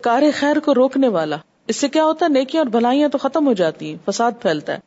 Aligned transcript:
کار 0.00 0.22
خیر 0.34 0.58
کو 0.58 0.74
روکنے 0.74 1.08
والا۔ 1.08 1.36
اس 1.68 1.76
سے 1.76 1.88
کیا 1.88 2.04
ہوتا 2.04 2.26
ہے؟ 2.26 2.30
نیکیاں 2.30 2.62
اور 2.62 2.70
بھلائیاں 2.70 3.08
تو 3.08 3.18
ختم 3.18 3.46
ہو 3.46 3.52
جاتی 3.52 3.90
ہیں، 3.90 4.10
فساد 4.10 4.32
پھیلتا 4.42 4.72
ہے۔ 4.72 4.78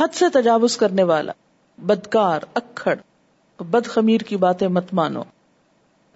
حد 0.00 0.14
سے 0.14 0.24
تجاوز 0.32 0.76
کرنے 0.76 1.02
والا۔ 1.02 1.32
بدکار، 1.78 2.40
اکھڑ۔ 2.54 2.94
بد 3.60 3.86
خمیر 3.86 4.20
کی 4.20 4.36
باتیں 4.36 4.68
مت 4.68 4.84
مانو۔ 4.92 5.22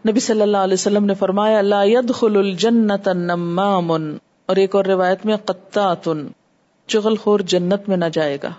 نبی 0.08 0.20
صلی 0.20 0.42
اللہ 0.42 0.56
علیہ 0.56 0.74
وسلم 0.74 1.04
نے 1.04 1.14
فرمایا، 1.14 1.60
لا 1.60 1.84
يدخل 1.84 2.36
الجنت 2.36 3.08
النمام 3.08 3.90
اور 4.46 4.56
ایک 4.56 4.74
اور 4.74 4.84
روایت 4.84 5.26
میں 5.26 5.36
قطاتن 5.36 6.28
چغل 6.86 7.16
خور 7.16 7.40
جنت 7.40 7.88
میں 7.88 7.96
نہ 7.96 8.04
جائے 8.12 8.38
گا۔ 8.42 8.50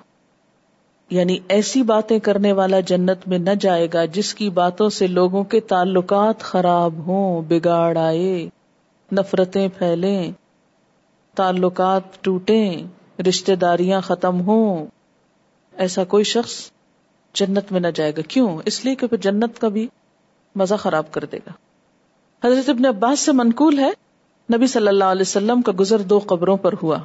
یعنی 1.10 1.38
ایسی 1.48 1.84
باتیں 1.84 2.20
کرنے 2.20 2.52
والا 2.52 2.80
جنت 2.80 3.28
میں 3.28 3.38
نہ 3.38 3.50
جائے 3.60 3.88
گا، 3.94 4.06
جس 4.06 4.34
کی 4.34 4.50
باتوں 4.50 4.90
سے 4.90 5.08
لوگوں 5.08 5.44
کے 5.44 5.60
تعلقات 5.60 6.40
خراب 6.40 6.94
ہوں، 6.94 7.42
بگاڑ 7.42 7.98
آئے۔ 7.98 8.50
نفرتیں 9.12 9.68
پھیلیں، 9.78 10.32
تعلقات 11.36 12.24
ٹوٹیں 12.24 12.84
رشتے 13.22 13.56
داریاں 13.56 14.02
ختم 14.02 14.42
ہوں۔ 14.42 14.86
ایسا 15.78 16.04
کوئی 16.04 16.24
شخص 16.24 16.72
جنت 17.34 17.72
میں 17.72 17.80
نہ 17.80 17.88
جائے 17.88 18.12
گا۔ 18.18 18.22
کیوں؟ 18.22 18.58
اس 18.66 18.86
لیے 18.86 18.96
کہ 18.96 19.08
پھر 19.08 19.18
جنت 19.18 19.60
کا 19.60 19.68
بھی 19.68 19.88
مزہ 20.56 20.76
خراب 20.76 21.12
کر 21.12 21.26
دے 21.26 21.38
گا۔ 21.38 21.52
حضرت 22.48 22.70
ابن 22.70 22.86
عباس 22.86 23.20
سے 23.20 23.32
منقول 23.32 23.80
ہے، 23.80 23.90
نبی 24.56 24.68
صلی 24.68 24.88
اللہ 24.88 25.04
علیہ 25.04 25.22
وسلم 25.22 25.62
کا 25.62 25.72
گزر 25.80 26.00
دو 26.00 26.20
قبروں 26.26 26.58
پر 26.58 26.74
ہوا۔ 26.84 26.98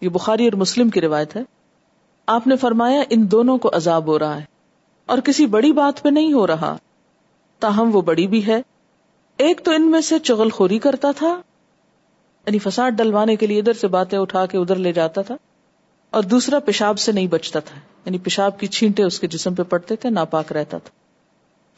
یہ 0.00 0.08
بخاری 0.08 0.44
اور 0.44 0.52
مسلم 0.52 0.88
کی 0.88 1.00
روایت 1.00 1.36
ہے۔ 1.36 1.42
آپ 2.26 2.46
نے 2.46 2.56
فرمایا، 2.56 3.02
ان 3.10 3.30
دونوں 3.30 3.58
کو 3.58 3.70
عذاب 3.72 4.06
ہو 4.06 4.18
رہا 4.18 4.36
ہے۔ 4.36 4.44
اور 5.06 5.18
کسی 5.18 5.46
بڑی 5.46 5.72
بات 5.72 6.02
پہ 6.02 6.08
نہیں 6.08 6.32
ہو 6.32 6.46
رہا۔ 6.46 6.76
تاہم 7.58 7.90
وہ 7.96 8.02
بڑی 8.02 8.26
بھی 8.26 8.46
ہے 8.46 8.62
ایک 9.40 9.60
تو 9.64 9.70
ان 9.70 9.90
میں 9.90 10.00
سے 10.00 10.18
چغل 10.18 10.50
خوری 10.50 10.78
کرتا 10.78 11.10
تھا 11.16 11.28
یعنی 12.46 12.58
فساد 12.58 12.90
ڈلوانے 12.90 13.36
کے 13.36 13.46
لیے 13.46 13.58
ادھر 13.58 13.72
سے 13.72 13.88
باتیں 13.88 14.18
اٹھا 14.18 14.44
کے 14.46 14.58
ادھر 14.58 14.76
لے 14.76 14.92
جاتا 14.92 15.22
تھا، 15.22 15.36
اور 16.12 16.22
دوسرا 16.22 16.58
پیشاب 16.58 16.98
سے 16.98 17.12
نہیں 17.12 17.26
بچتا 17.26 17.60
تھا 17.60 17.78
یعنی 18.06 18.18
پیشاب 18.18 18.58
کی 18.60 18.66
چھینٹے 18.66 19.02
اس 19.02 19.20
کے 19.20 19.26
جسم 19.26 19.54
پہ 19.54 19.62
پڑتے 19.62 19.96
تھے، 19.96 20.10
ناپاک 20.10 20.52
رہتا 20.52 20.78
تھا۔ 20.78 20.90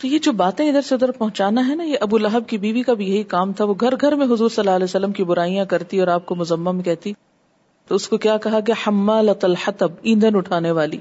تو 0.01 0.07
یہ 0.07 0.19
جو 0.19 0.33
باتیں 0.33 0.69
ادھر 0.69 0.83
سے 0.83 0.95
ادھر 0.95 1.11
پہنچانا 1.11 1.67
ہے 1.69 1.75
نا، 1.75 1.85
یہ 1.85 1.97
ابو 2.01 2.19
لہب 2.19 2.49
کی 2.49 2.59
بیوی 2.59 2.83
کا 2.83 2.95
بھی 2.95 3.09
یہی 3.09 3.23
کام 3.25 3.53
تھا، 3.53 3.65
وہ 3.65 3.75
گھر 3.81 3.95
گھر 4.01 4.15
میں 4.15 4.27
حضور 4.27 4.49
صلی 4.49 4.63
اللہ 4.63 4.77
علیہ 4.77 4.85
وسلم 4.85 5.13
کی 5.13 5.25
برائیاں 5.25 5.65
کرتی 5.65 6.01
اور 6.01 6.09
آپ 6.09 6.27
کو 6.27 6.35
مزمم 6.35 6.81
کہتی۔ 6.83 7.13
تو 7.91 7.95
اس 7.95 8.09
کو 8.09 8.17
کیا 8.17 8.37
کہا 8.37 8.61
کہ 8.61 8.73
حمالت 8.87 9.45
الحطب، 9.45 9.93
ایندھن 10.03 10.37
اٹھانے 10.37 10.71
والی۔ 10.71 10.99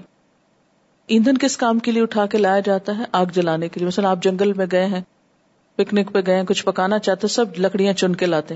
ایندھن 1.10 1.38
کس 1.38 1.58
کام 1.58 1.80
کے 1.80 1.92
لیے 1.92 2.04
اٹھا 2.04 2.26
کے 2.26 2.38
لایا 2.38 2.60
جاتا 2.60 2.98
ہے؟ 2.98 3.04
آگ 3.12 3.26
جلانے 3.34 3.70
کے 3.70 3.80
لیے۔ 3.80 3.88
مثلا 3.88 4.10
آپ 4.10 4.24
جنگل 4.24 4.54
میں 4.54 4.66
گئے 4.72 4.86
ہیں 4.86 5.02
پکنک 5.84 6.14
پہ 6.14 6.20
گئے، 6.28 6.44
کچھ 6.48 6.66
پکانا 6.66 7.00
چاہتے، 7.00 7.28
سب 7.28 7.46
لکڑیاں 7.58 7.94
چن 7.94 8.16
کے 8.16 8.26
لاتے۔ 8.26 8.56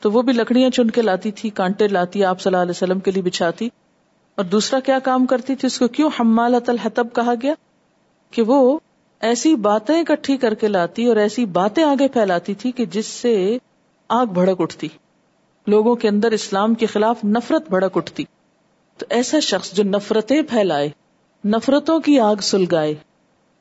تو 0.00 0.10
وہ 0.10 0.22
بھی 0.22 0.32
لکڑیاں 0.32 0.70
چن 0.70 0.90
کے 0.90 1.02
لاتی 1.02 1.30
تھی، 1.30 1.50
کانٹے 1.50 1.88
لاتی، 1.88 2.24
آپ 2.24 2.40
صلی 2.40 2.50
اللہ 2.50 2.62
علیہ 2.62 2.70
وسلم 2.70 3.00
کے 3.00 3.10
لیے 3.10 3.22
بچھاتی۔ 3.22 3.68
اور 4.34 4.44
دوسرا 4.44 4.80
کیا 4.80 4.98
کام 4.98 5.26
کرتی 5.26 5.54
تھی؟ 5.54 5.66
اس 5.66 5.78
کو 5.78 5.88
کیوں 5.88 6.10
حمالت 6.20 6.68
الحطب 6.68 7.06
کہا 7.14 7.34
گیا؟ 7.42 7.54
کہ 8.30 8.42
وہ 8.42 8.78
ایسی 9.20 9.56
باتیں 9.56 10.00
اکٹھی 10.00 10.36
کر 10.36 10.54
کے 10.54 10.68
لاتی 10.68 11.06
اور 11.06 11.16
ایسی 11.16 11.44
باتیں 11.44 11.84
آگے 11.84 12.08
پھیلاتی 12.08 12.54
تھی 12.54 12.72
کہ 12.72 12.84
جس 12.84 13.06
سے 13.06 13.58
آگ 14.08 14.26
بھڑک 14.26 14.60
اٹھتی۔ 14.60 14.88
لوگوں 15.66 15.94
کے 15.94 16.08
اندر 16.08 16.30
اسلام 16.30 16.74
کے 16.74 16.86
خلاف 16.86 17.24
نفرت 17.24 17.68
بھڑک 17.68 17.96
اٹھتی۔ 17.96 18.24
تو 18.98 19.06
ایسا 19.10 19.38
شخص 19.38 19.72
جو 19.72 19.82
نفرتیں 19.82 20.42
پھیلائے، 20.42 20.88
نفرتوں 21.44 22.00
کی 22.00 22.20
آگ 22.20 22.36
سلگائے، 22.36 22.94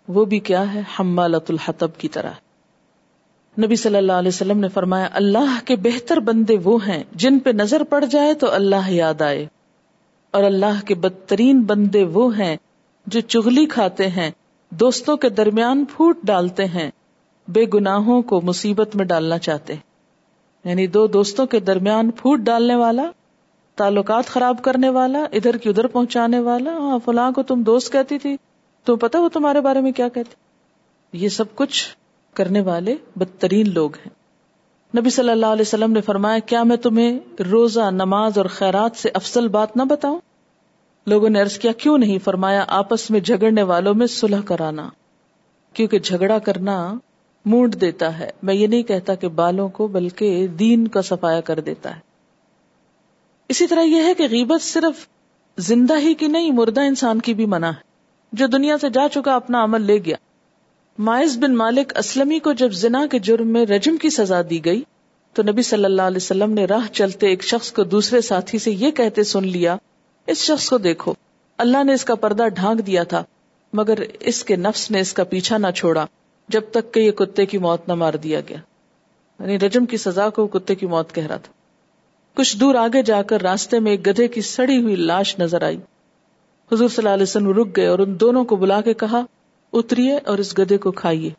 وہ 0.07 0.25
بھی 0.25 0.39
کیا 0.39 0.73
ہے؟ 0.73 0.81
حمالت 0.99 1.51
الحطب 1.51 1.97
کی 1.97 2.07
طرح۔ 2.07 2.31
نبی 3.57 3.75
صلی 3.75 3.95
اللہ 3.95 4.11
علیہ 4.11 4.27
وسلم 4.27 4.59
نے 4.59 4.67
فرمایا، 4.67 5.07
اللہ 5.11 5.57
کے 5.65 5.75
بہتر 5.75 6.19
بندے 6.19 6.57
وہ 6.63 6.87
ہیں 6.87 7.03
جن 7.11 7.39
پہ 7.39 7.49
نظر 7.49 7.83
پڑ 7.83 8.05
جائے 8.05 8.33
تو 8.33 8.51
اللہ 8.51 8.89
یاد 8.89 9.21
آئے۔ 9.21 9.47
اور 10.31 10.43
اللہ 10.43 10.85
کے 10.85 10.95
بدترین 10.95 11.61
بندے 11.61 12.03
وہ 12.03 12.37
ہیں 12.37 12.55
جو 13.07 13.19
چگلی 13.19 13.65
کھاتے 13.65 14.07
ہیں، 14.07 14.31
دوستوں 14.69 15.17
کے 15.17 15.29
درمیان 15.29 15.85
پھوٹ 15.85 16.17
ڈالتے 16.23 16.65
ہیں، 16.65 16.91
بے 17.47 17.65
گناہوں 17.73 18.21
کو 18.21 18.41
مصیبت 18.41 18.95
میں 18.95 19.05
ڈالنا 19.05 19.37
چاہتے 19.37 19.75
یعنی 20.65 20.87
دو 20.87 21.07
دوستوں 21.07 21.45
کے 21.45 21.59
درمیان 21.59 22.11
پھوٹ 22.11 22.39
ڈالنے 22.39 22.75
والا، 22.75 23.11
تعلقات 23.75 24.25
خراب 24.25 24.61
کرنے 24.61 24.89
والا، 24.89 25.25
ادھر 25.31 25.57
کی 25.57 25.69
ادھر 25.69 25.87
پہنچانے 25.87 26.39
والا 26.39 26.77
ہاں 26.77 26.99
فلاں 27.05 27.31
کو 27.31 27.43
تم 27.43 27.63
دوست 27.63 27.91
کہتی 27.91 28.17
تھی، 28.17 28.35
تو 28.83 28.95
پتا 28.95 29.19
وہ 29.19 29.29
تمہارے 29.29 29.61
بارے 29.61 29.81
میں 29.81 29.91
کیا 29.91 30.07
کہتی 30.07 31.19
یہ 31.23 31.29
سب 31.29 31.55
کچھ 31.55 31.83
کرنے 32.33 32.61
والے 32.61 32.95
بدترین 33.15 33.73
لوگ 33.73 33.89
ہیں۔ 33.95 34.21
نبی 34.99 35.09
صلی 35.09 35.29
اللہ 35.29 35.45
علیہ 35.45 35.61
وسلم 35.61 35.91
نے 35.91 36.01
فرمایا، 36.01 36.39
کیا 36.39 36.63
میں 36.63 36.77
تمہیں 36.77 37.19
روزہ، 37.51 37.91
نماز 37.91 38.37
اور 38.37 38.45
خیرات 38.45 38.97
سے 38.97 39.09
افضل 39.13 39.47
بات 39.47 39.77
نہ 39.77 39.83
بتاؤں؟ 39.83 40.19
لوگوں 41.07 41.29
نے 41.29 41.41
عرض 41.41 41.57
کیا، 41.59 41.71
کیوں 41.71 41.97
نہیں؟ 41.97 42.17
فرمایا، 42.19 42.65
آپس 42.67 43.11
میں 43.11 43.19
جھگڑنے 43.19 43.63
والوں 43.63 43.93
میں 43.93 44.07
صلح 44.07 44.41
کرانا، 44.41 44.89
کیونکہ 45.73 45.99
جھگڑا 45.99 46.39
کرنا 46.39 46.93
مونڈ 47.45 47.81
دیتا 47.81 48.19
ہے۔ 48.19 48.29
میں 48.43 48.53
یہ 48.53 48.67
نہیں 48.67 48.83
کہتا 48.83 49.15
کہ 49.15 49.27
بالوں 49.27 49.69
کو، 49.69 49.87
بلکہ 49.87 50.47
دین 50.47 50.87
کا 50.87 51.01
سفایا 51.01 51.41
کر 51.41 51.59
دیتا 51.59 51.95
ہے۔ 51.95 52.01
اسی 53.49 53.67
طرح 53.67 53.81
یہ 53.81 54.03
ہے 54.03 54.13
کہ 54.13 54.23
غیبت 54.31 54.61
صرف 54.61 55.07
زندہ 55.57 55.99
ہی 55.99 56.13
کی 56.13 56.27
نہیں، 56.27 56.51
مردہ 56.51 56.81
انسان 56.81 57.19
کی 57.19 57.33
بھی 57.33 57.45
منع 57.45 57.67
ہے۔ 57.67 57.81
جو 58.31 58.47
دنیا 58.47 58.77
سے 58.77 58.89
جا 58.89 59.07
چکا، 59.13 59.35
اپنا 59.35 59.63
عمل 59.63 59.81
لے 59.81 59.97
گیا۔ 59.97 60.15
مائز 60.99 61.37
بن 61.37 61.55
مالک 61.55 61.97
اسلمی 61.97 62.39
کو 62.39 62.53
جب 62.53 62.71
زنا 62.71 63.05
کے 63.11 63.19
جرم 63.19 63.47
میں 63.47 63.65
رجم 63.65 63.97
کی 63.97 64.09
سزا 64.09 64.41
دی 64.49 64.65
گئی 64.65 64.81
تو 65.33 65.43
نبی 65.43 65.61
صلی 65.61 65.85
اللہ 65.85 66.01
علیہ 66.01 66.17
وسلم 66.17 66.51
نے 66.53 66.65
راہ 66.65 66.93
چلتے 66.93 67.27
ایک 67.27 67.43
شخص 67.43 67.71
کو 67.71 67.83
دوسرے 67.83 68.21
ساتھی 68.21 68.57
سے 68.57 68.71
یہ 68.71 68.91
کہتے 68.91 69.23
سن 69.23 69.47
لیا، 69.47 69.77
اس 70.27 70.37
شخص 70.37 70.69
کو 70.69 70.77
دیکھو، 70.77 71.13
اللہ 71.57 71.83
نے 71.83 71.93
اس 71.93 72.05
کا 72.05 72.15
پردہ 72.15 72.47
ڈھانک 72.47 72.87
دیا 72.87 73.03
تھا، 73.03 73.23
مگر 73.73 73.93
اس 74.19 74.43
کے 74.43 74.55
نفس 74.55 74.91
نے 74.91 74.99
اس 74.99 75.13
کا 75.13 75.23
پیچھا 75.23 75.57
نہ 75.57 75.67
چھوڑا، 75.75 76.05
جب 76.49 76.61
تک 76.71 76.93
کہ 76.93 76.99
یہ 76.99 77.11
کتے 77.11 77.45
کی 77.45 77.57
موت 77.57 77.87
نہ 77.87 77.93
مار 77.93 78.13
دیا 78.13 78.39
گیا۔ 78.49 78.57
یعنی 79.39 79.59
رجم 79.59 79.85
کی 79.85 79.97
سزا 79.97 80.29
کو 80.29 80.47
کتے 80.47 80.75
کی 80.75 80.85
موت 80.85 81.13
کہہ 81.13 81.25
رہا 81.25 81.37
تھا۔ 81.37 81.53
کچھ 82.35 82.57
دور 82.57 82.75
آگے 82.75 83.01
جا 83.01 83.21
کر 83.21 83.41
راستے 83.41 83.79
میں 83.79 83.91
ایک 83.91 84.07
گدھے 84.07 84.27
کی 84.27 84.41
سڑی 84.41 84.81
ہوئی 84.81 84.95
لاش 84.95 85.39
نظر 85.39 85.63
آئی۔ 85.63 85.77
حضور 86.71 86.89
صلی 86.89 86.95
اللہ 86.97 87.09
علیہ 87.09 87.23
وسلم 87.23 87.49
رک 87.49 87.77
گئے 87.77 87.87
اور 87.87 87.99
ان 87.99 88.19
دونوں 88.19 88.43
کو 88.43 88.55
بلا 88.55 88.81
کے 88.81 88.93
کہا 88.93 89.21
اتریے 89.73 90.17
اور 90.17 90.37
اس 90.37 90.57
گدے 90.57 90.77
کو 90.77 90.91
کھائیے۔ 90.91 91.29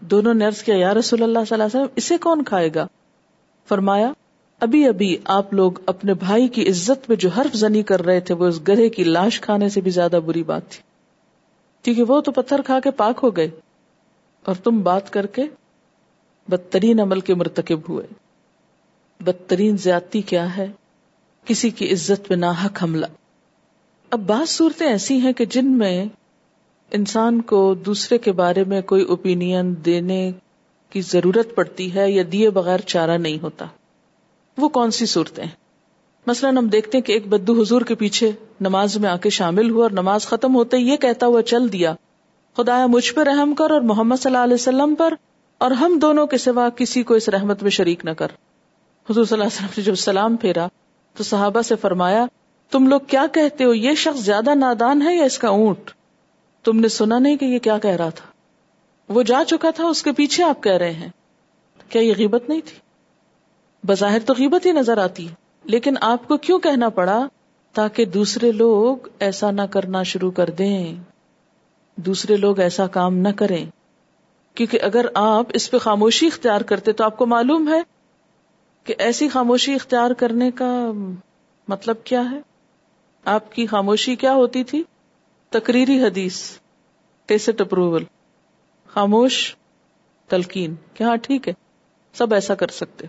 دونوں 0.00 0.34
نے 0.34 0.46
عرض 0.46 0.62
کیا 0.62 0.76
یا 0.76 0.94
رسول 0.94 1.22
اللہ 1.22 1.38
صلی 1.38 1.54
اللہ 1.54 1.64
علیہ 1.64 1.80
وسلم، 1.80 1.92
اسے 1.96 2.18
کون 2.18 2.44
کھائے 2.44 2.70
گا؟ 2.74 2.86
فرمایا، 3.68 4.12
ابھی 4.60 4.88
ابھی 4.88 5.16
آپ 5.24 5.54
لوگ 5.54 5.72
اپنے 5.86 6.14
بھائی 6.14 6.48
کی 6.48 6.68
عزت 6.68 7.08
میں 7.08 7.16
جو 7.16 7.28
حرف 7.28 7.56
زنی 7.56 7.82
کر 7.82 8.04
رہے 8.04 8.20
تھے، 8.20 8.34
وہ 8.34 8.46
اس 8.46 8.60
گدھے 8.60 8.88
کی 8.88 9.04
لاش 9.04 9.40
کھانے 9.40 9.68
سے 9.68 9.80
بھی 9.80 9.90
زیادہ 9.90 10.20
بری 10.26 10.42
بات 10.42 10.68
تھی۔ 10.68 10.82
کیونکہ 11.82 12.12
وہ 12.12 12.20
تو 12.20 12.32
پتھر 12.32 12.62
کھا 12.62 12.80
کے 12.80 12.90
پاک 12.90 13.20
ہو 13.22 13.36
گئے۔ 13.36 13.50
اور 14.44 14.54
تم 14.54 14.82
بات 14.82 15.12
کر 15.12 15.26
کے 15.26 15.42
بدترین 16.48 17.00
عمل 17.00 17.20
کے 17.20 17.34
مرتکب 17.34 17.80
ہوئے۔ 17.88 18.06
بدترین 19.20 19.76
زیادتی 19.76 20.22
کیا 20.22 20.56
ہے؟ 20.56 20.66
کسی 21.44 21.70
کی 21.70 21.92
عزت 21.92 22.30
میں 22.30 22.36
ناحق 22.36 22.82
حملہ۔ 22.82 23.06
اب 24.10 24.20
بعض 24.20 24.50
صورتیں 24.50 24.86
ایسی 24.86 25.18
ہیں 25.18 25.32
کہ 25.32 25.44
جن 25.44 25.66
میں 25.66 26.06
انسان 26.92 27.40
کو 27.40 27.74
دوسرے 27.74 28.18
کے 28.18 28.32
بارے 28.32 28.64
میں 28.64 28.80
کوئی 28.82 29.02
اوپینین 29.04 29.74
دینے 29.84 30.30
کی 30.90 31.00
ضرورت 31.00 31.54
پڑتی 31.54 31.94
ہے 31.94 32.10
یا 32.10 32.22
دیے 32.32 32.50
بغیر 32.50 32.80
چارہ 32.80 33.16
نہیں 33.18 33.38
ہوتا۔ 33.42 33.66
وہ 34.58 34.68
کون 34.68 34.90
سی 34.90 35.06
صورتیں 35.06 35.44
مثلاً 36.26 36.56
ہم 36.56 36.68
دیکھتے 36.68 36.98
ہیں 36.98 37.04
کہ 37.04 37.12
ایک 37.12 37.28
بدو 37.28 37.60
حضور 37.60 37.82
کے 37.82 37.94
پیچھے 37.94 38.30
نماز 38.60 38.96
میں 38.96 39.10
آ 39.10 39.16
کے 39.16 39.30
شامل 39.30 39.70
ہوا 39.70 39.82
اور 39.82 39.90
نماز 39.90 40.26
ختم 40.26 40.54
ہوتے 40.54 40.78
یہ 40.78 40.96
کہتا 40.96 41.26
ہوا 41.26 41.42
چل 41.42 41.72
دیا، 41.72 41.94
خدایا، 42.56 42.86
مجھ 42.86 43.12
پہ 43.14 43.20
رحم 43.20 43.54
کر 43.54 43.70
اور 43.70 43.80
محمد 43.80 44.16
صلی 44.16 44.32
اللہ 44.32 44.44
علیہ 44.44 44.54
وسلم 44.54 44.94
پر، 44.94 45.14
اور 45.58 45.70
ہم 45.70 45.98
دونوں 45.98 46.26
کے 46.26 46.38
سوا 46.38 46.68
کسی 46.68 47.02
کو 47.02 47.14
اس 47.14 47.28
رحمت 47.28 47.62
میں 47.62 47.70
شریک 47.70 48.04
نہ 48.04 48.10
کر۔ 48.10 48.26
حضور 49.08 49.24
صلی 49.24 49.34
اللہ 49.34 49.44
علیہ 49.44 49.56
وسلم 49.56 49.74
نے 49.76 49.82
جب 49.82 49.94
سلام 49.94 50.36
پھیرا 50.36 50.66
تو 51.16 51.24
صحابہ 51.24 51.62
سے 51.62 51.76
فرمایا، 51.76 52.26
تم 52.72 52.86
لوگ 52.88 53.00
کیا 53.06 53.26
کہتے 53.32 53.64
ہو، 53.64 53.74
یہ 53.74 53.94
شخص 53.94 54.20
زیادہ 54.20 54.54
نادان 54.54 55.02
ہے 55.02 55.16
یا 55.16 55.24
اس 55.24 55.38
کا 55.38 55.48
اونٹ؟ 55.48 55.90
تم 56.62 56.80
نے 56.80 56.88
سنا 56.88 57.18
نہیں 57.18 57.36
کہ 57.36 57.44
یہ 57.44 57.58
کیا 57.58 57.78
کہہ 57.78 57.90
رہا 57.90 58.08
تھا؟ 58.08 58.26
وہ 59.08 59.22
جا 59.22 59.44
چکا 59.44 59.70
تھا، 59.70 59.86
اس 59.86 60.02
کے 60.02 60.12
پیچھے 60.12 60.44
آپ 60.44 60.62
کہہ 60.62 60.72
رہے 60.72 60.92
ہیں۔ 60.92 61.08
کیا 61.88 62.02
یہ 62.02 62.12
غیبت 62.18 62.48
نہیں 62.48 62.60
تھی؟ 62.64 62.78
بظاہر 63.86 64.18
تو 64.26 64.34
غیبت 64.38 64.66
ہی 64.66 64.72
نظر 64.72 64.98
آتی۔ 64.98 65.28
ہے 65.28 65.34
لیکن 65.64 65.94
آپ 66.00 66.28
کو 66.28 66.36
کیوں 66.36 66.58
کہنا 66.58 66.88
پڑا؟ 66.88 67.26
تاکہ 67.72 68.04
دوسرے 68.04 68.52
لوگ 68.52 68.96
ایسا 69.18 69.50
نہ 69.50 69.62
کرنا 69.62 70.02
شروع 70.02 70.30
کر 70.30 70.50
دیں۔ 70.50 70.94
دوسرے 71.96 72.36
لوگ 72.36 72.60
ایسا 72.60 72.86
کام 72.86 73.14
نہ 73.14 73.28
کریں۔ 73.36 73.66
کیونکہ 74.54 74.78
اگر 74.82 75.06
آپ 75.14 75.46
اس 75.52 75.70
پہ 75.70 75.78
خاموشی 75.78 76.26
اختیار 76.26 76.60
کرتے 76.60 76.92
تو 76.92 77.04
آپ 77.04 77.18
کو 77.18 77.26
معلوم 77.26 77.68
ہے 77.68 77.82
کہ 78.84 78.94
ایسی 78.98 79.28
خاموشی 79.28 79.74
اختیار 79.74 80.10
کرنے 80.10 80.50
کا 80.50 80.92
مطلب 81.68 81.96
کیا 82.04 82.30
ہے۔ 82.30 82.40
آپ 83.24 83.52
کی 83.52 83.66
خاموشی 83.66 84.16
کیا 84.16 84.32
ہوتی 84.32 84.64
تھی؟ 84.64 84.82
تقریری 85.52 86.00
حدیث 86.02 86.58
ٹیسٹ 87.26 87.60
اپروول 87.60 88.04
خاموش، 88.86 89.56
تلقین، 90.28 90.74
کہ 90.94 91.04
ہاں 91.04 91.16
ٹھیک 91.16 91.48
ہے، 91.48 91.52
سب 92.14 92.34
ایسا 92.34 92.54
کر 92.54 92.66
سکتے 92.66 93.06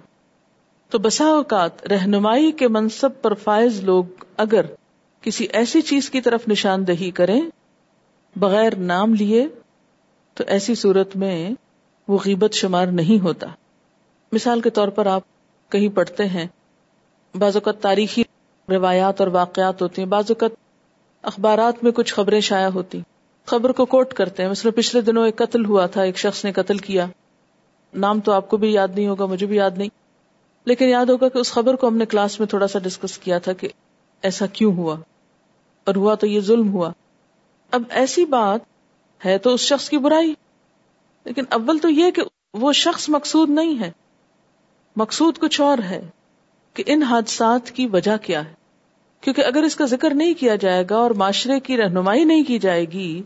تو 0.89 0.99
بسا 0.99 1.25
اوقات 1.25 1.87
رہنمائی 1.87 2.51
کے 2.51 2.67
منصب 2.67 3.09
پر 3.21 3.33
فائز 3.33 3.83
لوگ 3.83 4.03
اگر 4.37 4.65
کسی 5.21 5.47
ایسی 5.53 5.81
چیز 5.81 6.09
کی 6.09 6.21
طرف 6.21 6.47
نشاندہی 6.47 7.11
کریں، 7.11 7.41
بغیر 8.35 8.75
نام 8.75 9.13
لیے، 9.13 9.47
تو 10.33 10.43
ایسی 10.47 10.75
صورت 10.75 11.15
میں 11.15 11.51
وہ 12.07 12.17
غیبت 12.25 12.53
شمار 12.53 12.87
نہیں 12.87 13.23
ہوتا۔ 13.23 13.47
مثال 14.31 14.61
کے 14.61 14.69
طور 14.69 14.87
پر 14.87 15.05
آپ 15.05 15.21
کہیں 15.69 15.89
پڑھتے 15.89 16.25
ہیں، 16.25 16.47
بعض 17.35 17.55
اوقات 17.55 17.81
تاریخی 17.81 18.23
روایات 18.69 19.21
اور 19.21 19.27
واقعات 19.27 19.81
ہوتی 19.81 20.01
ہیں، 20.01 20.09
بعض 20.09 20.23
اوقات 20.29 20.60
اخبارات 21.21 21.83
میں 21.83 21.91
کچھ 21.91 22.13
خبریں 22.13 22.41
شائع 22.41 22.67
ہوتی۔ 22.67 23.01
خبر 23.45 23.71
کو 23.71 23.85
کوٹ 23.85 24.13
کرتے 24.13 24.43
ہیں۔ 24.43 24.49
مثلا 24.49 24.71
پچھلے 24.75 25.01
دنوں 25.01 25.25
ایک 25.25 25.35
قتل 25.35 25.65
ہوا 25.65 25.85
تھا، 25.85 26.01
ایک 26.01 26.17
شخص 26.17 26.45
نے 26.45 26.51
قتل 26.51 26.77
کیا۔ 26.77 27.05
نام 27.93 28.19
تو 28.19 28.31
آپ 28.31 28.49
کو 28.49 28.57
بھی 28.57 28.73
یاد 28.73 28.87
نہیں 28.95 29.07
ہوگا، 29.07 29.25
مجھے 29.25 29.45
بھی 29.45 29.55
یاد 29.55 29.71
نہیں۔ 29.77 29.89
لیکن 30.65 30.85
یاد 30.85 31.05
ہوگا 31.05 31.29
کہ 31.29 31.37
اس 31.37 31.51
خبر 31.51 31.75
کو 31.75 31.87
ہم 31.87 31.97
نے 31.97 32.05
کلاس 32.05 32.39
میں 32.39 32.47
تھوڑا 32.47 32.67
سا 32.67 32.79
ڈسکس 32.79 33.17
کیا 33.17 33.39
تھا 33.39 33.53
کہ 33.53 33.67
ایسا 34.21 34.45
کیوں 34.45 34.75
ہوا۔ 34.75 34.95
اور 35.83 35.95
ہوا 35.95 36.15
تو 36.15 36.27
یہ 36.27 36.39
ظلم 36.39 36.73
ہوا۔ 36.73 36.91
اب 37.71 37.83
ایسی 37.89 38.25
بات 38.25 38.59
ہے 39.25 39.37
تو 39.37 39.53
اس 39.53 39.59
شخص 39.59 39.89
کی 39.89 39.97
برائی۔ 39.97 40.33
لیکن 41.23 41.43
اول 41.49 41.77
تو 41.77 41.89
یہ 41.89 42.11
کہ 42.11 42.21
وہ 42.53 42.73
شخص 42.73 43.09
مقصود 43.09 43.49
نہیں 43.49 43.79
ہے۔ 43.79 43.91
مقصود 44.95 45.37
کچھ 45.37 45.61
اور 45.61 45.77
ہے 45.77 46.01
کہ 46.73 46.83
ان 46.87 47.03
حادثات 47.03 47.71
کی 47.71 47.87
وجہ 47.87 48.17
کیا 48.17 48.45
ہے۔ 48.45 48.60
کیونکہ 49.21 49.41
اگر 49.45 49.63
اس 49.63 49.75
کا 49.75 49.85
ذکر 49.85 50.13
نہیں 50.13 50.33
کیا 50.33 50.55
جائے 50.55 50.85
گا 50.89 50.95
اور 50.95 51.11
معاشرے 51.11 51.59
کی 51.59 51.77
رہنمائی 51.77 52.23
نہیں 52.23 52.43
کی 52.43 52.59
جائے 52.59 52.85
گی 52.85 53.23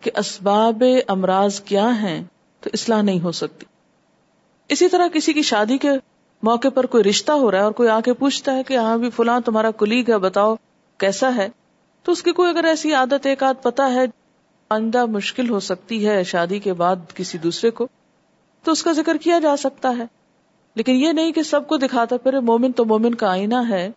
کہ 0.00 0.10
اسباب 0.16 0.84
امراض 1.08 1.60
کیا 1.60 2.02
ہیں، 2.02 2.24
تو 2.60 2.70
اصلاح 2.72 3.02
نہیں 3.02 3.20
ہو 3.20 3.32
سکتی۔ 3.32 3.66
اسی 4.68 4.88
طرح 4.88 5.08
کسی 5.08 5.32
کی 5.32 5.42
شادی 5.42 5.78
کے 5.78 5.90
موقع 6.42 6.68
پر 6.68 6.86
کوئی 6.86 7.04
رشتہ 7.04 7.32
ہو 7.32 7.50
رہا 7.50 7.58
ہے 7.58 7.64
اور 7.64 7.72
کوئی 7.72 7.88
آ 7.88 8.00
کے 8.00 8.12
پوچھتا 8.12 8.56
ہے 8.56 8.62
کہ 8.62 8.76
ہاں 8.76 8.98
بھی 8.98 9.10
فلاں 9.10 9.40
تمہارا 9.40 9.70
کلیگ 9.70 10.10
ہے، 10.10 10.18
بتاؤ 10.18 10.54
کیسا 10.98 11.36
ہے؟ 11.36 11.48
تو 12.02 12.12
اس 12.12 12.22
کی 12.22 12.32
کوئی 12.32 12.50
اگر 12.50 12.64
ایسی 12.64 12.92
عادت 12.92 13.26
ایک 13.26 13.42
آدھ 13.42 13.62
پتا 13.62 13.94
ہے، 13.94 14.04
آئندہ 14.70 15.06
مشکل 15.06 15.50
ہو 15.50 15.60
سکتی 15.60 16.08
ہے 16.08 16.24
شادی 16.24 16.58
کے 16.58 16.72
بعد 16.72 16.96
کسی 17.14 17.38
دوسرے 17.38 17.70
کو، 17.70 17.88
تو 18.62 18.72
اس 18.72 18.82
کا 18.82 18.92
ذکر 18.92 19.16
کیا 19.16 19.38
جا 19.38 19.56
سکتا 19.56 19.94
ہے۔ 19.98 20.04
لیکن 20.74 20.92
یہ 20.92 21.12
نہیں 21.12 21.32
کہ 21.32 21.42
سب 21.42 21.68
کو 21.68 21.76
دکھاتا 21.76 22.16
پھر 22.16 22.40
مومن 22.40 22.72
تو 22.72 22.84
مومن 22.84 23.14
کا 23.14 23.30
آئینہ 23.30 23.68
ہے۔ 23.68 23.90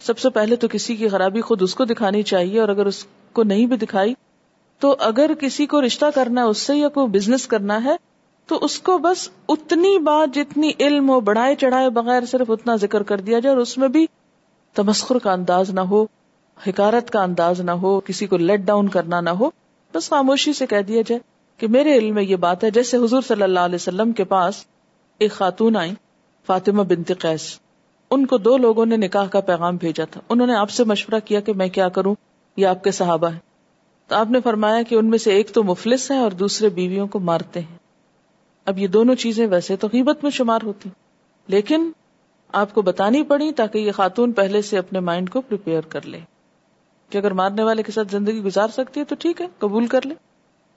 سب 0.00 0.18
سے 0.18 0.30
پہلے 0.30 0.56
تو 0.56 0.68
کسی 0.70 0.96
کی 0.96 1.08
خرابی 1.08 1.40
خود 1.40 1.62
اس 1.62 1.74
کو 1.74 1.84
دکھانی 1.84 2.22
چاہیے 2.22 2.60
اور 2.60 2.68
اگر 2.68 2.86
اس 2.86 3.06
کو 3.32 3.42
نہیں 3.42 3.66
بھی 3.66 3.76
دکھائی، 3.76 4.14
تو 4.78 4.96
اگر 4.98 5.30
کسی 5.40 5.66
کو 5.66 5.86
رشتہ 5.86 6.06
کرنا 6.14 6.42
ہے، 6.42 6.46
اس 6.46 6.58
سے 6.58 6.76
یا 6.76 6.88
کوئی 6.88 7.08
بزنس 7.08 7.46
کرنا 7.46 7.84
ہے، 7.84 7.96
تو 8.46 8.58
اس 8.62 8.78
کو 8.80 8.98
بس 8.98 9.28
اتنی 9.48 9.98
بات 9.98 10.34
جتنی 10.34 10.70
علم 10.80 11.10
ہو، 11.10 11.20
بڑھائے 11.20 11.54
چڑھائے 11.54 11.90
بغیر 11.90 12.26
صرف 12.26 12.50
اتنا 12.50 12.76
ذکر 12.76 13.02
کر 13.02 13.20
دیا 13.20 13.38
جائے 13.38 13.54
اور 13.54 13.62
اس 13.62 13.78
میں 13.78 13.88
بھی 13.88 14.06
تمسخر 14.74 15.18
کا 15.18 15.32
انداز 15.32 15.70
نہ 15.70 15.80
ہو، 15.80 16.06
حکارت 16.66 17.10
کا 17.10 17.22
انداز 17.22 17.60
نہ 17.60 17.70
ہو، 17.70 18.00
کسی 18.00 18.26
کو 18.26 18.36
لیٹ 18.36 18.60
ڈاؤن 18.60 18.88
کرنا 18.88 19.20
نہ 19.20 19.30
ہو، 19.30 19.50
بس 19.94 20.10
خاموشی 20.10 20.52
سے 20.52 20.66
کہہ 20.66 20.82
دیا 20.88 21.02
جائے 21.06 21.20
کہ 21.58 21.68
میرے 21.68 21.98
علم 21.98 22.14
میں 22.14 22.22
یہ 22.22 22.36
بات 22.36 22.64
ہے۔ 22.64 22.70
جیسے 22.70 22.96
حضور 22.96 23.22
صلی 23.22 23.42
اللہ 23.42 23.60
علیہ 23.60 23.74
وسلم 23.74 24.12
کے 24.12 24.24
پاس 24.24 24.64
ایک 25.18 25.32
خاتون 25.32 25.76
آئی 25.76 25.92
فاطمہ 26.46 26.82
بنت 26.82 27.12
قیس۔ 27.18 27.58
ان 28.10 28.26
کو 28.26 28.38
دو 28.38 28.56
لوگوں 28.56 28.86
نے 28.86 28.96
نکاح 28.96 29.26
کا 29.26 29.40
پیغام 29.40 29.76
بھیجا 29.76 30.04
تھا۔ 30.04 30.20
انہوں 30.28 30.46
نے 30.46 30.54
آپ 30.54 30.70
سے 30.70 30.84
مشورہ 30.84 31.20
کیا 31.24 31.40
کہ 31.40 31.52
میں 31.52 31.68
کیا 31.68 31.88
کروں؟ 31.88 32.14
یہ 32.56 32.66
آپ 32.66 32.84
کے 32.84 32.90
صحابہ 32.90 33.28
ہیں۔ 33.30 33.38
تو 34.08 34.16
آپ 34.16 34.30
نے 34.30 34.40
فرمایا 34.40 34.82
کہ 34.82 34.94
ان 34.94 35.06
میں 35.06 35.18
سے 35.18 35.32
ایک 35.32 35.50
تو 35.50 35.64
مفلس 35.64 36.10
ہے 36.10 36.18
اور 36.18 36.30
دوسرے 36.30 36.68
بیویوں 36.68 37.06
کو 37.06 37.18
مارتے 37.18 37.60
ہیں۔ 37.60 37.76
اب 38.64 38.78
یہ 38.78 38.86
دونوں 38.86 39.14
چیزیں 39.14 39.46
ویسے 39.46 39.76
تو 39.76 39.86
قیمت 39.86 40.22
میں 40.22 40.30
شمار 40.30 40.58
ہوتی۔ 40.62 40.90
لیکن 41.48 41.90
آپ 42.52 42.74
کو 42.74 42.82
بتانی 42.82 43.22
پڑی 43.22 43.52
تاکہ 43.52 43.78
یہ 43.78 43.92
خاتون 43.92 44.32
پہلے 44.32 44.62
سے 44.62 44.78
اپنے 44.78 45.00
مائنڈ 45.00 45.30
کو 45.30 45.40
پریپیئر 45.40 45.80
کر 45.80 46.06
لے۔ 46.06 46.18
کہ 47.10 47.18
اگر 47.18 47.30
مارنے 47.30 47.62
والے 47.62 47.82
کے 47.82 47.92
ساتھ 47.92 48.08
زندگی 48.10 48.40
گزار 48.42 48.68
سکتی 48.68 49.00
ہے 49.00 49.04
تو 49.04 49.14
ٹھیک 49.18 49.40
ہے، 49.40 49.46
قبول 49.58 49.86
کر 49.86 50.06
لے۔ 50.06 50.14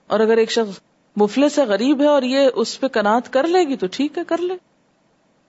اور 0.06 0.20
اگر 0.20 0.36
ایک 0.36 0.50
شخص 0.50 0.80
مفلس 1.16 1.58
ہے، 1.58 1.64
غریب 1.64 2.00
ہے 2.00 2.06
اور 2.06 2.22
یہ 2.22 2.48
اس 2.54 2.80
پہ 2.80 2.88
کنات 2.88 3.32
کر 3.32 3.46
لے 3.46 3.64
گی 3.64 3.76
تو 3.76 3.86
ٹھیک 3.92 4.18
ہے، 4.18 4.22
کر 4.26 4.38
لے۔ 4.38 4.54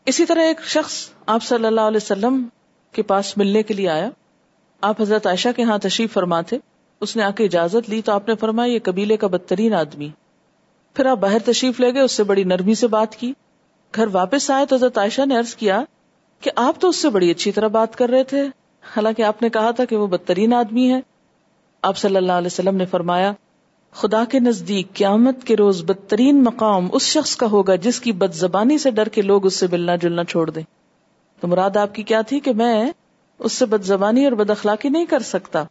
اسی 0.06 0.26
طرح 0.26 0.40
ایک 0.40 0.62
شخص 0.62 1.10
آپ 1.26 1.44
صلی 1.44 1.66
اللہ 1.66 1.82
علیہ 1.82 1.98
وسلم 1.98 2.48
کے 2.92 3.04
پاس 3.04 3.38
ملنے 3.38 3.64
کے 3.64 3.74
لیے 3.74 3.90
آیا۔ 3.90 4.10
آپ 4.82 5.02
حضرت 5.02 5.28
عائشہ 5.28 5.50
کے 5.56 5.64
ہاں 5.64 5.78
تشریف 5.78 6.14
فرما 6.14 6.42
تھے۔ 6.42 6.58
اس 7.02 7.16
نے 7.16 7.24
آ 7.24 7.30
کے 7.30 7.46
اجازت 7.46 7.90
لی 7.90 8.02
تو 8.02 8.12
آپ 8.12 8.28
نے 8.28 8.36
فرمایا، 8.36 8.74
یہ 8.74 8.80
قبیلے 8.84 9.18
کا 9.18 9.28
بدترین 9.28 9.74
آدمی۔ 9.74 10.10
پھر 10.94 11.06
آپ 11.06 11.18
باہر 11.18 11.40
تشریف 11.40 11.80
لے 11.80 11.94
گئے، 11.94 12.02
اس 12.02 12.12
سے 12.12 12.24
بڑی 12.24 12.44
نرمی 12.44 12.76
سے 12.76 12.88
بات 12.88 13.16
کی۔ 13.16 13.34
گھر 13.96 14.08
واپس 14.12 14.52
آئے 14.52 14.66
تو 14.66 14.76
حضرت 14.76 14.98
عائشہ 14.98 15.22
نے 15.26 15.38
عرض 15.38 15.56
کیا 15.56 15.84
کہ 16.42 16.52
آپ 16.56 16.82
تو 16.82 16.90
اس 16.90 16.96
سے 16.96 17.10
بڑی 17.10 17.32
اچھی 17.32 17.52
طرح 17.52 17.68
بات 17.68 17.96
کر 17.96 18.10
رہے 18.10 18.24
تھے۔ 18.24 18.42
حالانکہ 18.82 19.22
آپ 19.22 19.42
نے 19.42 19.50
کہا 19.50 19.72
تھا 19.72 19.86
کہ 19.86 19.96
وہ 19.96 20.08
بدترین 20.08 20.54
آدمی 20.54 20.94
ہے۔ 20.94 21.00
آپ 21.82 21.98
صلی 21.98 22.16
اللہ 22.16 22.32
علیہ 22.32 22.48
وسلم 22.48 22.76
نے 22.76 22.86
فرمایا 22.86 23.34
خدا 23.96 24.26
کے 24.26 24.40
نزدیک 24.40 24.94
قیامت 24.94 25.44
کے 25.44 25.56
روز 25.56 25.84
بدترین 25.84 26.44
مقام 26.44 26.88
اس 26.92 27.02
شخص 27.02 27.36
کا 27.36 27.46
ہوگا 27.46 27.76
جس 27.76 28.00
کی 28.00 28.12
بد 28.12 28.34
زبانی 28.34 28.78
سے 28.78 28.92
ڈر 28.92 29.10
کے 29.10 29.22
لوگ 29.22 29.46
اس 29.46 29.56
سے 29.56 29.68
ملنا 29.72 29.96
جلنا 29.96 30.24
چھوڑ 30.24 30.50
دیں۔ 30.50 30.64
تو 31.42 31.48
مراد 31.48 31.78
آپ 31.78 31.96
کی 31.96 32.04
کیا 32.04 32.22
تھی 32.22 32.40
کہ 32.40 32.54
میں 32.54 32.92
اس 33.40 33.54
سے 33.54 33.66
بد 33.66 33.84
زبانی 33.84 34.24
اور 34.24 34.32
بد 34.32 34.50
اخلاقی 34.50 34.90
نہیں 34.90 35.06
کر 35.06 35.20
سکتا۔ 35.20 35.64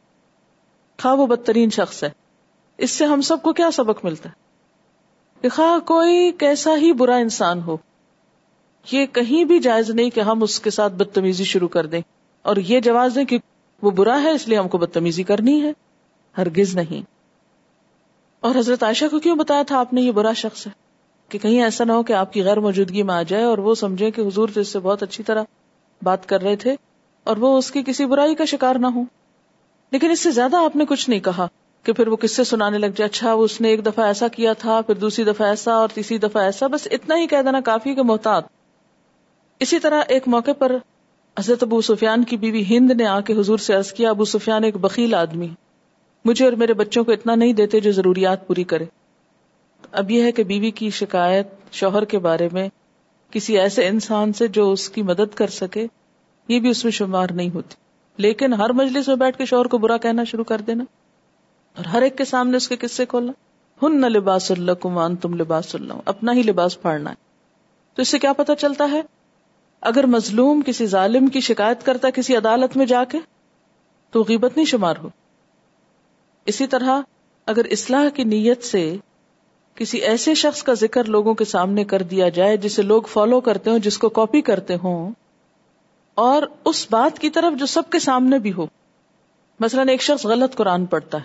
خواہ 1.03 1.15
وہ 1.15 1.27
بدترین 1.27 1.71
شخص 1.71 2.05
ہے۔ 2.05 2.11
اس 2.79 2.91
سے 2.91 3.05
ہم 3.05 3.21
سب 3.21 3.43
کو 3.43 3.53
کیا 3.53 3.71
سبق 3.71 4.05
ملتا 4.05 4.29
ہے؟ 4.29 4.35
کہ 5.43 5.49
خواہ 5.49 5.79
کوئی 5.79 6.33
کیسا 6.33 6.77
ہی 6.77 6.93
برا 6.93 7.17
انسان 7.17 7.63
ہو، 7.63 7.77
یہ 8.93 9.07
کہیں 9.07 9.45
بھی 9.45 9.59
جائز 9.59 9.91
نہیں 9.91 10.11
کہ 10.11 10.21
ہم 10.21 10.43
اس 10.43 10.61
کے 10.61 10.71
ساتھ 10.71 10.93
بدتمیزی 10.93 11.45
شروع 11.45 11.69
کر 11.69 11.87
دیں۔ 11.87 12.01
اور 12.43 12.57
یہ 12.57 12.81
جواز 12.81 13.13
دیں 13.15 13.25
کہ 13.25 13.39
وہ 13.83 13.91
برا 13.91 14.23
ہے 14.23 14.31
اس 14.31 14.49
لیے 14.49 14.59
ہم 14.59 14.69
کو 14.69 14.79
بدتمیزی 14.79 15.23
کرنی 15.23 15.63
ہے۔ 15.63 15.73
ہرگز 16.39 16.75
نہیں۔ 16.75 17.14
اور 18.45 18.55
حضرت 18.55 18.83
عائشہ 18.83 19.05
کو 19.11 19.19
کیوں 19.19 19.37
بتایا 19.37 19.63
تھا 19.63 19.79
آپ 19.79 19.93
نے 19.93 20.01
یہ 20.01 20.13
برا 20.13 20.33
شخص 20.33 20.67
ہے 20.67 20.73
کہ 21.29 21.39
کہیں 21.39 21.63
ایسا 21.63 21.85
نہ 21.85 21.93
ہو 21.93 22.03
کہ 22.03 22.13
آپ 22.13 22.33
کی 22.33 22.43
غیر 22.43 22.61
موجودگی 22.61 23.03
میں 23.03 23.15
آ 23.15 23.23
جائے 23.23 23.45
اور 23.45 23.59
وہ 23.59 23.75
سمجھے 23.75 24.11
کہ 24.11 24.21
حضور 24.21 24.49
تو 24.55 24.61
اس 24.61 24.69
سے 24.69 24.79
بہت 24.79 25.03
اچھی 25.03 25.25
طرح 25.25 25.43
بات 26.03 26.27
کر 26.27 26.43
رہے 26.43 26.57
تھے 26.57 26.77
اور 27.25 27.37
وہ 27.37 27.59
اس 27.59 27.71
کی 27.71 27.83
کسی 27.87 28.07
برائی 28.07 28.35
کا 28.35 28.45
شکار 28.45 28.75
نہ 28.75 28.87
ہو 28.87 29.03
لیکن 29.91 30.11
اس 30.11 30.21
سے 30.21 30.31
زیادہ 30.31 30.57
آپ 30.57 30.77
نے 30.77 30.85
کچھ 30.89 31.11
نہیں 31.11 31.21
کہا 31.21 31.47
کہ 31.83 31.93
پھر 31.93 32.09
وہ 32.09 32.17
کس 32.17 32.37
سے 32.37 32.45
سنانے 32.45 32.79
لگ 32.79 32.87
جائے 32.87 33.05
اچھا 33.05 33.33
اس 33.33 33.61
نے 33.61 33.69
ایک 33.69 33.87
دفعہ 33.87 34.05
ایسا 34.05 34.29
کیا 34.29 34.53
تھا، 34.53 34.81
پھر 34.81 34.95
دوسری 34.95 35.25
دفعہ 35.25 35.47
ایسا 35.47 35.73
اور 35.73 35.89
تیسری 35.95 36.19
دفعہ 36.19 36.43
ایسا، 36.43 36.67
بس 36.67 36.89
اتنا 36.91 37.17
ہی 37.17 37.27
کہہ 37.27 37.43
دینا 37.45 37.61
کافی 37.61 37.95
کہ 37.95 38.03
محتاط۔ 38.03 38.45
اسی 39.61 39.79
طرح 39.79 40.03
ایک 40.09 40.29
موقع 40.29 40.53
پر 40.59 40.77
حضرت 41.39 41.63
ابو 41.63 41.81
سفیان 41.81 42.25
کی 42.25 42.37
بیوی 42.37 42.65
ہند 42.71 42.91
نے 42.91 43.07
آ 43.07 43.21
کے 43.21 43.33
حضور 43.33 43.59
سے 43.59 43.75
عرض 43.75 43.93
کیا، 43.93 44.11
ابو 44.11 44.25
سفیان 44.25 44.65
ایک 44.65 44.77
بخیل 44.77 45.15
آدمی۔ 45.15 45.49
مجھے 46.25 46.45
اور 46.45 46.53
میرے 46.53 46.75
بچوں 46.75 47.05
کو 47.05 47.13
اتنا 47.13 47.35
نہیں 47.35 47.53
دیتے 47.53 47.81
جو 47.81 47.93
ضروریات 47.93 48.47
پوری 48.47 48.65
کرے 48.65 48.85
اب 49.93 50.11
یہ 50.11 50.23
ہے 50.23 50.33
کہ 50.33 50.45
بیوی 50.45 50.71
کی 50.71 50.91
شکایت، 50.91 51.49
شوہر 51.73 52.05
کے 52.05 52.19
بارے 52.19 52.49
میں 52.53 52.69
کسی 53.31 53.59
ایسے 53.59 53.89
انسان 53.89 54.33
سے 54.33 54.49
جو 54.49 54.73
اس 54.73 54.89
کی 54.89 55.03
مدد 55.03 55.35
کر 55.35 55.47
سکے، 55.47 55.87
یہ 56.49 56.61
بھی 56.61 56.69
اس 56.69 56.85
میں 56.85 56.93
شمار 56.93 57.27
نہیں 57.31 57.51
ہوتی۔ 57.55 57.75
لیکن 58.17 58.53
ہر 58.53 58.73
مجلس 58.73 59.09
میں 59.09 59.17
بیٹھ 59.17 59.39
کے 59.39 59.45
شوہر 59.45 59.65
کو 59.65 59.79
برا 59.79 59.97
کہنا 59.97 60.25
شروع 60.25 60.45
کر 60.45 60.61
دینا 60.61 60.85
اور 61.77 61.85
ہر 61.85 62.03
ایک 62.03 62.19
کے 62.19 62.25
سامنے 62.25 62.57
اس 62.57 62.69
کے 62.69 62.77
قصے 62.77 63.07
کھولنا۔ 63.07 63.33
ہن 63.83 64.01
نہ 64.01 64.07
لباس 64.07 64.51
اللہ 64.51 64.73
کمان 64.73 65.17
تم 65.17 65.35
لباس 65.35 65.75
اللہ 65.75 65.93
اپنا 66.05 66.33
ہی 66.33 66.43
لباس 66.43 66.83
پھاڑنا 66.83 67.11
ہے۔ 67.11 67.15
تو 67.95 68.03
اس 68.03 68.09
سے 68.09 68.19
کیا 68.19 68.33
پتا 68.33 68.55
چلتا 68.55 68.89
ہے؟ 68.93 69.03
اگر 69.81 70.07
مظلوم 70.07 70.61
کسی 70.67 70.87
ظالم 70.87 71.27
کی 71.27 71.41
شکایت 71.41 71.87
کرتا 71.87 72.11
کسی 72.11 72.37
عدالت 72.37 72.77
میں 72.77 72.87
جا 72.87 73.05
کے، 73.05 73.19
تو 74.11 74.25
غیبت 74.29 74.57
نہیں 74.57 74.67
شمار 74.67 74.95
ہو۔ 75.03 75.09
اسی 76.47 76.67
طرح 76.67 77.01
اگر 77.47 77.65
اصلاح 77.71 78.09
کی 78.09 78.25
نیت 78.25 78.65
سے 78.65 78.97
کسی 79.75 79.99
ایسے 79.99 80.35
شخص 80.35 80.63
کا 80.63 80.75
ذکر 80.75 81.05
لوگوں 81.05 81.35
کے 81.35 81.45
سامنے 81.45 81.85
کر 81.85 82.03
دیا 82.03 82.29
جائے 82.29 82.57
جسے 82.57 82.83
لوگ 82.83 83.03
فالو 83.03 83.41
کرتے 83.41 83.71
ہوں، 83.71 83.79
جس 83.79 83.99
کو 83.99 84.09
کاپی 84.09 84.41
کرتے 84.41 84.77
ہوں، 84.83 85.11
اور 86.15 86.43
اس 86.65 86.87
بات 86.91 87.19
کی 87.19 87.31
طرف 87.31 87.59
جو 87.59 87.67
سب 87.67 87.91
کے 87.91 87.99
سامنے 87.99 88.39
بھی 88.39 88.53
ہو۔ 88.53 88.67
مثلاً 89.61 89.89
ایک 89.89 90.03
شخص 90.03 90.27
غلط 90.27 90.55
قرآن 90.55 90.87
پڑھتا 90.87 91.19
ہے، 91.19 91.25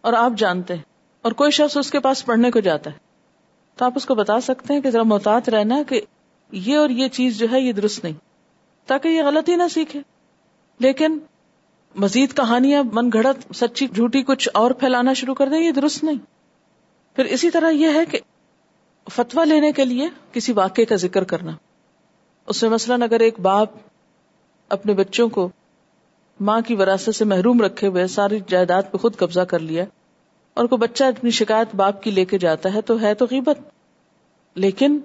اور 0.00 0.12
آپ 0.12 0.32
جانتے 0.36 0.74
ہیں، 0.74 0.82
اور 1.24 1.32
کوئی 1.32 1.50
شخص 1.50 1.76
اس 1.76 1.90
کے 1.90 2.00
پاس 2.00 2.24
پڑھنے 2.26 2.50
کو 2.50 2.60
جاتا 2.60 2.90
ہے۔ 2.90 2.98
تو 3.78 3.84
آپ 3.84 3.92
اس 3.96 4.06
کو 4.06 4.14
بتا 4.14 4.40
سکتے 4.40 4.74
ہیں 4.74 4.80
کہ 4.80 4.90
ذرا 4.90 5.02
محتاط 5.02 5.48
رہنا 5.48 5.82
کہ 5.82 6.00
یہ 6.52 6.76
اور 6.76 6.90
یہ 6.90 7.08
چیز 7.08 7.38
جو 7.38 7.46
ہے، 7.52 7.60
یہ 7.60 7.72
درست 7.72 8.04
نہیں، 8.04 8.14
تاکہ 8.88 9.08
یہ 9.08 9.22
غلطی 9.22 9.56
نہ 9.56 9.68
سیکھے۔ 9.70 10.00
لیکن 10.80 11.18
مزید 11.94 12.36
کہانیاں 12.36 12.82
من 12.92 13.10
گھڑت 13.12 13.54
سچی 13.54 13.88
جھوٹی 13.88 14.22
کچھ 14.22 14.48
اور 14.54 14.70
پھیلانا 14.70 15.12
شروع 15.12 15.34
کر 15.34 15.48
دیں، 15.48 15.58
یہ 15.58 15.70
درست 15.70 16.04
نہیں۔ 16.04 16.18
پھر 17.16 17.24
اسی 17.24 17.50
طرح 17.50 17.70
یہ 17.70 17.88
ہے 17.94 18.04
کہ 18.04 18.18
فتوا 19.10 19.44
لینے 19.44 19.72
کے 19.72 19.84
لیے 19.84 20.08
کسی 20.32 20.52
واقعے 20.52 20.84
کا 20.84 20.96
ذکر 20.96 21.24
کرنا۔ 21.24 21.52
اس 22.46 22.62
میں 22.62 22.70
مثلاً 22.70 23.02
اگر 23.02 23.20
ایک 23.20 23.40
باپ 23.40 23.68
اپنے 24.68 24.92
بچوں 24.92 25.28
کو 25.28 25.48
ماں 26.40 26.60
کی 26.60 26.74
وراثت 26.74 27.14
سے 27.14 27.24
محروم 27.24 27.60
رکھے 27.60 27.86
ہوئے 27.86 28.06
ساری 28.06 28.38
جائیداد 28.48 28.82
پہ 28.90 28.96
خود 28.96 29.16
قبضہ 29.16 29.40
کر 29.40 29.58
لیا 29.58 29.84
اور 30.54 30.64
کوئی 30.64 30.78
بچہ 30.78 31.04
اپنی 31.04 31.30
شکایت 31.30 31.74
باپ 31.74 32.02
کی 32.02 32.10
لے 32.10 32.24
کے 32.24 32.38
جاتا 32.38 32.74
ہے، 32.74 32.80
تو 32.80 33.00
ہے 33.00 33.14
تو 33.14 33.26
غیبت۔ 33.30 33.58
لیکن 34.54 34.98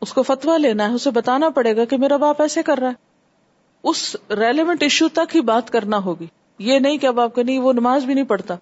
اس 0.00 0.12
کو 0.12 0.22
فتوا 0.22 0.56
لینا 0.56 0.88
ہے، 0.88 0.94
اسے 0.94 1.10
بتانا 1.10 1.48
پڑے 1.48 1.76
گا 1.76 1.84
کہ 1.84 1.96
میرا 1.96 2.16
باپ 2.16 2.42
ایسے 2.42 2.62
کر 2.62 2.78
رہا 2.78 2.88
ہے۔ 2.88 3.09
اس 3.82 4.16
ریلیونٹ 4.30 4.82
ایشو 4.82 5.08
تک 5.08 5.36
ہی 5.36 5.40
بات 5.40 5.70
کرنا 5.70 5.98
ہوگی۔ 5.98 6.26
یہ 6.58 6.78
نہیں 6.78 6.98
کہ 6.98 7.06
اب 7.06 7.20
آپ 7.20 7.34
کو 7.34 7.42
نہیں، 7.42 7.58
وہ 7.58 7.72
نماز 7.72 8.04
بھی 8.04 8.14
نہیں 8.14 8.24
پڑھتا۔ 8.24 8.56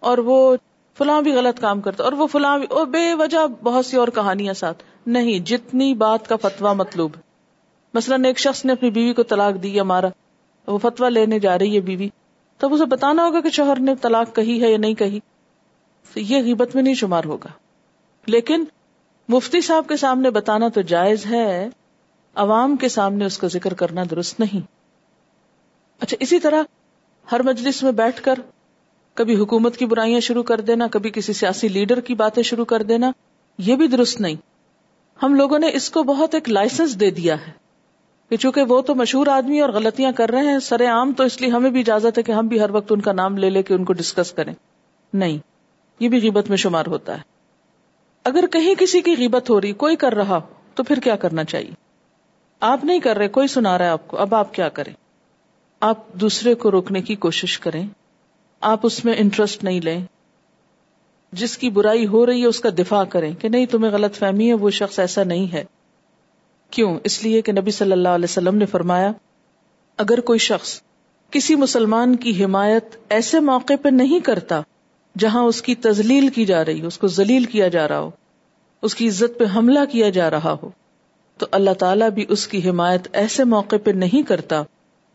اور 0.00 0.18
وہ 0.18 0.56
فلاں 0.98 1.22
بھی 1.22 1.32
غلط 1.32 1.60
کام 1.60 1.80
کرتا، 1.80 2.04
اور 2.04 2.12
وہ 2.12 2.26
فلاں 2.26 2.58
بھی، 2.58 2.66
اور 2.70 2.86
بے 2.86 3.14
وجہ 3.14 3.38
بہت 3.62 3.86
سی 3.86 3.96
اور 3.96 4.08
کہانیاں 4.08 4.54
ساتھ۔ 4.54 4.82
نہیں، 5.06 5.38
جتنی 5.38 5.94
بات 5.94 6.28
کا 6.28 6.36
فتوا 6.36 6.72
مطلوب۔ 6.72 7.10
مثلاً 7.94 8.24
ایک 8.24 8.38
شخص 8.38 8.64
نے 8.64 8.72
اپنی 8.72 8.90
بیوی 8.90 9.12
کو 9.12 9.22
طلاق 9.22 9.62
دی 9.62 9.74
یا 9.74 9.82
مارا، 9.82 10.08
وہ 10.66 10.78
فتوا 10.78 11.08
لینے 11.08 11.38
جا 11.38 11.58
رہی 11.58 11.74
ہے 11.74 11.80
بیوی 11.80 12.08
تب 12.58 12.74
اسے 12.74 12.84
بتانا 12.84 13.26
ہوگا 13.26 13.40
کہ 13.40 13.50
شوہر 13.50 13.80
نے 13.80 13.94
طلاق 13.96 14.36
کہی 14.36 14.62
ہے 14.62 14.70
یا 14.70 14.78
نہیں 14.78 14.94
کہی۔ 14.94 15.20
تو 16.14 16.20
یہ 16.20 16.42
غیبت 16.42 16.74
میں 16.74 16.82
نہیں 16.82 16.94
شمار 16.94 17.24
ہوگا۔ 17.24 17.48
لیکن 18.26 18.64
مفتی 19.28 19.60
صاحب 19.60 19.88
کے 19.88 19.96
سامنے 19.96 20.30
بتانا 20.30 20.68
تو 20.68 20.80
جائز 20.80 21.26
ہے۔ 21.26 21.68
عوام 22.34 22.76
کے 22.76 22.88
سامنے 22.88 23.24
اس 23.24 23.38
کا 23.38 23.46
ذکر 23.46 23.74
کرنا 23.74 24.02
درست 24.10 24.40
نہیں۔ 24.40 24.66
اچھا 26.00 26.16
اسی 26.20 26.40
طرح 26.40 26.62
ہر 27.32 27.42
مجلس 27.42 27.82
میں 27.82 27.92
بیٹھ 27.92 28.22
کر 28.22 28.34
کبھی 29.14 29.36
حکومت 29.36 29.76
کی 29.76 29.86
برائیاں 29.86 30.20
شروع 30.20 30.42
کر 30.42 30.60
دینا، 30.60 30.86
کبھی 30.90 31.10
کسی 31.10 31.32
سیاسی 31.32 31.68
لیڈر 31.68 32.00
کی 32.00 32.14
باتیں 32.14 32.42
شروع 32.42 32.64
کر 32.64 32.82
دینا، 32.82 33.12
یہ 33.58 33.76
بھی 33.76 33.86
درست 33.86 34.20
نہیں۔ 34.20 34.34
ہم 35.22 35.34
لوگوں 35.34 35.58
نے 35.58 35.70
اس 35.72 35.90
کو 35.90 36.02
بہت 36.02 36.34
ایک 36.34 36.48
لائسنس 36.48 37.00
دے 37.00 37.10
دیا 37.10 37.46
ہے 37.46 37.52
کہ 38.28 38.36
چونکہ 38.36 38.62
وہ 38.62 38.80
تو 38.80 38.94
مشہور 38.94 39.26
آدمی 39.26 39.60
اور 39.60 39.70
غلطیاں 39.70 40.12
کر 40.12 40.30
رہے 40.30 40.46
ہیں، 40.46 40.58
سر 40.58 40.86
عام 40.86 41.12
تو 41.12 41.24
اس 41.24 41.40
لیے 41.40 41.50
ہمیں 41.50 41.70
بھی 41.70 41.80
اجازت 41.80 42.18
ہے 42.18 42.22
کہ 42.22 42.32
ہم 42.32 42.46
بھی 42.46 42.60
ہر 42.60 42.70
وقت 42.70 42.92
ان 42.92 43.00
کا 43.00 43.12
نام 43.12 43.36
لے 43.36 43.50
لے 43.50 43.62
کے 43.62 43.74
ان 43.74 43.84
کو 43.84 43.92
ڈسکس 43.92 44.32
کریں۔ 44.32 44.54
نہیں، 45.12 45.38
یہ 46.00 46.08
بھی 46.08 46.20
غیبت 46.20 46.48
میں 46.48 46.56
شمار 46.56 46.86
ہوتا 46.86 47.14
ہے۔ 47.14 47.22
اگر 48.24 48.44
کہیں 48.52 48.74
کسی 48.74 49.00
کی 49.00 49.14
غیبت 49.18 49.50
ہو 49.50 49.60
رہی، 49.60 49.72
کوئی 49.72 49.96
کر 49.96 50.12
رہا 50.12 50.36
ہو، 50.36 50.54
تو 50.74 50.82
پھر 50.82 51.00
کیا 51.00 51.16
کرنا 51.16 51.44
چاہیے؟ 51.44 51.89
آپ 52.60 52.84
نہیں 52.84 52.98
کر 52.98 53.16
رہے، 53.16 53.28
کوئی 53.28 53.48
سنا 53.48 53.78
رہا 53.78 53.84
ہے 53.84 53.90
آپ 53.90 54.08
کو۔ 54.08 54.16
اب 54.16 54.34
آپ 54.34 54.54
کیا 54.54 54.68
کریں؟ 54.68 54.92
آپ 55.80 56.12
دوسرے 56.12 56.54
کو 56.54 56.70
روکنے 56.70 57.02
کی 57.02 57.14
کوشش 57.14 57.58
کریں۔ 57.58 57.86
آپ 58.60 58.80
اس 58.82 59.04
میں 59.04 59.14
انٹرسٹ 59.16 59.64
نہیں 59.64 59.80
لیں۔ 59.80 60.00
جس 61.32 61.58
کی 61.58 61.70
برائی 61.70 62.06
ہو 62.06 62.26
رہی 62.26 62.40
ہے 62.40 62.46
اس 62.46 62.60
کا 62.60 62.68
دفاع 62.78 63.04
کریں 63.04 63.34
کہ 63.34 63.48
نہیں، 63.48 63.66
تمہیں 63.66 63.92
غلط 63.92 64.14
فہمی 64.14 64.48
ہے، 64.48 64.54
وہ 64.54 64.70
شخص 64.70 64.98
ایسا 64.98 65.24
نہیں 65.24 65.52
ہے۔ 65.52 65.64
کیوں؟ 66.70 66.98
اس 67.04 67.22
لیے 67.22 67.42
کہ 67.42 67.52
نبی 67.52 67.70
صلی 67.70 67.92
اللہ 67.92 68.08
علیہ 68.08 68.26
وسلم 68.28 68.54
نے 68.54 68.66
فرمایا، 68.66 69.12
اگر 69.96 70.20
کوئی 70.20 70.38
شخص 70.38 70.80
کسی 71.30 71.54
مسلمان 71.54 72.16
کی 72.16 72.44
حمایت 72.44 72.84
ایسے 73.08 73.40
موقع 73.40 73.72
پہ 73.82 73.88
نہیں 73.88 74.20
کرتا 74.20 74.60
جہاں 75.18 75.42
اس 75.42 75.62
کی 75.62 75.74
تزلیل 75.74 76.28
کی 76.28 76.44
جا 76.44 76.64
رہی 76.64 76.82
ہو، 76.82 76.86
اس 76.86 76.98
کو 76.98 77.06
ذلیل 77.06 77.44
کیا 77.44 77.68
جا 77.68 77.88
رہا 77.88 78.00
ہو، 78.00 78.10
اس 78.82 78.94
کی 78.94 79.08
عزت 79.08 79.38
پہ 79.38 79.44
حملہ 79.56 79.80
کیا 79.92 80.10
جا 80.10 80.30
رہا 80.30 80.56
ہو 80.62 80.70
تو 81.40 81.46
اللہ 81.50 81.70
تعالیٰ 81.70 82.10
بھی 82.10 82.26
اس 82.28 82.46
کی 82.46 82.68
حمایت 82.68 83.08
ایسے 83.12 83.44
موقع 83.44 83.76
پہ 83.84 83.90
نہیں 83.90 84.22
کرتا 84.22 84.62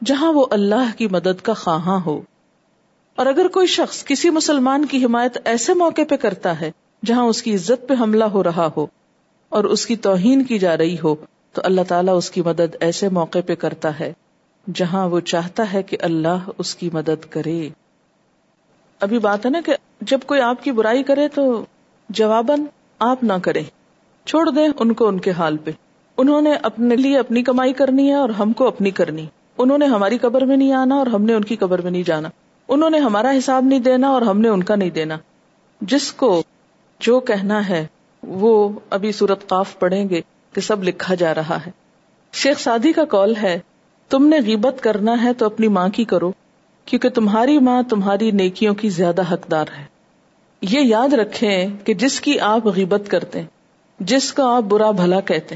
جہاں 0.05 0.34
وہ 0.34 0.46
اللہ 0.51 0.98
کی 0.98 1.08
مدد 1.08 1.41
کا 1.44 1.53
خواہاں 1.53 2.00
ہو۔ 2.05 2.22
اور 3.15 3.25
اگر 3.25 3.48
کوئی 3.48 3.67
شخص 3.67 4.05
کسی 4.05 4.29
مسلمان 4.29 4.86
کی 4.86 5.05
حمایت 5.05 5.38
ایسے 5.46 5.74
موقع 5.74 6.01
پہ 6.10 6.15
کرتا 6.15 6.62
ہے 6.62 6.72
جہاں 7.05 7.24
اس 7.24 7.44
کی 7.44 7.55
عزت 7.55 7.88
پہ 7.88 7.94
حملہ 8.00 8.24
ہو 8.24 8.44
رہا 8.44 8.70
ہو 8.77 8.88
اور 9.50 9.63
اس 9.63 9.86
کی 9.86 9.96
توہین 9.96 10.44
کی 10.44 10.60
جا 10.60 10.77
رہی 10.77 10.96
ہو، 11.03 11.15
تو 11.53 11.62
اللہ 11.65 11.82
تعالیٰ 11.88 12.17
اس 12.17 12.32
کی 12.32 12.41
مدد 12.41 12.75
ایسے 12.79 13.10
موقع 13.10 13.39
پہ 13.46 13.55
کرتا 13.55 14.00
ہے 14.00 14.13
جہاں 14.74 15.10
وہ 15.10 15.20
چاہتا 15.20 15.74
ہے 15.74 15.84
کہ 15.84 15.98
اللہ 16.01 16.50
اس 16.58 16.75
کی 16.75 16.89
مدد 16.94 17.25
کرے۔ 17.29 17.70
ابھی 19.00 19.20
بات 19.20 19.46
ہے 19.46 19.51
نا 19.51 19.62
کہ 19.65 19.75
جب 20.01 20.20
کوئی 20.25 20.41
آپ 20.41 20.63
کی 20.63 20.72
برائی 20.72 21.03
کرے 21.03 21.27
تو 21.27 21.65
جواباً 22.10 22.60
آپ 23.00 23.24
نہ 23.24 23.34
کریں۔ 23.41 23.63
چھوڑ 24.25 24.50
دیں 24.50 24.67
ان 24.79 24.94
کو 24.94 25.08
ان 25.08 25.20
کے 25.20 25.32
حال 25.32 25.58
پہ۔ 25.58 25.72
انہوں 26.17 26.41
نے 26.41 26.53
اپنے 26.53 26.95
لیے 26.95 27.19
اپنی 27.19 27.43
کمائی 27.43 27.74
کرنی 27.74 28.10
ہے 28.10 28.13
اور 28.13 28.29
ہم 28.29 28.53
کو 28.53 28.67
اپنی 28.67 28.91
کرنی۔ 28.91 29.25
انہوں 29.57 29.77
نے 29.77 29.86
ہماری 29.86 30.17
قبر 30.17 30.45
میں 30.45 30.57
نہیں 30.57 30.72
آنا 30.72 30.95
اور 30.95 31.07
ہم 31.07 31.24
نے 31.24 31.34
ان 31.34 31.43
کی 31.43 31.55
قبر 31.55 31.81
میں 31.81 31.91
نہیں 31.91 32.03
جانا۔ 32.05 32.29
انہوں 32.67 32.89
نے 32.89 32.98
ہمارا 32.98 33.31
حساب 33.38 33.63
نہیں 33.63 33.79
دینا 33.79 34.07
اور 34.07 34.22
ہم 34.22 34.41
نے 34.41 34.48
ان 34.48 34.63
کا 34.63 34.75
نہیں 34.75 34.89
دینا۔ 34.89 35.17
جس 35.81 36.13
کو 36.13 36.43
جو 37.00 37.19
کہنا 37.19 37.69
ہے، 37.69 37.88
وہ 38.24 38.69
ابھی 38.89 39.12
صورت 39.12 39.48
قاف 39.48 39.79
پڑھیں 39.79 40.10
گے 40.10 40.22
کہ 40.53 40.62
سب 40.62 40.84
لکھا 40.84 41.15
جا 41.15 41.36
رہا 41.36 41.57
ہے۔ 41.65 41.72
شیخ 42.34 42.60
سادی 42.60 42.91
کا 42.91 43.05
کال 43.05 43.36
ہے، 43.36 43.60
تم 44.10 44.27
نے 44.27 44.38
غیبت 44.45 44.84
کرنا 44.84 45.24
ہے 45.24 45.34
تو 45.34 45.45
اپنی 45.45 45.67
ماں 45.67 45.89
کی 45.89 46.03
کرو، 46.03 46.31
کیونکہ 46.86 47.10
تمہاری 47.10 47.60
ماں 47.60 47.84
تمہاری 47.84 48.31
نیکیوں 48.31 48.75
کی 48.75 48.89
زیادہ 48.89 49.22
حقدار 49.34 49.65
ہے۔ 49.77 49.84
یہ 50.62 50.79
یاد 50.79 51.13
رکھیں 51.13 51.67
کہ 51.84 51.93
جس 51.93 52.22
کی 52.22 52.39
آپ 52.39 52.67
غیبت 52.67 53.01
کرتے 53.07 53.41
جس 54.00 54.34
کو 54.34 54.43
آپ 54.43 54.63
برا 54.63 54.91
بھلا 54.91 55.19
کہتے 55.19 55.55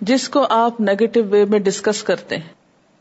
جس 0.00 0.28
کو 0.28 0.46
آپ 0.50 0.80
نیگیٹو 0.80 1.20
وے 1.30 1.44
میں 1.44 1.58
ڈسکس 1.58 2.02
کرتے 2.02 2.36
ہیں۔ 2.36 2.54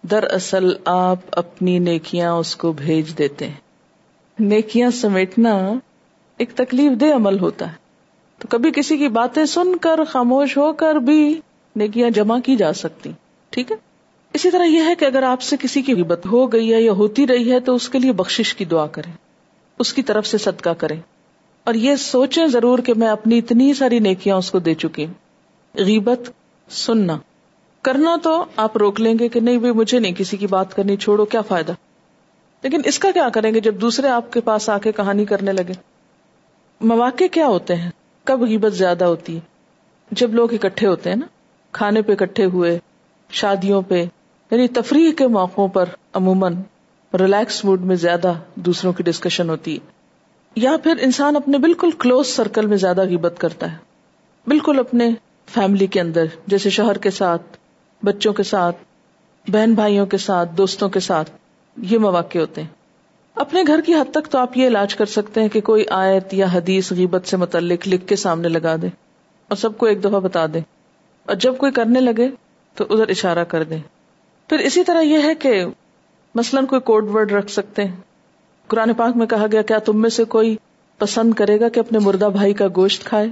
دراصل 0.08 0.74
آپ 0.86 1.18
اپنی 1.32 1.80
نیکیاں 1.80 2.32
اس 2.32 2.56
کو 2.56 2.72
بھیج 2.72 3.18
دیتے 3.18 3.48
ہیں۔ 3.48 3.62
نیکیاں 4.40 4.90
سمیٹنا 4.90 5.74
ایک 6.38 6.52
تکلیف 6.56 6.92
دہ 7.02 7.16
عمل 7.16 7.40
ہوتا 7.40 7.68
ہے۔ 7.68 7.75
تو 8.40 8.48
کبھی 8.48 8.72
کسی 8.75 8.98
کی 8.98 9.08
باتیں 9.08 9.46
سن 9.46 9.75
کر، 9.75 10.04
خاموش 10.04 10.58
ہو 10.58 10.74
کر 10.74 10.96
بھی 10.96 11.40
نیکیاں 11.75 12.10
جمع 12.10 12.40
کی 12.40 12.56
جا 12.56 12.74
سکتی 12.74 13.12
ٹھیک 13.50 13.72
ہے؟ 13.72 13.78
اسی 14.34 14.52
طرح 14.52 14.64
یہ 14.64 14.82
ہے 14.86 14.96
کہ 14.96 15.06
اگر 15.06 15.24
آپ 15.24 15.42
سے 15.42 15.56
کسی 15.60 15.82
کی 15.82 15.96
غیبت 15.96 16.25
ہو 16.25 16.52
گئی 16.52 16.74
ہے 16.74 16.82
یا 16.82 16.92
ہوتی 16.92 17.28
رہی 17.28 17.52
ہے 17.52 17.60
تو 17.60 17.75
اس 17.75 17.90
کے 17.90 18.00
لیے 18.00 18.12
بخشش 18.12 18.56
کی 18.56 18.66
دعا 18.66 18.88
کریں۔ 18.88 19.12
اس 19.80 19.94
کی 19.94 20.04
طرف 20.04 20.28
سے 20.28 20.38
صدقہ 20.38 20.70
کریں۔ 20.70 21.00
اور 21.64 21.74
یہ 21.74 21.96
سوچیں 21.96 22.48
ضرور 22.48 22.80
کہ 22.80 22.94
میں 22.94 23.08
اپنی 23.08 23.38
اتنی 23.38 23.74
ساری 23.74 24.00
نیکیاں 24.00 24.36
اس 24.36 24.52
کو 24.52 24.60
دے 24.60 24.74
چکی 24.74 25.06
ہوں۔ 25.06 25.14
غیبت 25.75 26.32
سننا۔ 26.70 27.18
کرنا 27.82 28.16
تو 28.24 28.46
آپ 28.56 28.78
روک 28.78 29.02
لیں 29.02 29.16
گے 29.20 29.30
کہ 29.30 29.40
نہیں 29.40 29.58
بھائی، 29.58 29.74
مجھے 29.74 30.00
نہیں 30.00 30.14
کسی 30.18 30.38
کی 30.38 30.48
بات 30.48 30.76
کرنی، 30.76 30.98
چھوڑو، 30.98 31.26
کیا 31.26 31.42
فائدہ؟ 31.42 31.74
لیکن 32.64 32.82
اس 32.86 33.00
کا 33.00 33.12
کیا 33.12 33.30
کریں 33.30 33.54
گے 33.54 33.60
جب 33.60 33.76
دوسرے 33.76 34.08
آپ 34.08 34.34
کے 34.34 34.42
پاس 34.42 34.70
آ 34.70 34.78
کے 34.78 34.92
کہانی 34.92 35.26
کرنے 35.26 35.52
لگے؟ 35.52 35.74
مواقع 36.82 37.24
کیا 37.32 37.48
ہوتے 37.48 37.76
ہیں؟ 37.76 37.92
کب 38.24 38.42
غیبت 38.42 38.74
زیادہ 38.74 39.06
ہوتی 39.06 39.36
ہے؟ 39.36 39.40
جب 40.12 40.34
لوگ 40.34 40.54
اکٹھے 40.54 40.88
ہوتے 40.88 41.10
ہیں 41.10 41.18
نا، 41.18 41.26
کھانے 41.72 42.02
پہ 42.02 42.12
اکٹھے 42.12 42.46
ہوئے، 42.46 42.80
شادیوں 43.30 43.82
پہ 43.82 44.06
یعنی 44.52 44.68
تفریح 44.68 45.12
کے 45.12 45.28
موقعوں 45.28 45.68
پر 45.68 45.86
عموماً 46.14 46.56
ریلیکس 47.20 47.66
موڈ 47.66 47.82
میں 47.82 47.96
زیادہ 47.96 48.34
دوسروں 48.56 48.94
کی 48.94 49.04
ڈسکشن 49.04 49.50
ہوتی 49.50 49.74
ہے۔ 49.74 49.80
یا 50.56 50.78
پھر 50.84 50.94
انسان 51.02 51.36
اپنے 51.36 51.58
بالکل 51.58 51.90
کلوز 51.92 52.28
سرکل 52.28 52.66
میں 52.66 52.78
زیادہ 52.78 53.04
غیبت 53.04 53.36
کرتا 53.38 53.72
ہے۔ 53.72 53.78
بالکل 54.48 54.80
اپنے 54.80 55.10
فیملی 55.48 55.88
کے 55.88 56.02
اندر، 56.02 56.25
جیسے 56.48 56.70
شوہر 56.70 56.98
کے 56.98 57.12
ساتھ، 57.12 57.58
بچوں 58.04 58.34
کے 58.34 58.44
ساتھ، 58.44 58.78
بہن 59.48 59.74
بھائیوں 59.74 60.06
کے 60.06 60.18
ساتھ، 60.18 60.50
دوستوں 60.58 60.90
کے 60.90 61.00
ساتھ، 61.00 61.32
یہ 61.78 61.98
مواقع 61.98 62.38
ہوتے 62.38 62.62
ہیں۔ 62.62 62.68
اپنے 63.36 63.64
گھر 63.68 63.82
کی 63.86 63.94
حد 63.94 64.12
تک 64.12 64.32
تو 64.32 64.38
آپ 64.38 64.58
یہ 64.58 64.68
علاج 64.68 64.96
کر 64.96 65.06
سکتے 65.06 65.42
ہیں 65.42 65.50
کہ 65.50 65.62
کوئی 65.62 65.86
آیت 65.90 66.34
یا 66.34 66.46
حدیث 66.54 66.92
غیبت 66.92 67.28
سے 67.28 67.38
متعلق 67.38 67.88
لکھ 67.88 68.08
کے 68.08 68.16
سامنے 68.16 68.50
لگا 68.50 68.75
دے 68.75 68.88
اور 69.48 69.56
سب 69.56 69.78
کو 69.78 69.86
ایک 69.86 70.00
دفعہ 70.04 70.20
بتا 70.20 70.46
دے۔ 70.54 70.60
اور 71.25 71.36
جب 71.36 71.58
کوئی 71.58 71.72
کرنے 71.72 72.00
لگے 72.00 72.30
تو 72.75 72.86
ادھر 72.90 73.10
اشارہ 73.10 73.44
کر 73.44 73.64
دے۔ 73.64 73.78
پھر 74.50 74.60
اسی 74.60 74.84
طرح 74.84 75.02
یہ 75.02 75.18
ہے 75.24 75.36
کہ 75.36 75.66
مثلاً 76.36 76.66
کوئی 76.66 76.82
کوڈ 76.82 77.10
ورڈ 77.10 77.32
رکھ 77.32 77.52
سکتے 77.52 77.84
ہیں۔ 77.86 77.96
قرآن 78.68 78.94
پاک 78.94 79.18
میں 79.18 79.28
کہا 79.28 79.46
گیا، 79.52 79.62
کیا 79.62 79.78
تم 79.78 80.02
میں 80.02 80.10
سے 80.10 80.24
کوئی 80.24 80.56
پسند 80.98 81.34
کرے 81.34 81.60
گا 81.60 81.70
کہ 81.70 81.80
اپنے 81.80 82.00
مردہ 82.00 82.30
بھائی 82.34 82.54
کا 82.54 82.68
گوشت 82.75 83.04
کھائے؟ 83.04 83.28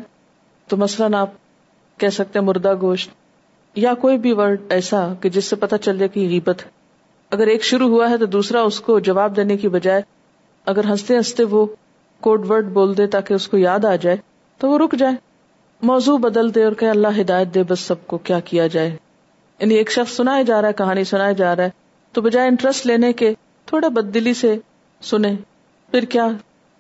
تو 0.68 0.78
مثلاً 0.78 1.14
آپ 1.14 1.30
کہہ 1.98 2.10
سکتے 2.10 2.40
ہیں 2.40 2.46
مردہ 2.46 2.74
گوشت، 2.82 3.12
یا 3.76 3.94
کوئی 3.94 4.18
بھی 4.18 4.34
ورڈ 4.34 4.62
ایسا 4.70 5.14
کہ 5.22 5.30
جس 5.30 5.46
سے 5.46 5.56
پتہ 5.56 5.76
چل 5.76 5.98
جائے 5.98 6.10
کہ 6.10 6.28
غیبت 6.28 6.62
اگر 7.32 7.48
ایک 7.48 7.64
شروع 7.64 7.88
ہوا 7.88 8.10
ہے 8.10 8.18
تو 8.18 8.26
دوسرا 8.26 8.62
اس 8.62 8.80
کو 8.80 9.00
جواب 9.00 9.36
دینے 9.36 9.58
کی 9.58 9.68
بجائے 9.68 10.02
اگر 10.66 10.86
ہنستے 10.86 11.16
ہنستے 11.16 11.44
وہ 11.44 11.66
کوڈ 12.20 12.52
ورڈ 12.52 12.66
بول 12.66 12.98
دے 12.98 13.08
تاکہ 13.08 13.34
اس 13.34 13.48
کو 13.48 13.58
یاد 13.58 13.86
آ 13.86 13.96
جائے، 13.96 14.18
تو 14.58 14.70
وہ 14.70 14.78
رک 14.78 14.96
جائے۔ 14.96 15.14
موضوع 15.82 16.18
بدل 16.18 16.56
دے 16.56 16.64
اور 16.64 16.72
کہ 16.72 16.86
اللہ 16.86 17.22
ہدایت 17.22 17.54
دے، 17.54 17.64
بس 17.64 17.80
سب 17.80 18.08
کو 18.08 18.18
کیا 18.18 18.40
کیا 18.40 18.68
جائے۔ 18.68 18.96
یعنی 19.60 19.76
ایک 19.76 19.92
شخص 19.92 20.16
سنایا 20.16 20.42
جا 20.42 20.62
رہا 20.62 20.68
ہے، 20.68 20.74
کہانی 20.74 21.04
سنایا 21.04 21.32
جا 21.32 21.56
رہا 21.56 21.64
ہے، 21.64 21.70
تو 22.12 22.22
بجائے 22.22 22.48
انٹرسٹ 22.48 22.88
لینے 22.88 23.14
کے 23.14 23.34
تھوڑا 23.66 23.88
بد 23.88 24.14
دلی 24.14 24.34
سے 24.34 24.58
سنے 25.02 25.36
پھر 25.92 26.06
کیا 26.06 26.28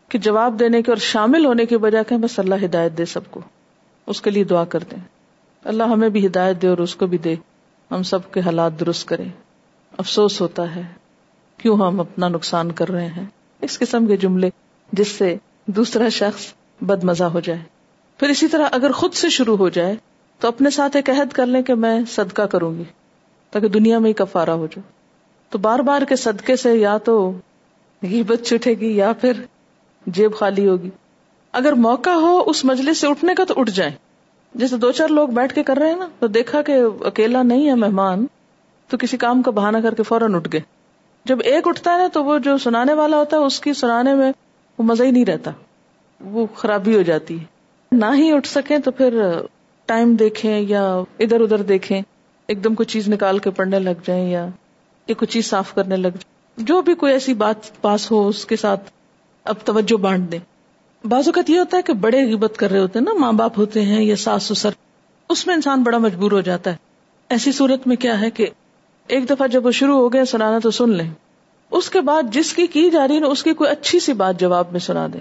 کہ 0.10 0.20
جواب 0.20 0.60
دینے 0.60 0.82
کے 0.82 0.91
اور 0.91 0.98
شامل 0.98 1.46
ہونے 1.46 1.65
کے 1.65 1.77
بجائے 1.77 2.03
کہ 2.03 2.17
بس 2.17 2.39
اللہ 2.39 2.55
ہدایت 2.65 2.98
دے 2.98 3.05
سب 3.05 3.32
کو۔ 3.32 3.41
اس 4.08 4.22
کے 4.22 4.30
لیے 4.30 4.44
دعا 4.44 4.66
کر 4.66 4.80
دیں۔ 4.80 5.00
اللہ 5.64 5.84
ہمیں 5.84 6.10
بھی 6.10 6.28
ہدایت 6.28 6.62
دے 6.62 6.68
اور 6.68 6.78
اس 6.78 6.96
کو 6.96 7.08
بھی 7.08 7.18
دے۔ 7.18 7.36
ہم 7.92 8.04
سب 8.04 8.32
کے 8.32 8.40
حالات 8.40 8.80
درست 8.80 9.08
کرے 9.08 9.24
افسوس 9.98 10.42
ہوتا 10.42 10.76
ہے۔ 10.76 10.82
کیوں 11.58 11.78
ہم 11.78 12.00
اپنا 12.00 12.28
نقصان 12.28 12.72
کر 12.72 12.90
رہے 12.90 13.08
ہیں؟ 13.08 13.26
اس 13.62 13.80
قسم 13.80 14.06
کے 14.06 14.18
جملے 14.18 14.50
جس 14.92 15.08
سے 15.08 15.36
دوسرا 15.66 16.10
شخص 16.10 16.54
بد 16.82 17.04
مزہ 17.04 17.24
ہو 17.24 17.40
جائے۔ 17.40 17.60
پھر 18.20 18.30
اسی 18.30 18.48
طرح 18.48 18.68
اگر 18.72 18.92
خود 18.92 19.14
سے 19.14 19.30
شروع 19.30 19.58
ہو 19.58 19.70
جائے، 19.70 19.96
تو 20.40 20.48
اپنے 20.48 20.70
ساتھ 20.70 20.96
ایک 20.96 21.10
عہد 21.10 21.34
کر 21.34 21.46
لیں 21.46 21.62
کہ 21.62 21.76
میں 21.76 22.00
صدقہ 22.12 22.42
کروں 22.42 22.78
گی، 22.78 22.84
تاکہ 23.52 23.68
دنیا 23.68 24.00
میں 24.00 24.10
ہی 24.10 24.14
کفارہ 24.14 24.50
ہو 24.50 24.66
جائے۔ 24.66 24.92
تو 25.50 25.58
بار 25.58 25.80
بار 25.80 26.02
کے 26.02 26.16
صدقے 26.16 26.56
سے 26.56 26.76
یا 26.76 26.98
تو 26.98 27.32
غیبت 28.04 28.48
چھٹے 28.48 28.74
گی 28.74 28.98
یا 28.98 29.14
پھر 29.14 29.34
جیب 30.08 30.36
خالی 30.36 30.68
ہوگی۔ 30.68 30.90
اگر 31.54 31.74
موقع 31.74 32.10
ہو 32.10 32.44
اس 32.46 32.66
مجلس 32.66 32.98
سے 32.98 33.08
اٹھنے 33.08 33.36
کا 33.36 33.44
تو 33.44 33.54
اٹھ 33.58 33.72
جائیں۔ 33.72 33.92
جیسے 34.56 34.78
دو 34.78 34.92
چار 34.92 35.08
لوگ 35.08 35.28
بیٹھ 35.30 35.56
کے 35.56 35.64
کر 35.64 35.78
رہے 35.78 35.90
ہیں 35.90 35.98
نا، 35.98 36.08
تو 36.20 36.28
دیکھا 36.28 36.62
کہ 36.62 36.74
اکیلا 37.02 37.44
نہیں 37.44 37.70
ہے 37.70 37.76
مہمان، 37.76 38.26
تو 38.88 38.98
کسی 38.98 39.18
کام 39.18 39.42
کا 39.42 39.52
بہانا 39.52 39.82
کر 39.82 39.94
کے 39.94 40.04
فوراً 40.04 40.36
اٹھ 40.36 40.50
گئے۔ 40.54 40.62
جب 41.26 41.38
ایک 41.44 41.68
اٹھتا 41.68 41.94
ہے 41.94 41.98
نا، 41.98 42.08
تو 42.14 42.24
وہ 42.24 42.40
جو 42.40 42.58
سنانے 42.58 42.94
والا 42.94 43.18
ہوتا 43.18 43.38
ہے، 43.38 43.42
اس 43.42 43.60
کی 43.60 43.74
سنانے 43.74 44.14
میں 44.14 44.32
وہ 44.78 44.84
مزہ 44.84 45.04
ہی 45.04 45.12
نہیں 45.12 45.26
رہتا۔ 45.26 45.52
وہ 46.22 46.46
خرابی 46.56 46.96
ہو 46.96 47.02
جاتی 47.02 47.40
ہے۔ 47.40 47.46
نہ 47.92 48.06
ہی 48.14 48.32
اٹھ 48.32 48.48
سکے 48.48 48.80
تو 48.80 48.92
پھر 48.92 49.24
ٹائم 49.86 50.16
دیکھیں 50.16 50.60
یا 50.60 50.96
ادھر 51.20 51.42
ادھر 51.42 51.62
دیکھیں، 51.62 52.02
ایک 52.48 52.64
دم 52.64 52.76
کوئی 52.76 52.88
چیز 52.88 53.10
نکال 53.10 53.40
کے 53.40 53.50
پڑھنے 53.50 53.80
لگ 53.80 54.02
جائیں 54.06 54.32
یا 54.32 54.48
کوئی 55.08 55.26
چیز 55.26 55.46
صاف 55.50 55.74
کرنے 55.74 55.98
لگ 55.98 56.08
جائیں۔ 56.08 56.66
جو 56.66 56.82
بھی 56.82 56.94
کوئی 56.94 57.14
ایسی 57.14 57.34
بات 57.34 57.82
پاس 57.82 58.12
ہو، 58.12 58.28
اس 58.28 58.46
کے 58.46 58.56
ساتھ 58.56 58.92
اب 59.44 59.56
توجہ 59.66 59.98
بانٹ 59.98 60.32
دیں۔ 60.32 60.40
بعض 61.06 61.28
اوقات 61.28 61.50
یہ 61.50 61.60
ہوتا 61.60 61.78
ہے 61.78 61.82
کہ 61.82 61.94
بڑے 61.94 62.26
غیبت 62.26 62.58
کر 62.58 62.72
رہے 62.72 62.80
ہوتے 62.80 63.00
ہیں 63.00 63.04
نا، 63.04 63.14
ماں 63.14 63.32
باپ 63.32 63.60
ہوتے 63.60 63.82
ہیں 63.82 64.04
یا 64.04 64.16
ساس 64.16 64.44
سسر 64.44 64.70
اس 65.30 65.48
میں 65.48 65.56
انسان 65.56 65.84
بڑا 65.84 65.98
مجبور 65.98 66.32
ہو 66.32 66.42
جاتا 66.42 66.72
ہے۔ 66.72 66.76
ایسی 67.30 67.52
صورت 67.52 67.88
میں 67.88 67.96
کیا 67.96 68.22
ہے 68.22 68.30
کہ 68.30 68.48
ایک 69.08 69.30
دفعہ 69.30 69.48
جب 69.48 69.66
وہ 69.66 69.72
شروع 69.72 69.98
ہو 69.98 70.14
گئے 70.14 70.26
سنانا 70.26 70.60
تو 70.60 70.72
سن 70.72 70.90
لیں۔ 70.90 71.10
اس 71.72 71.90
کے 71.90 72.02
بعد 72.02 72.24
جس 72.32 72.54
کی 72.54 72.68
کی 72.68 72.90
جا 72.90 73.08
رہی 73.08 73.20
نا، 73.20 73.28
اس 73.28 73.44
کی 73.44 73.54
کوئی 73.54 73.70
اچھی 73.70 74.00
سی 74.00 74.14
بات 74.14 74.40
جواب 74.40 74.66
میں 74.72 74.80
سنا 74.80 75.08
دیں۔ 75.14 75.20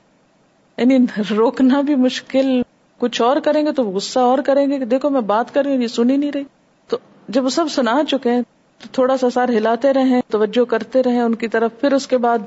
یعنی 0.77 1.21
روکنا 1.37 1.81
بھی 1.81 1.95
مشکل۔ 1.95 2.63
کچھ 2.99 3.23
اور 3.23 3.37
کریں 3.37 3.67
گے 3.67 3.73
تو 3.73 3.85
غصہ 3.85 4.19
اور 4.19 4.39
کریں 4.39 4.71
گے 4.71 4.79
کہ 4.79 4.85
دیکھو 4.85 5.09
میں 5.09 5.21
بات 5.21 5.55
کر 5.55 5.65
رہی 5.65 5.75
ہوں، 5.75 5.83
یہ 5.83 5.87
سنی 5.87 6.17
نہیں 6.17 6.33
رہی۔ 6.33 6.45
تو 6.89 6.97
جب 7.29 7.45
وہ 7.45 7.51
سب 7.51 7.65
سنا 7.71 8.01
چکے 8.09 8.31
ہیں، 8.31 8.43
تو 8.79 8.89
تھوڑا 8.93 9.17
سا 9.17 9.31
سار 9.31 9.49
ہلاتے 9.49 9.93
رہے 9.93 10.21
توجہ 10.29 10.65
کرتے 10.65 11.03
رہے 11.03 11.21
ان 11.21 11.35
کی 11.35 11.49
طرف۔ 11.49 11.71
پھر 11.81 11.93
اس 11.93 12.07
کے 12.07 12.19
بعد 12.19 12.39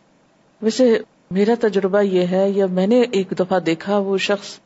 ویسے 0.61 0.99
میرا 1.31 1.53
تجربہ 1.61 2.01
یہ 2.01 2.27
ہے، 2.27 2.49
یا 2.49 2.65
میں 2.65 2.87
نے 2.87 3.01
ایک 3.01 3.33
دفعہ 3.39 3.59
دیکھا 3.59 3.97
وہ 3.97 4.17
شخص 4.17 4.59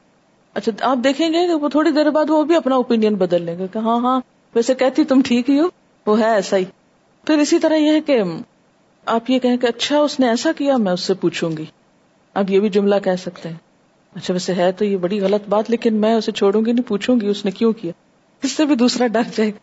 اچھا 0.53 0.71
آپ 0.81 0.97
دیکھیں 1.03 1.33
گے 1.33 1.47
کہ 1.47 1.53
وہ 1.53 1.69
تھوڑی 1.69 1.91
دیر 1.91 2.09
بعد 2.09 2.29
وہ 2.29 2.43
بھی 2.43 2.55
اپنا 2.55 2.75
اوپین 2.75 3.15
بدل 3.15 3.41
لیں 3.41 3.57
گے 3.57 3.65
کہ 3.73 3.77
ہاں 3.77 3.99
ہاں 3.99 4.21
ویسے 4.55 4.73
کہتی 4.73 5.03
تم 5.03 5.21
ٹھیک 5.21 5.49
ہی 5.49 5.59
ہو، 5.59 5.65
وہ 6.05 6.19
ہے 6.19 6.33
ایسا 6.33 6.57
ہی۔ 6.57 6.65
پھر 7.25 7.37
اسی 7.37 7.59
طرح 7.59 7.75
یہ 7.75 7.91
ہے 7.91 8.01
کہ 8.01 8.21
آپ 9.05 9.29
یہ 9.29 9.39
کہیں 9.39 9.57
کہ 9.57 9.67
اچھا 9.67 9.99
اس 9.99 10.19
نے 10.19 10.29
ایسا 10.29 10.51
کیا، 10.51 10.77
میں 10.77 10.91
اس 10.91 11.01
سے 11.01 11.13
پوچھوں 11.13 11.57
گی۔ 11.57 11.65
اب 12.33 12.49
یہ 12.49 12.59
بھی 12.59 12.69
جملہ 12.69 12.95
کہہ 13.03 13.15
سکتے 13.21 13.49
ہیں۔ 13.49 13.55
اچھا 14.15 14.33
ویسے 14.33 14.53
ہے 14.53 14.71
تو 14.71 14.85
یہ 14.85 14.97
بڑی 14.97 15.21
غلط 15.21 15.49
بات، 15.49 15.69
لیکن 15.69 15.93
میں 15.93 16.13
اسے 16.13 16.31
چھوڑوں 16.31 16.65
گی، 16.65 16.71
نہیں 16.71 16.87
پوچھوں 16.87 17.19
گی، 17.21 17.27
اس 17.27 17.45
نے 17.45 17.51
کیوں 17.51 17.73
کیا؟ 17.73 17.91
اس 18.43 18.51
سے 18.51 18.65
بھی 18.65 18.75
دوسرا 18.75 19.07
ڈر 19.07 19.21
جائے 19.35 19.49
گا۔ 19.49 19.59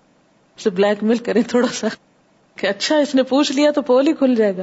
اسے 0.57 0.71
بلیک 0.71 1.05
میل 1.05 1.17
کرے 1.17 1.43
تھوڑا 1.43 1.69
سا 1.69 1.87
کہ 2.57 2.67
اچھا 2.67 2.97
اس 2.97 3.15
نے 3.15 3.23
پوچھ 3.23 3.53
لیا 3.53 3.71
تو 3.71 3.83
پول 3.83 4.07
ہی 4.07 4.13
کھل 4.13 4.35
جائے 4.35 4.57
گا۔ 4.57 4.63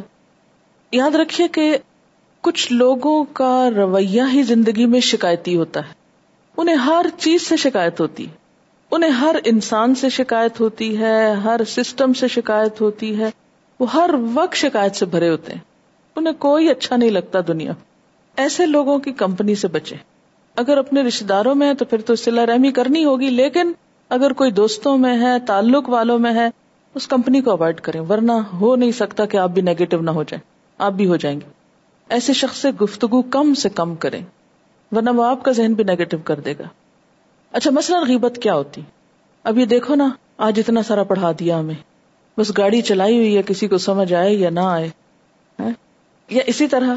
یاد 0.91 1.15
رکھیے 1.15 1.47
کہ 1.47 1.77
کچھ 2.43 2.73
لوگوں 2.73 3.25
کا 3.33 3.69
رویہ 3.75 4.21
ہی 4.33 4.43
زندگی 4.43 4.85
میں 4.85 4.99
شکایتی 4.99 5.55
ہوتا 5.55 5.79
ہے۔ 5.79 5.93
انہیں 6.57 6.75
ہر 6.75 7.05
چیز 7.17 7.41
سے 7.41 7.57
شکایت 7.57 7.99
ہوتی 7.99 8.25
ہے۔ 8.25 8.31
انہیں 8.91 9.09
ہر 9.09 9.35
انسان 9.45 9.95
سے 9.95 10.09
شکایت 10.09 10.59
ہوتی 10.59 10.97
ہے، 10.97 11.31
ہر 11.31 11.61
سسٹم 11.67 12.13
سے 12.13 12.27
شکایت 12.27 12.81
ہوتی 12.81 13.19
ہے۔ 13.19 13.29
وہ 13.79 13.93
ہر 13.93 14.09
وقت 14.33 14.55
شکایت 14.55 14.95
سے 14.95 15.05
بھرے 15.05 15.29
ہوتے 15.29 15.53
ہیں۔ 15.53 15.59
انہیں 16.15 16.33
کوئی 16.33 16.69
اچھا 16.69 16.95
نہیں 16.95 17.09
لگتا 17.09 17.39
دنیا۔ 17.47 17.71
ایسے 18.37 18.65
لوگوں 18.65 18.99
کی 18.99 19.11
کمپنی 19.11 19.55
سے 19.55 19.67
بچے 19.67 19.95
اگر 20.55 20.77
اپنے 20.77 21.01
رشتے 21.01 21.25
داروں 21.25 21.55
میں 21.55 21.67
ہے 21.67 21.73
تو 21.73 21.85
پھر 21.85 22.01
تو 22.01 22.15
سلا 22.15 22.45
رحمی 22.45 22.71
کرنی 22.71 23.05
ہوگی، 23.05 23.29
لیکن 23.29 23.71
اگر 24.09 24.33
کوئی 24.33 24.51
دوستوں 24.51 24.97
میں 24.97 25.21
ہے، 25.21 25.39
تعلق 25.47 25.89
والوں 25.89 26.19
میں 26.19 26.33
ہے، 26.33 26.49
اس 26.95 27.07
کمپنی 27.07 27.41
کو 27.41 27.51
اوائڈ 27.51 27.81
کریں، 27.81 28.01
ورنہ 28.01 28.31
ہو 28.31 28.75
نہیں 28.75 28.91
سکتا 28.91 29.25
کہ 29.25 29.37
آپ 29.37 29.49
بھی 29.49 29.61
نیگیٹو 29.61 30.01
نہ 30.01 30.11
ہو 30.11 30.23
جائیں۔ 30.23 30.41
آپ 30.77 30.91
بھی 30.91 31.07
ہو 31.07 31.15
جائیں 31.15 31.41
گے۔ 31.41 31.62
ایسے 32.13 32.33
شخص 32.33 32.57
سے 32.57 32.71
گفتگو 32.71 33.21
کم 33.21 33.53
سے 33.53 33.69
کم 33.69 33.95
کریں، 33.95 34.21
ورنہ 34.91 35.09
وہ 35.09 35.23
آپ 35.23 35.43
کا 35.43 35.51
ذہن 35.51 35.73
بھی 35.73 35.83
نیگیٹو 35.83 36.17
کر 36.23 36.39
دے 36.39 36.53
گا۔ 36.59 36.63
اچھا 37.51 37.71
مثلا 37.71 37.99
غیبت 38.07 38.39
کیا 38.41 38.55
ہوتی؟ 38.55 38.81
اب 39.43 39.57
یہ 39.57 39.65
دیکھو 39.65 39.95
نا، 39.95 40.09
آج 40.37 40.59
اتنا 40.59 40.83
سارا 40.83 41.03
پڑھا 41.03 41.31
دیا 41.39 41.59
ہمیں۔ 41.59 41.75
بس 42.37 42.57
گاڑی 42.57 42.81
چلائی 42.81 43.17
ہوئی 43.17 43.37
ہے، 43.37 43.41
کسی 43.41 43.67
کو 43.67 43.77
سمجھ 43.77 44.13
آئے 44.13 44.33
یا 44.33 44.49
نہ 44.49 44.59
آئے۔ 44.59 44.89
ہاں؟ 45.59 45.69
یا 46.29 46.43
اسی 46.47 46.67
طرح، 46.67 46.95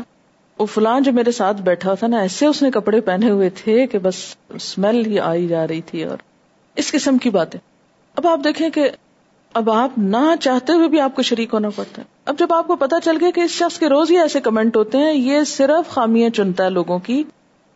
وہ 0.59 0.67
فلان 0.67 1.03
جو 1.03 1.13
میرے 1.13 1.33
ساتھ 1.33 1.63
بیٹھا 1.63 1.95
تھا 1.95 2.07
نا، 2.07 2.19
ایسے 2.19 2.47
اس 2.47 2.63
نے 2.63 2.71
کپڑے 2.71 3.01
پہنے 3.01 3.31
ہوئے 3.31 3.51
تھے 3.51 3.87
کہ 3.87 3.99
بس 3.99 4.37
اسمیل 4.49 5.07
ہی 5.07 5.19
آئی 5.19 5.49
جا 5.49 5.69
رہی 5.69 5.81
تھی 5.81 6.05
اور 6.05 6.19
اس 6.75 6.93
قسم 6.93 7.19
کی 7.19 7.31
باتیں۔ 7.31 7.61
اب 8.15 8.27
آپ 8.27 8.41
دیکھیں 8.45 8.71
کہ 8.71 8.91
اب 9.57 9.71
آپ 9.71 9.99
نہ 9.99 10.35
چاہتے 10.41 10.73
ہوئے 10.73 10.89
بھی 10.89 11.01
آپ 11.01 11.17
کو 11.17 11.23
شریک 11.23 11.55
ہونا 11.55 11.71
پڑتا 11.71 12.03
ہے۔ 12.03 12.07
اب 12.25 12.39
جب 12.39 12.53
آپ 12.53 12.67
کو 12.67 12.77
پتا 12.77 13.01
چل 13.01 13.17
گیا 13.21 13.31
کہ 13.31 13.41
اس 13.41 13.51
شخص 13.51 13.79
کے 13.79 13.89
روز 13.89 14.11
ہی 14.11 14.19
ایسے 14.19 14.41
کمنٹ 14.41 14.77
ہوتے 14.77 14.99
ہیں، 14.99 15.13
یہ 15.13 15.45
صرف 15.45 15.91
خامیاں 15.91 16.31
چنتا 16.31 16.65
ہے 16.65 16.71
لوگوں 16.71 16.99
کی، 16.99 17.23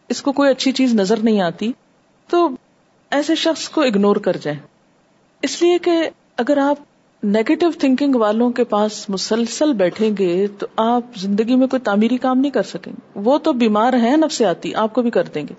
اس 0.08 0.22
کو 0.22 0.32
کوئی 0.32 0.50
اچھی 0.50 0.72
چیز 0.72 0.94
نظر 0.94 1.18
نہیں 1.22 1.40
آتی، 1.40 1.72
تو 2.28 2.48
ایسے 3.10 3.34
شخص 3.34 3.68
کو 3.68 3.80
اگنور 3.80 4.16
کر 4.16 4.36
جائیں۔ 4.42 4.58
اس 5.42 5.62
لیے 5.62 5.78
کہ 5.78 6.10
اگر 6.36 6.58
آپ 6.58 6.76
نیگیٹو 7.22 7.70
تھنکنگ 7.78 8.14
والوں 8.14 8.50
کے 8.50 8.64
پاس 8.64 9.10
مسلسل 9.10 9.72
بیٹھیں 9.72 10.10
گے، 10.18 10.46
تو 10.58 10.66
آپ 10.76 11.02
زندگی 11.16 11.56
میں 11.56 11.66
کوئی 11.66 11.80
تعمیری 11.80 12.16
کام 12.16 12.38
نہیں 12.38 12.50
کر 12.50 12.62
سکیں 12.62 12.92
گے۔ 12.92 13.00
وہ 13.14 13.38
تو 13.38 13.52
بیمار 13.52 13.92
ہیں 13.92 14.16
نب 14.16 14.32
سے 14.32 14.46
آتی، 14.46 14.74
آپ 14.74 14.94
کو 14.94 15.02
بھی 15.02 15.10
کر 15.10 15.24
دیں 15.34 15.42
گے۔ 15.42 15.54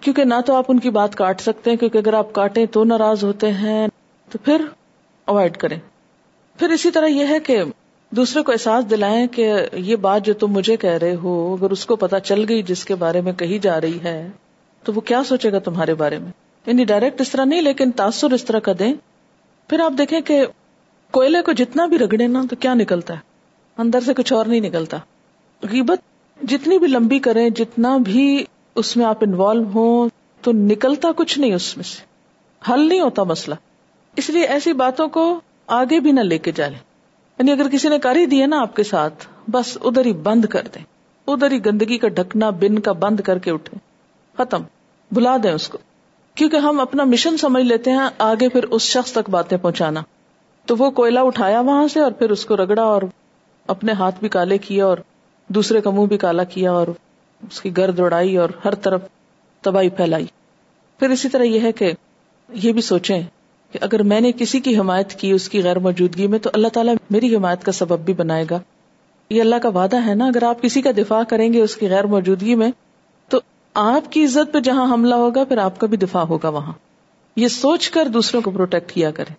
کیونکہ 0.00 0.24
نہ 0.24 0.34
تو 0.46 0.54
آپ 0.54 0.64
ان 0.68 0.78
کی 0.78 0.90
بات 0.90 1.14
کاٹ 1.14 1.40
سکتے 1.40 1.70
ہیں، 1.70 1.76
کیونکہ 1.76 1.98
اگر 1.98 2.14
آپ 2.14 2.32
کاٹیں 2.32 2.66
تو 2.66 2.84
ناراض 2.84 3.24
ہوتے 3.24 3.52
ہیں۔ 3.52 3.88
تو 4.30 4.38
پھر 4.38 4.64
اوائڈ 5.26 5.56
کریں۔ 5.56 5.78
پھر 6.58 6.70
اسی 6.70 6.90
طرح 6.90 7.06
یہ 7.06 7.26
ہے 7.26 7.40
کہ 7.40 7.62
دوسرے 8.10 8.42
کو 8.42 8.52
احساس 8.52 8.90
دلائیں 8.90 9.26
کہ 9.26 9.52
یہ 9.72 9.96
بات 9.96 10.26
جو 10.26 10.34
تم 10.34 10.52
مجھے 10.52 10.76
کہہ 10.76 10.90
رہے 10.90 11.14
ہو، 11.14 11.56
اگر 11.60 11.70
اس 11.70 11.86
کو 11.86 11.96
پتا 11.96 12.20
چل 12.20 12.44
گئی 12.48 12.62
جس 12.62 12.84
کے 12.84 12.94
بارے 12.94 13.20
میں 13.20 13.32
کہی 13.32 13.58
جا 13.58 13.80
رہی 13.80 13.98
ہے، 14.04 14.28
تو 14.82 14.92
وہ 14.92 15.00
کیا 15.00 15.24
سوچے 15.24 15.52
گا 15.52 15.58
تمہارے 15.58 15.94
بارے 15.94 16.18
میں؟ 16.18 16.30
یعنی 16.66 16.84
ڈائریکٹ 16.84 17.20
اس 17.20 17.30
طرح 17.30 17.44
نہیں، 17.44 17.62
لیکن 17.62 17.90
تاثر 17.90 18.30
اس 18.30 18.44
طرح 18.44 18.58
کا 18.58 18.72
دیں۔ 18.78 18.94
پھر 19.68 19.80
آپ 19.80 19.92
دیکھیں 19.98 20.20
کہ 20.20 20.46
کوئلے 21.10 21.42
کو 21.42 21.52
جتنا 21.52 21.86
بھی 21.86 21.98
رگڑے 21.98 22.26
نا، 22.26 22.42
تو 22.50 22.56
کیا 22.56 22.74
نکلتا 22.74 23.14
ہے؟ 23.14 23.18
اندر 23.78 24.00
سے 24.00 24.14
کچھ 24.14 24.32
اور 24.32 24.46
نہیں 24.46 24.60
نکلتا۔ 24.60 24.96
غیبت 25.62 25.98
جتنی 26.42 26.78
بھی 26.78 26.86
لمبی 26.86 27.18
کریں، 27.18 27.50
جتنا 27.50 27.96
بھی 27.96 28.44
اس 28.74 28.96
میں 28.96 29.06
آپ 29.06 29.18
انوالو 29.20 29.64
ہو 29.74 30.08
تو 30.40 30.52
نکلتا 30.52 31.08
کچھ 31.16 31.38
نہیں 31.38 31.54
اس 31.54 31.76
میں 31.76 31.84
سے۔ 31.84 32.04
حل 32.72 32.88
نہیں 32.88 33.00
ہوتا 33.00 33.22
مسئلہ۔ 33.22 33.54
اس 34.16 34.30
لیے 34.30 34.46
ایسی 34.46 34.72
باتوں 34.72 35.08
کو 35.08 35.40
آگے 35.66 36.00
بھی 36.00 36.12
نہ 36.12 36.20
لے 36.20 36.38
کے 36.38 36.52
جائیں۔ 36.52 36.74
یعنی 37.38 37.52
اگر 37.52 37.68
کسی 37.68 37.88
نے 37.88 37.98
کر 37.98 38.16
ہی 38.16 38.26
دیا 38.26 38.46
نا 38.46 38.60
آپ 38.60 38.76
کے 38.76 38.82
ساتھ، 38.82 39.26
بس 39.50 39.78
ادھر 39.84 40.06
ہی 40.06 40.12
بند 40.12 40.44
کر 40.44 40.62
دیں۔ 40.74 40.84
ادھر 41.26 41.50
ہی 41.50 41.66
گندگی 41.66 41.98
کا 41.98 42.08
ڈھکنا، 42.08 42.50
بن 42.50 42.78
کا 42.78 42.92
بند 42.92 43.20
کر 43.20 43.38
کے 43.38 43.50
اٹھے 43.50 43.76
ختم۔ 44.36 44.62
بلا 45.12 45.36
دیں 45.42 45.50
اس 45.50 45.68
کو۔ 45.68 45.78
کیونکہ 46.34 46.56
ہم 46.56 46.80
اپنا 46.80 47.04
مشن 47.04 47.36
سمجھ 47.36 47.64
لیتے 47.64 47.90
ہیں، 47.90 48.08
آگے 48.18 48.48
پھر 48.48 48.64
اس 48.64 48.82
شخص 48.82 49.12
تک 49.12 49.30
باتیں 49.30 49.58
پہنچانا۔ 49.58 50.00
تو 50.66 50.76
وہ 50.78 50.90
کوئلہ 50.90 51.20
اٹھایا 51.20 51.60
وہاں 51.60 51.88
سے 51.88 52.00
اور 52.00 52.12
پھر 52.12 52.30
اس 52.30 52.46
کو 52.46 52.56
رگڑا 52.56 52.82
اور 52.82 53.02
اپنے 53.66 53.92
ہاتھ 53.92 54.14
بھی 54.20 54.28
کالے 54.28 54.58
کیا 54.58 54.86
اور 54.86 54.98
دوسرے 55.48 55.80
کا 55.80 55.90
منہ 55.90 56.06
بھی 56.06 56.18
کالا 56.18 56.44
کیا 56.44 56.72
اور 56.72 56.86
اس 57.50 57.60
کی 57.60 57.76
گرد 57.76 58.00
اڑائی 58.00 58.36
اور 58.36 58.48
ہر 58.64 58.74
طرف 58.74 59.00
تباہی 59.60 59.90
پھیلائی۔ 59.90 60.26
پھر 60.98 61.10
اسی 61.10 61.28
طرح 61.28 61.42
یہ 61.42 61.60
ہے 61.60 61.72
کہ 61.72 61.92
یہ 62.52 62.72
بھی 62.72 62.80
سوچیں 62.80 63.22
کہ 63.76 63.84
اگر 63.84 64.02
میں 64.02 64.20
نے 64.20 64.32
کسی 64.32 64.60
کی 64.60 64.78
حمایت 64.78 65.10
کی 65.10 65.30
اس 65.30 65.48
کی 65.48 65.62
غیر 65.62 65.78
موجودگی 65.78 66.26
میں، 66.26 66.38
تو 66.38 66.50
اللہ 66.52 66.68
تعالیٰ 66.68 66.94
میری 67.10 67.36
حمایت 67.36 67.64
کا 67.64 67.72
سبب 67.72 67.98
بھی 67.98 68.12
بنائے 68.12 68.44
گا۔ 68.50 68.58
یہ 69.30 69.40
اللہ 69.40 69.56
کا 69.56 69.68
وعدہ 69.68 70.06
ہے 70.06 70.14
نا، 70.14 70.26
اگر 70.26 70.42
آپ 70.42 70.62
کسی 70.62 70.82
کا 70.82 70.90
دفاع 70.96 71.22
کریں 71.22 71.52
گے 71.52 71.60
اس 71.60 71.76
کی 71.76 71.88
غیر 71.88 72.06
موجودگی 72.06 72.54
میں، 72.54 72.70
تو 73.28 73.38
آپ 73.74 74.12
کی 74.12 74.24
عزت 74.24 74.52
پہ 74.52 74.60
جہاں 74.60 74.92
حملہ 74.92 75.14
ہوگا، 75.14 75.44
پھر 75.44 75.58
آپ 75.58 75.80
کا 75.80 75.86
بھی 75.86 75.96
دفاع 75.96 76.22
ہوگا 76.22 76.48
وہاں۔ 76.48 76.72
یہ 77.36 77.48
سوچ 77.48 77.90
کر 77.90 78.08
دوسروں 78.08 78.42
کو 78.42 78.50
پروٹیکٹ 78.50 78.92
کیا 78.92 79.10
کریں۔ 79.10 79.34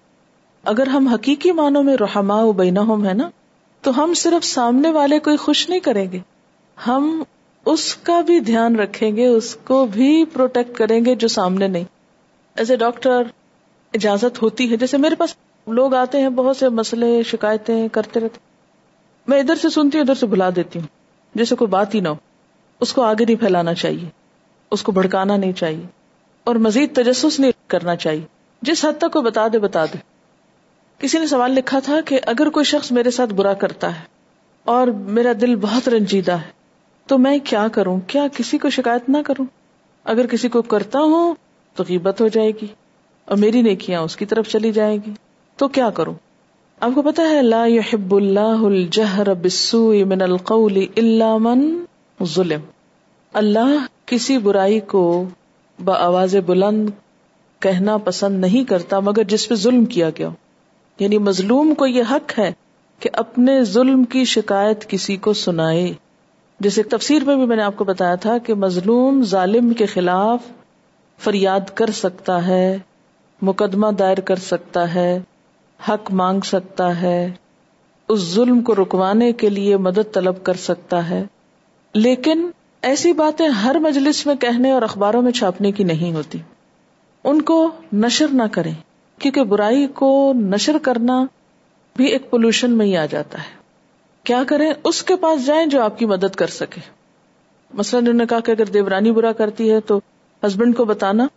اگر 0.64 0.88
ہم 0.88 1.08
حقیقی 1.08 1.52
معنوں 1.52 1.84
میں 1.84 1.98
رحما 2.00 2.52
بینا 2.52 2.82
ہوم 2.82 3.06
ہے 3.06 3.14
نا، 3.14 3.30
تو 3.82 4.04
ہم 4.04 4.14
صرف 4.14 4.46
سامنے 4.46 4.92
والے 4.92 5.20
کو 5.20 5.38
خوش 5.38 5.70
نہیں 5.70 5.80
کریں 5.80 6.12
گے۔ 6.12 6.20
ہم 6.88 7.24
اس 7.66 7.96
کا 7.96 8.22
بھی 8.22 8.40
دھیان 8.40 8.76
رکھیں 8.76 9.16
گے، 9.16 9.28
اس 9.28 9.56
کو 9.56 9.86
بھی 9.86 10.26
پروٹیکٹ 10.34 10.78
کریں 10.78 11.06
گے 11.06 11.16
جو 11.16 11.28
سامنے 11.28 11.68
نہیں۔ 11.68 11.84
ایز 12.56 12.72
اے 12.72 12.78
ڈاکٹر 12.78 13.22
اجازت 13.98 14.42
ہوتی 14.42 14.72
ہے۔ 14.72 14.78
جیسے 14.78 14.98
میرے 14.98 15.16
پاس 15.16 15.36
لوگ 15.68 15.94
آتے 15.94 16.22
ہیں، 16.22 16.30
بہت 16.30 16.58
سے 16.58 16.70
مسئلے، 16.70 17.24
شکایتیں 17.24 17.88
کرتے 17.88 18.20
رہتے 18.20 18.40
میں 19.28 19.40
ادھر 19.40 19.56
سے 19.56 19.70
سنتی 19.70 19.98
ہوں، 19.98 20.04
ادھر 20.04 20.16
سے 20.16 20.26
بلا 20.26 20.50
دیتی 20.56 20.80
ہوں۔ 20.80 20.88
جیسے 21.36 21.56
کوئی 21.56 21.70
بات 21.70 21.96
ہی 21.96 22.00
نہ 22.00 22.08
ہو۔ 22.08 22.16
اس 22.80 22.94
کو 22.94 23.02
آگے 23.02 23.26
نہیں 23.26 23.36
پھیلانا 23.36 23.74
چاہیے۔ 23.74 24.10
اس 24.72 24.84
کو 24.84 24.92
بھڑکانا 24.92 25.38
نہیں 25.38 25.52
چاہیے۔ 25.52 25.86
اور 26.44 26.56
مزید 26.56 26.96
تجسس 26.96 27.40
نہیں 27.40 27.52
کرنا 27.68 27.96
چاہیے۔ 27.96 28.26
جس 28.62 28.86
حد 28.86 29.02
تک 29.02 29.16
وہ 29.16 29.22
بتا 29.22 29.48
دے 29.54 29.60
بتا 29.60 29.86
دے۔ 29.86 29.98
کسی 30.98 31.20
نے 31.20 31.28
سوال 31.28 31.52
لکھا 31.52 31.80
تھا 31.80 32.02
کہ 32.06 32.20
اگر 32.26 32.50
کوئی 32.50 32.64
شخص 32.64 32.92
میرے 32.92 33.12
ساتھ 33.12 33.34
برا 33.34 33.54
کرتا 33.54 33.96
ہے 33.96 34.02
اور 34.64 34.88
میرا 34.88 35.32
دل 35.42 35.56
بہت 35.56 35.90
رنجیدہ 35.90 36.32
ہے، 36.32 36.52
تو 37.08 37.18
میں 37.18 37.40
کیا 37.44 37.68
کروں؟ 37.68 38.00
کیا 38.08 38.28
کسی 38.34 38.58
کو 38.58 38.70
شکایت 38.70 39.10
نہ 39.10 39.18
کروں؟ 39.26 39.46
اگر 40.04 40.28
کسی 40.28 40.50
کو 40.50 40.62
کرتا 40.62 41.00
ہوں 41.00 41.36
تو 41.76 41.84
قیبت 41.88 42.22
ہو 42.22 42.28
جائے 42.28 42.52
گی۔ 42.52 42.68
اور 43.28 43.38
میری 43.38 43.62
نیکیاں 43.62 44.02
اس 44.02 44.16
کی 44.16 44.26
طرف 44.26 44.48
چلی 44.48 44.72
جائے 44.72 44.98
گی۔ 44.98 45.12
تو 45.58 45.68
کیا 45.68 45.90
کروں؟ 45.90 46.14
آپ 46.80 46.92
کو 46.96 47.02
پتا 47.02 47.30
ہے، 47.30 47.42
لا 47.42 47.66
يحب 47.68 48.16
اللہ 48.16 48.40
الجہر 48.40 49.34
بالسوء 49.34 50.06
من 50.06 50.22
القول 50.22 50.86
الا 50.98 51.38
من 51.38 51.84
ظلم۔ 52.24 52.60
اللہ 53.34 53.86
کسی 54.06 54.38
برائی 54.38 54.80
کو 54.80 55.24
با 55.84 55.94
آواز 55.94 56.36
بلند 56.46 56.90
کہنا 57.60 57.98
پسند 57.98 58.40
نہیں 58.40 58.64
کرتا، 58.64 59.00
مگر 59.00 59.24
جس 59.24 59.50
پہ 59.50 59.56
ظلم 59.56 59.86
کیا 59.86 60.10
گیا۔ 60.10 60.30
یعنی 61.00 61.18
مظلوم 61.18 61.74
کو 61.74 61.88
یہ 61.88 62.04
حق 62.12 62.40
ہے 62.40 62.52
کہ 63.00 63.10
اپنے 63.14 63.64
ظلم 63.64 64.04
کی 64.04 64.26
شکایت 64.26 64.90
کسی 64.90 65.18
کو 65.18 65.34
سنائے۔ 65.34 65.94
جیسے 66.60 66.84
تفسیر 66.84 67.24
میں 67.24 67.36
بھی 67.36 67.46
میں 67.46 67.56
نے 67.56 67.64
آپ 67.64 67.78
کو 67.78 67.84
بتایا 67.84 68.16
تھا 68.16 68.38
کہ 68.38 68.54
مظلوم 68.54 69.24
ظالم 69.24 69.74
کے 69.74 69.86
خلاف 69.86 70.40
فریاد 71.18 71.70
کر 71.74 71.90
سکتا 71.90 72.48
ہے۔ 72.48 72.78
مقدمہ 73.42 73.88
دائر 73.88 74.18
کر 74.18 74.36
سکتا 74.36 74.96
ہے، 74.96 75.20
حق 75.90 76.12
مانگ 76.12 76.40
سکتا 76.42 77.02
ہے، 77.02 77.32
اس 78.08 78.20
ظلم 78.20 78.62
کو 78.62 78.76
رکوانے 78.76 79.32
کے 79.32 79.50
لیے 79.50 79.78
مدد 79.78 80.14
طلب 80.14 80.44
کر 80.44 80.54
سکتا 80.54 81.10
ہے۔ 81.10 81.24
لیکن 81.94 82.50
ایسی 82.82 83.14
باتیں 83.14 83.48
ہر 83.48 83.80
مجلس 83.80 84.26
میں 84.26 84.36
کہنے 84.36 84.72
اور 84.72 84.82
اخباروں 84.82 85.22
میں 85.22 85.32
چھاپنے 85.32 85.72
کی 85.72 85.84
نہیں 85.84 86.14
ہوتی۔ 86.14 86.38
ان 87.24 87.42
کو 87.42 87.72
نشر 87.94 88.26
نہ 88.32 88.44
کریں، 88.52 88.74
کیونکہ 89.20 89.44
برائی 89.44 89.88
کو 89.88 90.34
نشر 90.36 90.78
کرنا 90.82 91.26
بھی 91.96 92.06
ایک 92.06 92.30
پولوشن 92.30 92.72
میں 92.72 92.86
ہی 92.86 92.98
آ 92.98 93.06
جاتا 93.06 93.40
ہے۔ 93.40 93.58
کیا 94.24 94.44
کریں، 94.48 94.74
اس 94.84 95.04
کے 95.04 95.16
پاس 95.16 95.46
جائیں 95.46 95.66
جو 95.66 95.82
آپ 95.82 96.00
کی 96.00 96.06
مدد 96.06 96.36
کر 96.36 96.48
سکے۔ 96.48 96.82
مثلاً 97.74 98.04
انہوں 98.04 98.18
نے 98.18 98.26
کہا 98.26 98.40
کہ 98.40 98.52
اگر 98.52 98.66
دیورانی 98.66 99.12
برا 99.12 99.32
کرتی 99.32 99.72
ہے 99.72 99.80
تو 99.80 100.00
ہسبینڈ 100.48 100.78
کو 100.78 100.86
بتانا۔ 100.86 101.28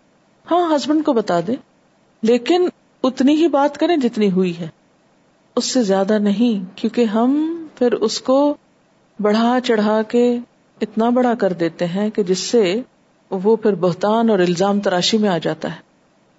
ہاں 0.51 0.77
ہسبینڈ 0.77 1.05
کو 1.05 1.13
بتا 1.13 1.41
دے 1.47 1.53
لیکن 2.23 2.69
اتنی 3.03 3.35
ہی 3.35 3.49
بات 3.49 3.79
کریں 3.79 3.97
جتنی 3.97 4.31
ہوئی 4.31 4.59
ہے۔ 4.59 4.69
اس 5.57 5.65
سے 5.65 5.83
زیادہ 5.83 6.19
نہیں، 6.19 6.79
کیونکہ 6.79 7.05
ہم 7.05 7.65
پھر 7.75 7.93
اس 7.93 8.21
کو 8.21 8.55
بڑھا 9.21 9.59
چڑھا 9.65 10.03
کے 10.03 10.39
اتنا 10.81 11.09
بڑا 11.09 11.35
کر 11.35 11.53
دیتے 11.53 11.87
ہیں 11.87 12.11
کہ 12.11 12.23
جس 12.23 12.39
سے 12.39 12.83
وہ 13.31 13.57
پھر 13.57 13.75
بہتان 13.75 14.31
اور 14.31 14.39
الزام 14.39 14.81
تراشی 14.81 15.19
میں 15.19 15.29
آ 15.29 15.39
جاتا 15.39 15.71
ہے۔ 15.71 15.81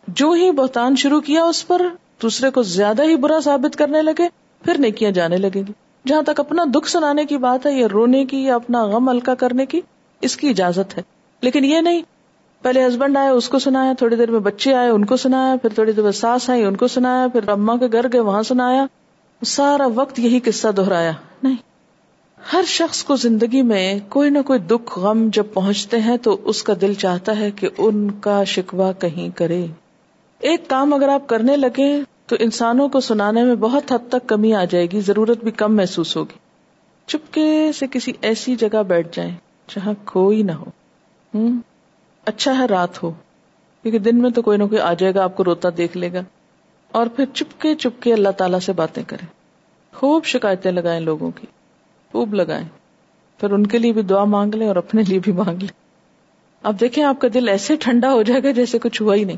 جو 0.08 0.32
ہی 0.32 0.52
بہتان 0.52 0.96
شروع 0.96 1.22
کیا 1.22 1.44
اس 1.44 1.68
پر، 1.68 1.82
دوسرے 2.22 2.50
کو 2.50 2.62
زیادہ 2.62 3.04
ہی 3.04 3.16
برا 3.16 3.40
ثابت 3.44 3.76
کرنے 3.76 4.02
لگے، 4.02 4.28
پھر 4.66 4.78
نیکیاں 4.80 5.12
جانے 5.12 5.38
لگیں 5.38 5.62
گی۔ 5.68 5.72
جہاں 6.08 6.22
تک 6.22 6.40
اپنا 6.40 6.64
دکھ 6.76 6.90
سنانے 6.90 7.26
کی 7.26 7.38
بات 7.38 7.66
ہے، 7.66 7.72
یا 7.72 7.88
رونے 7.94 8.26
کی، 8.26 8.44
یا 8.44 8.56
اپنا 8.56 8.86
غم 8.86 9.10
ہلکا 9.10 9.36
کرنے 9.36 9.66
کی، 9.66 9.82
اس 10.22 10.38
کی 10.38 10.50
اجازت 10.50 10.98
ہے۔ 10.98 11.04
لیکن 11.42 11.66
یہ 11.66 11.80
نہیں 11.80 12.02
پہلے 12.62 12.88
ہسبینڈ 12.88 13.18
آئے 13.18 13.30
اس 13.30 13.50
کو 13.50 13.60
سنایا 13.60 13.94
تھوڑی 13.98 14.16
دیر 14.16 14.32
میں 14.32 14.40
بچے 14.40 14.74
آئے 14.74 14.90
ان 14.90 15.06
کو 15.06 15.18
سنایا 15.18 15.56
پھر 15.62 15.70
تھوڑی 15.70 15.92
دیر 15.92 16.04
میں 16.04 16.12
ساس 16.12 16.50
آئی 16.50 16.64
ان 16.64 16.76
کو 16.76 16.88
سنایا 16.88 17.28
پھر 17.28 17.50
اما 17.50 17.78
کے 17.78 17.86
گھر 17.92 18.06
گئے 18.14 18.20
وہاں 18.20 18.44
سنایا۔ 18.44 18.86
سارا 19.46 19.88
وقت 19.96 20.20
یہی 20.20 20.40
قصہ 20.40 20.68
دہرایا۔ 20.68 21.12
نہیں۔ 21.44 21.56
ہر 22.54 22.62
شخص 22.68 23.04
کو 23.04 23.16
زندگی 23.16 23.62
میں 23.62 24.00
کوئی 24.10 24.30
نہ 24.30 24.42
کوئی 24.42 24.60
دکھ 24.60 25.00
غم 25.00 25.30
جب 25.34 25.44
پہنچتے 25.54 26.00
ہیں 26.00 26.18
تو 26.18 26.38
اس 26.44 26.64
کا 26.64 26.74
دل 26.82 26.94
چاہتا 26.94 27.40
ہے 27.40 27.52
کہ 27.52 27.70
ان 27.78 28.12
کا 28.12 28.44
شکوا 28.44 28.92
کہیں 28.92 29.38
کرے۔ 29.38 29.66
ایک 30.40 30.70
کام 30.70 30.94
اگر 30.94 31.10
آپ 31.10 31.28
کرنے 31.28 31.58
لگے 31.58 32.02
تو 32.28 32.36
انسانوں 32.40 32.90
کو 32.90 33.00
سنانے 33.00 33.44
میں 33.44 33.56
بہت 33.56 33.92
حد 33.92 34.10
تک 34.10 34.28
کمی 34.28 34.54
آ 34.54 34.64
جائے 34.64 34.86
گی 34.92 35.02
ضرورت 35.02 35.44
بھی 35.44 35.52
کم 35.52 35.76
محسوس 35.76 36.18
ہوگی۔ 36.18 36.38
چپکے 37.06 37.72
سے 37.72 37.86
کسی 37.92 38.12
ایسی 38.22 38.56
جگہ 38.56 38.84
بیٹھ 38.84 39.08
جائیں 39.16 39.36
جہاں 39.76 39.94
کوئی 40.06 40.44
نہ 40.44 40.52
ہو۔ 40.52 40.66
ہوں؟ 41.34 41.60
اچھا 42.26 42.58
ہے 42.60 42.66
رات 42.66 43.04
ہو، 43.04 43.12
کیونکہ 43.82 44.00
دن 44.00 44.22
میں 44.22 44.30
تو 44.30 44.42
کوئی 44.42 44.58
نہ 44.58 44.64
کوئی 44.64 44.82
آ 44.82 44.94
جائے 44.94 45.14
گا، 45.14 45.24
آپ 45.24 45.36
کو 45.36 45.44
روتا 45.44 45.70
دیکھ 45.78 45.98
لے 45.98 46.14
گا۔ 46.14 46.20
اور 46.92 47.08
پھر 47.08 47.26
چپکے 47.34 47.76
چپکے 47.76 48.14
اللہ 48.14 48.30
تعالیٰ 48.30 48.60
سے 48.60 48.74
باتیں 48.74 49.04
کریں۔ 49.08 49.28
خوب 49.96 50.26
شکایتیں 50.26 50.72
لگائیں 50.72 51.00
لوگوں 51.00 51.32
کی، 51.32 51.48
خوب 52.12 52.34
لگائیں۔ 52.34 52.68
پھر 53.40 53.52
ان 53.52 53.68
کے 53.68 53.78
لیے 53.78 53.92
بھی 53.92 54.02
دعا 54.02 54.24
مانگ 54.24 54.56
لیں 54.56 54.68
اور 54.68 54.76
اپنے 54.76 55.02
لیے 55.08 55.20
بھی 55.20 55.32
مانگ 55.32 55.58
لیں۔ 55.58 55.82
اب 56.64 56.80
دیکھیں، 56.80 57.04
آپ 57.04 57.22
کا 57.22 57.28
دل 57.34 57.50
ایسے 57.50 57.76
ٹھنڈا 57.76 58.14
ہو 58.14 58.22
جائے 58.22 58.44
گا 58.44 58.52
جیسے 58.52 58.80
کچھ 58.80 59.02
ہوا 59.02 59.16
ہی 59.16 59.24
نہیں۔ 59.24 59.38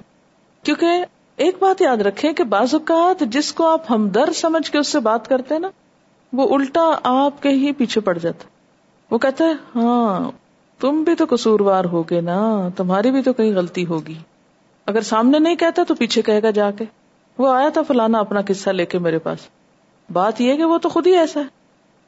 کیونکہ 0.63 1.05
ایک 1.35 1.55
بات 1.59 1.81
یاد 1.81 1.97
رکھیں 1.97 2.33
کہ 2.33 2.43
بعض 2.43 2.73
اوقات 2.73 3.19
جس 3.19 3.53
کو 3.53 3.67
آپ 3.67 3.91
ہمدرد 3.91 4.35
سمجھ 4.35 4.71
کے 4.71 4.77
اس 4.77 4.87
سے 4.87 4.99
بات 4.99 5.27
کرتے 5.27 5.53
ہیں 5.53 5.61
نا، 5.61 5.69
وہ 6.33 6.55
الٹا 6.55 6.91
آپ 7.03 7.43
کے 7.43 7.49
ہی 7.49 7.71
پیچھے 7.71 8.01
پڑ 8.01 8.17
جاتا 8.17 8.47
وہ 9.11 9.17
کہتا 9.17 9.45
ہے 9.45 9.53
ہاں 9.75 10.31
تم 10.83 11.03
بھی 11.03 11.15
تو 11.15 11.25
قصوروار 11.29 11.85
ہوگے 11.85 12.21
نا، 12.21 12.69
تمہاری 12.75 13.11
بھی 13.11 13.21
تو 13.21 13.33
کہیں 13.33 13.55
غلطی 13.55 13.85
ہوگی۔ 13.85 14.13
اگر 14.85 15.01
سامنے 15.01 15.39
نہیں 15.39 15.55
کہتا 15.55 15.83
تو 15.87 15.95
پیچھے 15.95 16.21
کہے 16.21 16.41
گا 16.41 16.49
جا 16.49 16.71
کے۔ 16.71 16.85
وہ 17.37 17.53
آیا 17.53 17.69
تھا 17.69 17.81
فلانا 17.81 18.19
اپنا 18.19 18.41
قصہ 18.47 18.69
لے 18.69 18.85
کے 18.85 18.99
میرے 18.99 19.19
پاس۔ 19.19 19.39
بات 20.13 20.41
یہ 20.41 20.55
کہ 20.55 20.63
وہ 20.63 20.77
تو 20.77 20.89
خود 20.89 21.07
ہی 21.07 21.17
ایسا 21.17 21.39
ہے۔ 21.39 21.45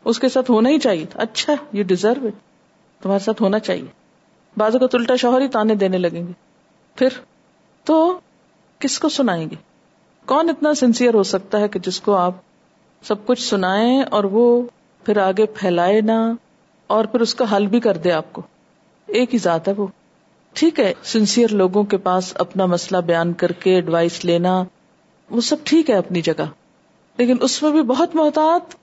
اس 0.06 0.20
کے 0.20 0.30
ساتھ 0.30 0.52
ہونا 0.52 0.70
ہی 0.70 0.80
چاہیے۔ 0.80 1.06
اچھا 1.14 1.54
یو 1.72 1.84
ڈیزرو 1.84 2.28
اٹ 2.28 2.34
تمہارے 3.04 3.24
ساتھ 3.24 3.42
ہونا 3.42 3.60
چاہیے۔ 3.60 3.88
بازو 4.58 4.80
کا 4.80 4.86
الٹا 4.94 5.16
شوہر 5.16 5.42
ہی 5.42 5.48
تانے 5.48 5.76
دینے 5.76 5.98
لگیں 5.98 6.28
گے۔ 6.28 6.32
پھر 6.96 7.08
تو 7.84 8.20
کس 8.80 9.00
کو 9.00 9.10
سنائیں 9.10 9.50
گے؟ 9.50 9.56
کون 10.26 10.50
اتنا 10.50 10.74
سنسیئر 10.74 11.14
ہو 11.14 11.24
سکتا 11.24 11.60
ہے 11.60 11.68
کہ 11.68 11.80
جس 11.80 12.00
کو 12.02 12.14
آپ 12.14 12.34
سب 13.04 13.26
کچھ 13.26 13.42
سنائیں 13.42 14.02
اور 14.02 14.24
وہ 14.24 14.62
پھر 15.06 15.18
آگے 15.18 15.46
پھیلائے 15.46 16.02
نہ 16.02 16.34
اور 16.88 17.06
پھر 17.06 17.20
اس 17.20 17.36
کا 17.36 17.56
حل 17.56 17.68
بھی 17.68 17.80
کر 17.80 17.98
دے 17.98 18.12
آپ 18.12 18.34
کو؟ 18.34 18.42
ایک 19.08 19.34
ہی 19.34 19.40
ذات 19.40 19.68
ہے 19.68 19.74
وہ۔ 19.78 19.88
ٹھیک 20.54 20.80
ہے 20.80 20.94
سنسیئر 21.04 21.54
لوگوں 21.54 21.84
کے 21.84 21.98
پاس 21.98 22.32
اپنا 22.36 22.66
مسئلہ 22.66 22.98
بیان 22.98 23.34
کر 23.34 23.52
کے 23.52 23.76
ایڈوائس 23.76 24.26
لینا، 24.26 24.64
وہ 25.30 25.42
سب 25.42 25.56
ٹھیک 25.64 25.90
ہے 25.90 25.96
اپنی 25.96 26.22
جگہ۔ 26.22 26.46
لیکن 27.18 27.38
اس 27.42 27.64
میں 27.64 27.72
بھی 27.72 27.82
بہت 27.82 28.16
محتاط 28.16 28.76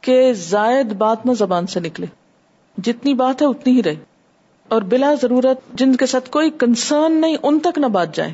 کہ 0.00 0.32
زائد 0.32 0.92
بات 0.92 1.26
نہ 1.26 1.32
زبان 1.32 1.66
سے 1.66 1.80
نکلے۔ 1.80 2.06
جتنی 2.78 3.14
بات 3.14 3.42
ہے 3.42 3.46
اتنی 3.46 3.76
ہی 3.76 3.82
رہے۔ 3.82 3.94
اور 4.68 4.82
بلا 4.82 5.14
ضرورت 5.22 5.60
جن 5.74 5.96
کے 5.96 6.06
ساتھ 6.06 6.30
کوئی 6.30 6.50
کنسرن 6.50 7.20
نہیں، 7.20 7.36
ان 7.42 7.58
تک 7.58 7.78
نہ 7.78 7.86
بات 7.86 8.14
جائے۔ 8.14 8.32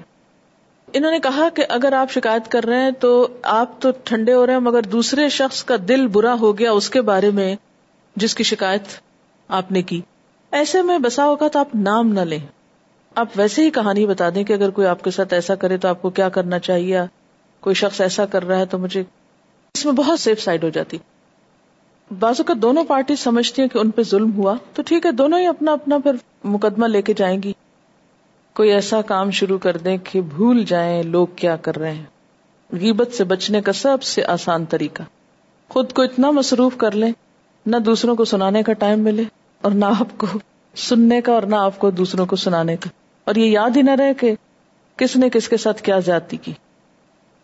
انہوں 0.92 1.10
نے 1.10 1.18
کہا 1.18 1.48
کہ 1.54 1.64
اگر 1.68 1.92
آپ 1.92 2.10
شکایت 2.10 2.50
کر 2.50 2.64
رہے 2.64 2.82
ہیں 2.82 2.90
تو 2.90 3.28
آپ 3.42 3.80
تو 3.80 3.88
ٹھنڈے 4.04 4.34
ہو 4.34 4.46
رہے 4.46 4.52
ہیں، 4.52 4.60
مگر 4.60 4.82
دوسرے 4.82 5.28
شخص 5.28 5.64
کا 5.64 5.74
دل 5.88 6.06
برا 6.06 6.34
ہو 6.34 6.58
گیا 6.58 6.72
اس 6.72 6.90
کے 6.90 7.02
بارے 7.02 7.30
میں، 7.30 7.56
جس 8.16 8.34
کی 8.34 8.44
شکایت 8.44 8.82
آپ 9.48 9.72
نے 9.72 9.82
کی۔ 9.82 10.00
ایسے 10.52 10.82
میں 10.82 10.98
بسا 10.98 11.24
ہوگا 11.26 11.48
تو 11.48 11.58
آپ 11.58 11.74
نام 11.74 12.08
نہ 12.08 12.20
لیں۔ 12.20 12.38
آپ 13.14 13.28
ویسے 13.36 13.64
ہی 13.64 13.70
کہانی 13.70 14.06
بتا 14.06 14.30
دیں 14.34 14.44
کہ 14.44 14.52
اگر 14.52 14.70
کوئی 14.70 14.86
آپ 14.86 15.04
کے 15.04 15.10
ساتھ 15.10 15.34
ایسا 15.34 15.54
کرے 15.54 15.76
تو 15.76 15.88
آپ 15.88 16.02
کو 16.02 16.10
کیا 16.10 16.28
کرنا 16.28 16.58
چاہیے؟ 16.58 16.98
کوئی 17.60 17.74
شخص 17.74 18.00
ایسا 18.00 18.26
کر 18.26 18.46
رہا 18.46 18.58
ہے 18.58 18.66
تو 18.66 18.78
مجھے 18.78 19.02
اس 19.74 19.84
میں 19.84 19.92
بہت 19.92 20.20
سیف 20.20 20.42
سائڈ 20.42 20.64
ہو 20.64 20.68
جاتی۔ 20.68 20.98
بازو 22.18 22.42
کا 22.42 22.54
دونوں 22.62 22.84
پارٹی 22.84 23.16
سمجھتی 23.16 23.62
ہیں 23.62 23.68
کہ 23.68 23.78
ان 23.78 23.90
پہ 23.90 24.02
ظلم 24.02 24.36
ہوا، 24.36 24.54
تو 24.74 24.82
ٹھیک 24.82 25.06
ہے، 25.06 25.12
دونوں 25.12 25.38
ہی 25.38 25.46
اپنا 25.46 25.72
اپنا 25.72 25.98
پھر 25.98 26.12
مقدمہ 26.44 26.86
لے 26.86 27.02
کے 27.02 27.12
جائیں 27.12 27.42
گی۔ 27.42 27.52
کوئی 28.54 28.72
ایسا 28.72 29.02
کام 29.02 29.30
شروع 29.30 29.58
کر 29.58 29.76
دیں 29.76 29.96
کہ 30.04 30.20
بھول 30.20 30.64
جائیں 30.64 31.02
لوگ 31.02 31.26
کیا 31.36 31.56
کر 31.56 31.76
رہے 31.76 31.92
ہیں۔ 31.92 32.04
غیبت 32.72 33.12
سے 33.12 33.24
بچنے 33.24 33.60
کا 33.60 33.72
سب 33.72 34.02
سے 34.02 34.24
آسان 34.24 34.64
طریقہ۔ 34.64 35.02
خود 35.68 35.92
کو 35.92 36.02
اتنا 36.02 36.30
مصروف 36.30 36.76
کر 36.76 36.92
لیں، 36.92 37.12
نہ 37.66 37.76
دوسروں 37.76 38.16
کو 38.16 38.24
سنانے 38.24 38.62
کا 38.62 38.72
ٹائم 38.72 39.00
ملے۔ 39.00 39.24
اور 39.62 39.72
نہ 39.72 39.84
آپ 39.84 40.18
کو 40.18 40.26
سننے 40.76 41.20
کا 41.20 41.32
اور 41.32 41.42
نہ 41.42 41.56
آپ 41.56 41.78
کو 41.78 41.90
دوسروں 41.90 42.26
کو 42.26 42.36
سنانے 42.36 42.76
کا 42.76 42.90
اور 43.24 43.34
یہ 43.34 43.46
یاد 43.46 43.70
ہی 43.76 43.82
نہ 43.82 43.90
رہے 43.90 44.14
کہ 44.14 44.34
کس 44.96 45.16
نے 45.16 45.30
کس 45.30 45.48
کے 45.48 45.56
ساتھ 45.56 45.82
کیا 45.82 45.98
زیادتی 45.98 46.36
کی۔ 46.36 46.52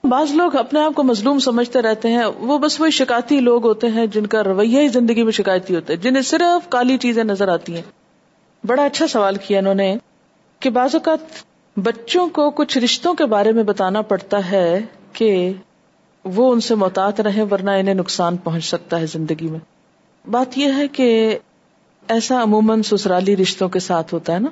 بعض 0.05 0.31
لوگ 0.31 0.57
اپنے 0.57 0.81
آپ 0.81 0.95
کو 0.95 1.03
مظلوم 1.03 1.39
سمجھتے 1.39 1.83
رہتے 1.83 2.09
ہیں، 2.09 2.25
وہ 2.39 2.59
بس 2.59 2.81
وہی 2.81 2.91
شکایتی 2.91 3.41
لوگ 3.41 3.67
ہوتے 3.67 3.89
ہیں 3.89 4.07
جن 4.07 4.27
کا 4.27 4.45
رویہ 4.45 4.81
ہی 4.81 4.89
زندگی 4.89 5.23
میں 5.23 5.33
شکایتی 5.33 5.75
ہوتا 5.75 5.93
ہے، 5.93 5.99
جنہیں 5.99 6.23
صرف 6.23 6.69
کالی 6.69 6.99
چیزیں 6.99 7.25
نظر 7.25 7.49
آتی 7.49 7.75
ہیں۔ 7.75 7.83
بڑا 8.67 8.85
اچھا 8.85 9.07
سوال 9.07 9.35
کیا 9.35 9.59
انہوں 9.59 9.75
نے 9.75 9.97
کہ 10.61 10.71
بعض 10.71 10.95
اوقات 10.95 11.19
بچوں 11.79 12.29
کو 12.29 12.51
کچھ 12.51 12.79
رشتوں 12.79 13.15
کے 13.15 13.25
بارے 13.25 13.53
میں 13.53 13.63
بتانا 13.63 14.01
پڑتا 14.01 14.51
ہے 14.51 14.81
کہ 15.13 15.53
وہ 16.25 16.53
ان 16.53 16.61
سے 16.61 16.75
محتاط 16.75 17.21
رہے 17.21 17.43
ورنہ 17.43 17.71
انہیں 17.71 17.95
نقصان 17.95 18.37
پہنچ 18.37 18.65
سکتا 18.65 19.01
ہے 19.01 19.07
زندگی 19.07 19.49
میں۔ 19.49 19.59
بات 20.31 20.59
یہ 20.59 20.73
ہے 20.77 20.89
کہ 20.89 21.39
ایسا 22.09 22.43
عموماً 22.43 22.83
سسرالی 22.83 23.37
رشتوں 23.37 23.69
کے 23.69 23.79
ساتھ 23.79 24.15
ہوتا 24.15 24.33
ہے 24.35 24.39
نا؟ 24.39 24.49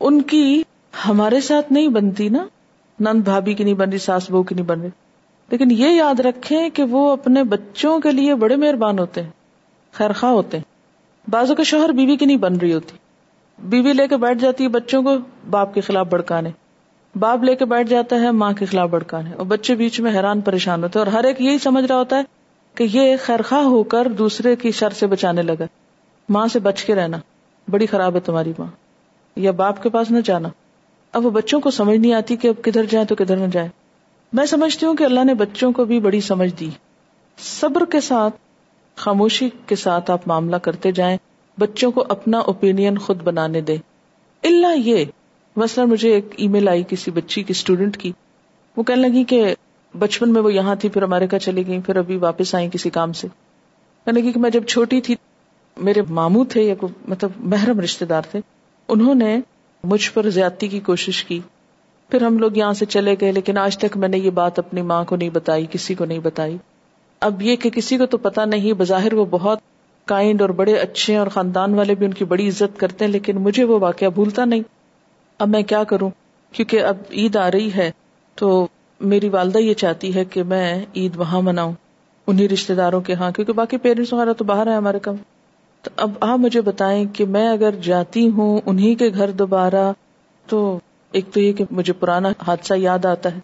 ان 0.00 0.22
کی 0.22 0.62
ہمارے 1.08 1.40
ساتھ 1.40 1.72
نہیں 1.72 1.88
بنتی 1.88 2.28
نا؟ 2.28 2.46
نند 3.00 3.20
بھابھی 3.20 3.54
کی 3.54 3.64
نہیں 3.64 3.74
بن 3.74 3.88
رہی، 3.88 3.98
ساس 3.98 4.30
بہو 4.30 4.42
کی 4.42 4.54
نہیں 4.54 4.66
بن 4.66 4.80
رہی۔ 4.80 4.88
لیکن 5.50 5.70
یہ 5.70 5.88
یاد 5.88 6.20
رکھیں 6.20 6.70
کہ 6.70 6.82
وہ 6.82 7.10
اپنے 7.12 7.44
بچوں 7.44 8.00
کے 8.00 8.10
لیے 8.10 8.34
بڑے 8.34 8.56
مہربان 8.56 8.98
ہوتے 8.98 9.22
ہیں 9.22 9.30
خیر 9.92 10.12
خواہ 10.12 10.32
ہوتے 10.32 10.56
ہیں۔ 10.56 10.64
بازو 11.30 11.54
کا 11.54 11.62
شوہر 11.62 11.88
بیوی 11.88 12.16
کی 12.16 12.24
نہیں 12.24 12.36
بن 12.36 12.56
رہی 12.56 12.72
ہوتی۔ 12.74 12.96
بیوی 13.58 13.92
لے 13.92 14.08
کے 14.08 14.16
بیٹھ 14.16 14.38
جاتی 14.38 14.64
ہے 14.64 14.68
بچوں 14.68 15.02
کو 15.02 15.10
باپ 15.50 15.74
کے 15.74 15.80
خلاف 15.80 16.06
بڑکانے 16.10 16.50
باپ 17.18 17.44
لے 17.44 17.56
کے 17.56 17.64
بیٹھ 17.64 17.88
جاتا 17.88 18.16
ہے 18.20 18.30
ماں 18.30 18.52
کے 18.52 18.64
خلاف 18.64 18.90
بڑکانے 18.90 19.30
اور 19.32 19.46
بچے 19.46 19.74
بیچ 19.74 20.00
میں 20.00 20.12
حیران 20.12 20.40
پریشان 20.40 20.82
ہوتے 20.82 20.98
ہیں۔ 20.98 21.06
اور 21.06 21.12
ہر 21.12 21.24
ایک 21.24 21.40
یہی 21.40 21.58
سمجھ 21.58 21.84
رہا 21.84 21.96
ہوتا 21.96 22.16
ہے 22.16 22.22
کہ 22.74 22.86
یہ 22.92 23.16
خیر 23.22 23.42
خواہ 23.42 23.62
ہو 23.62 23.82
کر 23.82 24.08
دوسرے 24.08 24.56
کی 24.56 24.70
شر 24.70 24.90
سے 24.90 25.06
بچانے 25.06 25.42
لگا۔ 25.42 25.64
ماں 26.28 26.46
سے 26.46 26.58
بچ 26.58 26.84
کے 26.84 26.94
رہنا۔ 26.94 27.18
بڑی 27.70 27.86
خراب 27.86 28.14
ہے 28.14 28.20
تمہاری 28.20 28.52
ماں۔ 28.58 28.66
یا 29.36 29.50
باپ 29.50 29.82
کے 29.82 29.88
پاس 29.88 30.10
نہ 30.10 30.18
جانا۔ 30.24 30.48
اب 31.12 31.26
وہ 31.26 31.30
بچوں 31.30 31.60
کو 31.60 31.70
سمجھ 31.70 31.98
نہیں 31.98 32.12
آتی 32.12 32.36
کہ 32.36 32.48
اب 32.48 32.64
کدھر 32.64 32.84
جائیں 32.84 33.06
تو 33.06 33.14
کدھر 33.14 33.36
نہ 33.36 33.46
جائیں۔ 33.52 33.68
میں 34.32 34.46
سمجھتی 34.46 34.86
ہوں 34.86 34.96
کہ 34.96 35.04
اللہ 35.04 35.24
نے 35.24 35.34
بچوں 35.34 35.72
کو 35.72 35.84
بھی 35.84 36.00
بڑی 36.00 36.20
سمجھ 36.20 36.54
دی۔ 36.60 36.70
صبر 37.38 37.84
کے 37.84 38.00
ساتھ، 38.00 38.34
خاموشی 38.96 39.48
کے 39.66 39.76
ساتھ 39.76 40.10
آپ 40.10 40.20
معاملہ 40.26 40.56
کرتے 40.56 40.92
جائیں۔ 40.92 41.16
بچوں 41.58 41.90
کو 41.90 42.04
اپنا 42.08 42.38
اوپینین 42.38 42.98
خود 42.98 43.22
بنانے 43.22 43.60
دے 43.60 43.76
اللہ 44.42 44.78
یہ، 44.78 45.04
مثلا 45.56 45.84
مجھے 45.84 46.14
ایک 46.14 46.34
ای 46.36 46.48
میل 46.48 46.68
آئی 46.68 46.84
کسی 46.88 47.10
بچی 47.10 47.42
کی 47.42 47.50
اسٹوڈینٹ 47.50 47.96
کی۔ 47.96 48.12
وہ 48.76 48.82
کہنے 48.82 49.08
لگی 49.08 49.24
کہ 49.24 49.54
بچپن 49.98 50.32
میں 50.32 50.42
وہ 50.42 50.52
یہاں 50.52 50.74
تھی، 50.74 50.88
پھر 50.88 51.02
امیرکا 51.02 51.38
چلی 51.38 51.66
گئی 51.66 51.80
پھر 51.80 51.96
ابھی 51.96 52.16
واپس 52.16 52.54
آئی 52.54 52.68
کسی 52.72 52.90
کام 52.90 53.12
سے۔ 53.12 53.28
کہنے 54.04 54.20
لگی 54.20 54.32
کہ 54.32 54.40
میں 54.40 54.50
جب 54.50 54.64
چھوٹی 54.64 55.00
تھی 55.00 55.14
میرے 55.78 56.02
ماموں 56.10 56.44
تھے 56.44 56.62
یا 56.62 56.74
مطلب 57.08 57.30
محرم 57.36 57.80
رشتے 57.80 58.04
دار 58.04 58.22
تھے، 58.30 58.40
انہوں 58.88 59.14
نے 59.14 59.40
مجھ 59.84 60.12
پر 60.12 60.30
زیادتی 60.30 60.68
کی 60.68 60.80
کوشش 60.80 61.24
کی۔ 61.24 61.40
پھر 62.10 62.22
ہم 62.22 62.38
لوگ 62.38 62.56
یہاں 62.56 62.72
سے 62.72 62.86
چلے 62.86 63.14
گئے، 63.20 63.32
لیکن 63.32 63.58
آج 63.58 63.78
تک 63.78 63.96
میں 63.96 64.08
نے 64.08 64.18
یہ 64.18 64.30
بات 64.30 64.58
اپنی 64.58 64.82
ماں 64.82 65.04
کو 65.04 65.16
نہیں 65.16 65.30
بتائی، 65.30 65.66
کسی 65.70 65.94
کو 65.94 66.04
نہیں 66.04 66.18
بتائی۔ 66.18 66.56
اب 67.20 67.42
یہ 67.42 67.56
کہ 67.56 67.70
کسی 67.70 67.96
کو 67.96 68.06
تو 68.06 68.18
پتا 68.18 68.44
نہیں، 68.44 68.72
بظاہر 68.72 69.14
وہ 69.14 69.24
بہت 69.30 69.58
کائنڈ 70.04 70.42
اور 70.42 70.50
بڑے 70.50 70.74
اچھے 70.74 71.16
اور 71.16 71.26
خاندان 71.26 71.74
والے 71.74 71.94
بھی 71.94 72.06
ان 72.06 72.14
کی 72.14 72.24
بڑی 72.24 72.48
عزت 72.48 72.80
کرتے 72.80 73.04
ہیں، 73.04 73.12
لیکن 73.12 73.36
مجھے 73.36 73.64
وہ 73.64 73.78
واقعہ 73.78 74.08
بھولتا 74.08 74.44
نہیں۔ 74.44 74.62
اب 75.38 75.48
میں 75.48 75.62
کیا 75.62 75.84
کروں؟ 75.84 76.10
کیونکہ 76.52 76.82
اب 76.82 76.96
عید 77.10 77.36
آ 77.36 77.50
رہی 77.50 77.70
ہے، 77.76 77.90
تو 78.34 78.66
میری 79.00 79.28
والدہ 79.28 79.58
یہ 79.58 79.74
چاہتی 79.74 80.14
ہے 80.14 80.24
کہ 80.24 80.42
میں 80.42 80.84
عید 80.96 81.16
وہاں 81.16 81.42
مناؤں 81.42 81.72
انہیں 82.26 82.48
رشتے 82.48 82.74
داروں 82.74 83.00
کے 83.00 83.14
ہاں 83.14 83.30
کیونکہ 83.30 83.52
باقی 83.52 83.76
پیرنٹس 83.76 84.12
وغیرہ 84.12 84.32
تو 84.32 84.44
باہر 84.44 84.66
ہے 84.66 84.74
ہمارے 84.74 84.98
کم۔ 84.98 85.14
تو 85.88 86.02
اب 86.02 86.10
آپ 86.20 86.38
مجھے 86.38 86.60
بتائیں 86.60 87.04
کہ 87.12 87.24
میں 87.24 87.48
اگر 87.48 87.70
جاتی 87.70 88.28
ہوں 88.28 88.60
انہیں 88.66 88.94
کے 88.94 89.10
گھر 89.14 89.30
دوبارہ، 89.30 89.92
تو 90.46 90.78
ایک 91.12 91.24
تو 91.32 91.40
یہ 91.40 91.52
کہ 91.52 91.64
مجھے 91.70 91.92
پرانا 91.92 92.28
حادثہ 92.46 92.74
یاد 92.74 93.04
آتا 93.04 93.34
ہے۔ 93.34 93.40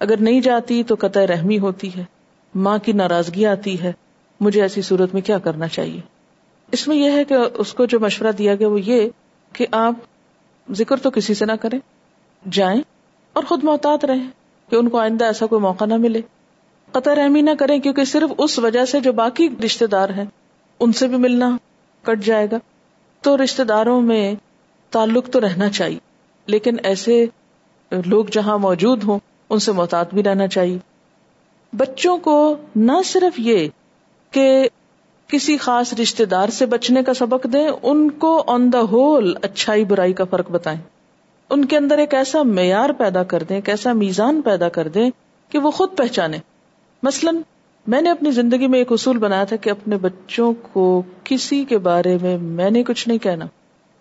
اگر 0.00 0.14
نہیں 0.20 0.40
جاتی 0.40 0.82
تو 0.82 0.94
قطع 0.98 1.20
رحمی 1.26 1.58
ہوتی 1.58 1.90
ہے، 1.96 2.04
ماں 2.54 2.78
کی 2.78 2.92
ناراضگی 2.92 3.46
آتی 3.46 3.82
ہے۔ 3.82 3.92
مجھے 4.40 4.62
ایسی 4.62 4.82
صورت 4.82 5.14
میں 5.14 5.22
کیا 5.22 5.38
کرنا 5.38 5.68
چاہیے؟ 5.68 6.00
اس 6.72 6.88
میں 6.88 6.96
یہ 6.96 7.10
ہے 7.10 7.24
کہ 7.24 7.36
اس 7.54 7.74
کو 7.74 7.84
جو 7.84 8.00
مشورہ 8.00 8.32
دیا 8.32 8.54
گیا 8.54 8.68
وہ 8.68 8.80
یہ 8.80 9.08
کہ 9.52 9.66
آپ 9.72 9.94
ذکر 10.72 10.96
تو 10.96 11.10
کسی 11.10 11.34
سے 11.34 11.44
نہ 11.44 11.52
کریں، 11.52 11.78
جائیں 12.50 12.82
اور 13.32 13.44
خود 13.44 13.64
محتاط 13.64 14.04
رہیں 14.04 14.30
کہ 14.70 14.76
ان 14.76 14.88
کو 14.88 14.98
آئندہ 14.98 15.24
ایسا 15.24 15.46
کوئی 15.46 15.60
موقع 15.60 15.84
نہ 15.84 15.96
ملے۔ 15.96 16.20
قطع 16.92 17.14
رحمی 17.14 17.40
نہ 17.40 17.50
کریں 17.58 17.78
کیونکہ 17.78 18.04
صرف 18.04 18.32
اس 18.38 18.58
وجہ 18.58 18.84
سے 18.84 19.00
جو 19.00 19.12
باقی 19.12 19.48
رشتے 19.64 19.86
دار 19.86 20.08
ہیں، 20.08 20.24
ان 20.80 20.92
سے 20.92 21.06
بھی 21.06 21.16
ملنا۔ 21.16 21.56
کٹ 22.06 22.24
جائے 22.24 22.46
گا۔ 22.52 22.56
تو 23.20 23.36
رشتے 23.44 23.64
داروں 23.64 24.00
میں 24.00 24.34
تعلق 24.90 25.30
تو 25.30 25.40
رہنا 25.40 25.68
چاہیے، 25.68 25.98
لیکن 26.46 26.76
ایسے 26.82 27.26
لوگ 27.90 28.24
جہاں 28.32 28.58
موجود 28.58 29.04
ہوں، 29.04 29.18
ان 29.50 29.58
سے 29.58 29.72
محتاط 29.72 30.14
بھی 30.14 30.22
رہنا 30.22 30.46
چاہیے۔ 30.46 30.78
بچوں 31.72 32.18
کو 32.18 32.56
نہ 32.76 32.92
صرف 33.04 33.38
یہ 33.38 33.68
کہ 34.30 34.68
کسی 35.26 35.56
خاص 35.56 35.94
رشتے 35.94 36.24
دار 36.24 36.48
سے 36.48 36.66
بچنے 36.66 37.02
کا 37.02 37.14
سبق 37.14 37.46
دیں، 37.52 37.68
ان 37.82 38.10
کو 38.10 38.44
آن 38.46 38.72
دا 38.72 38.80
ہول 38.80 39.34
اچھائی 39.42 39.84
برائی 39.84 40.12
کا 40.12 40.24
فرق 40.24 40.50
بتائیں۔ 40.50 40.80
ان 41.50 41.64
کے 41.64 41.76
اندر 41.76 41.98
ایک 41.98 42.14
ایسا 42.14 42.42
معیار 42.42 42.90
پیدا 42.90 43.22
کر 43.22 43.42
دیں، 43.42 43.56
ایک 43.56 43.68
ایسا 43.68 43.92
میزان 43.92 44.42
پیدا 44.42 44.68
کر 44.68 44.88
دیں 44.88 45.10
کہ 45.48 45.58
وہ 45.58 45.70
خود 45.70 45.88
پہچانے 45.96 46.38
مثلاً 47.02 47.36
میں 47.86 48.02
نے 48.02 48.10
اپنی 48.10 48.30
زندگی 48.30 48.66
میں 48.66 48.78
ایک 48.78 48.92
اصول 48.92 49.18
بنایا 49.18 49.44
تھا 49.44 49.56
کہ 49.56 49.70
اپنے 49.70 49.96
بچوں 49.96 50.52
کو 50.72 51.02
کسی 51.24 51.64
کے 51.64 51.78
بارے 51.78 52.18
میں 52.22 52.38
میں 52.38 52.70
نے 52.70 52.82
کچھ 52.82 53.08
نہیں 53.08 53.18
کہنا۔ 53.18 53.44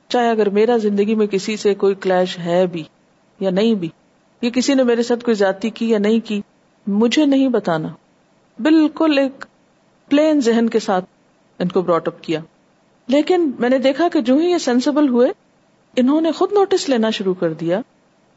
چاہے 0.09 0.29
اگر 0.29 0.49
میرا 0.49 0.77
زندگی 0.77 1.15
میں 1.15 1.27
کسی 1.27 1.57
سے 1.57 1.75
کوئی 1.75 1.95
کلیش 1.95 2.39
ہے 2.39 2.65
بھی 2.67 2.83
یا 3.39 3.49
نہیں 3.49 3.75
بھی، 3.75 3.89
یا 4.41 4.49
کسی 4.49 4.73
نے 4.73 4.83
میرے 4.83 5.03
ساتھ 5.03 5.23
کوئی 5.23 5.35
زیادتی 5.35 5.69
کی 5.69 5.89
یا 5.89 5.97
نہیں 5.97 6.19
کی، 6.19 6.41
مجھے 6.87 7.25
نہیں 7.25 7.47
بتانا۔ 7.47 7.87
بالکل 8.59 9.17
ایک 9.17 9.45
پلین 10.09 10.41
ذہن 10.41 10.69
کے 10.69 10.79
ساتھ 10.79 11.05
ان 11.59 11.67
کو 11.67 11.81
براٹ 11.81 12.07
اپ 12.07 12.23
کیا۔ 12.23 12.39
لیکن 13.07 13.51
میں 13.59 13.69
نے 13.69 13.77
دیکھا 13.77 14.07
کہ 14.13 14.21
جو 14.21 14.35
ہی 14.35 14.51
یہ 14.51 14.57
سینسیبل 14.57 15.09
ہوئے، 15.09 15.31
انہوں 15.95 16.21
نے 16.21 16.31
خود 16.31 16.53
نوٹس 16.53 16.89
لینا 16.89 17.09
شروع 17.09 17.33
کر 17.33 17.53
دیا 17.53 17.81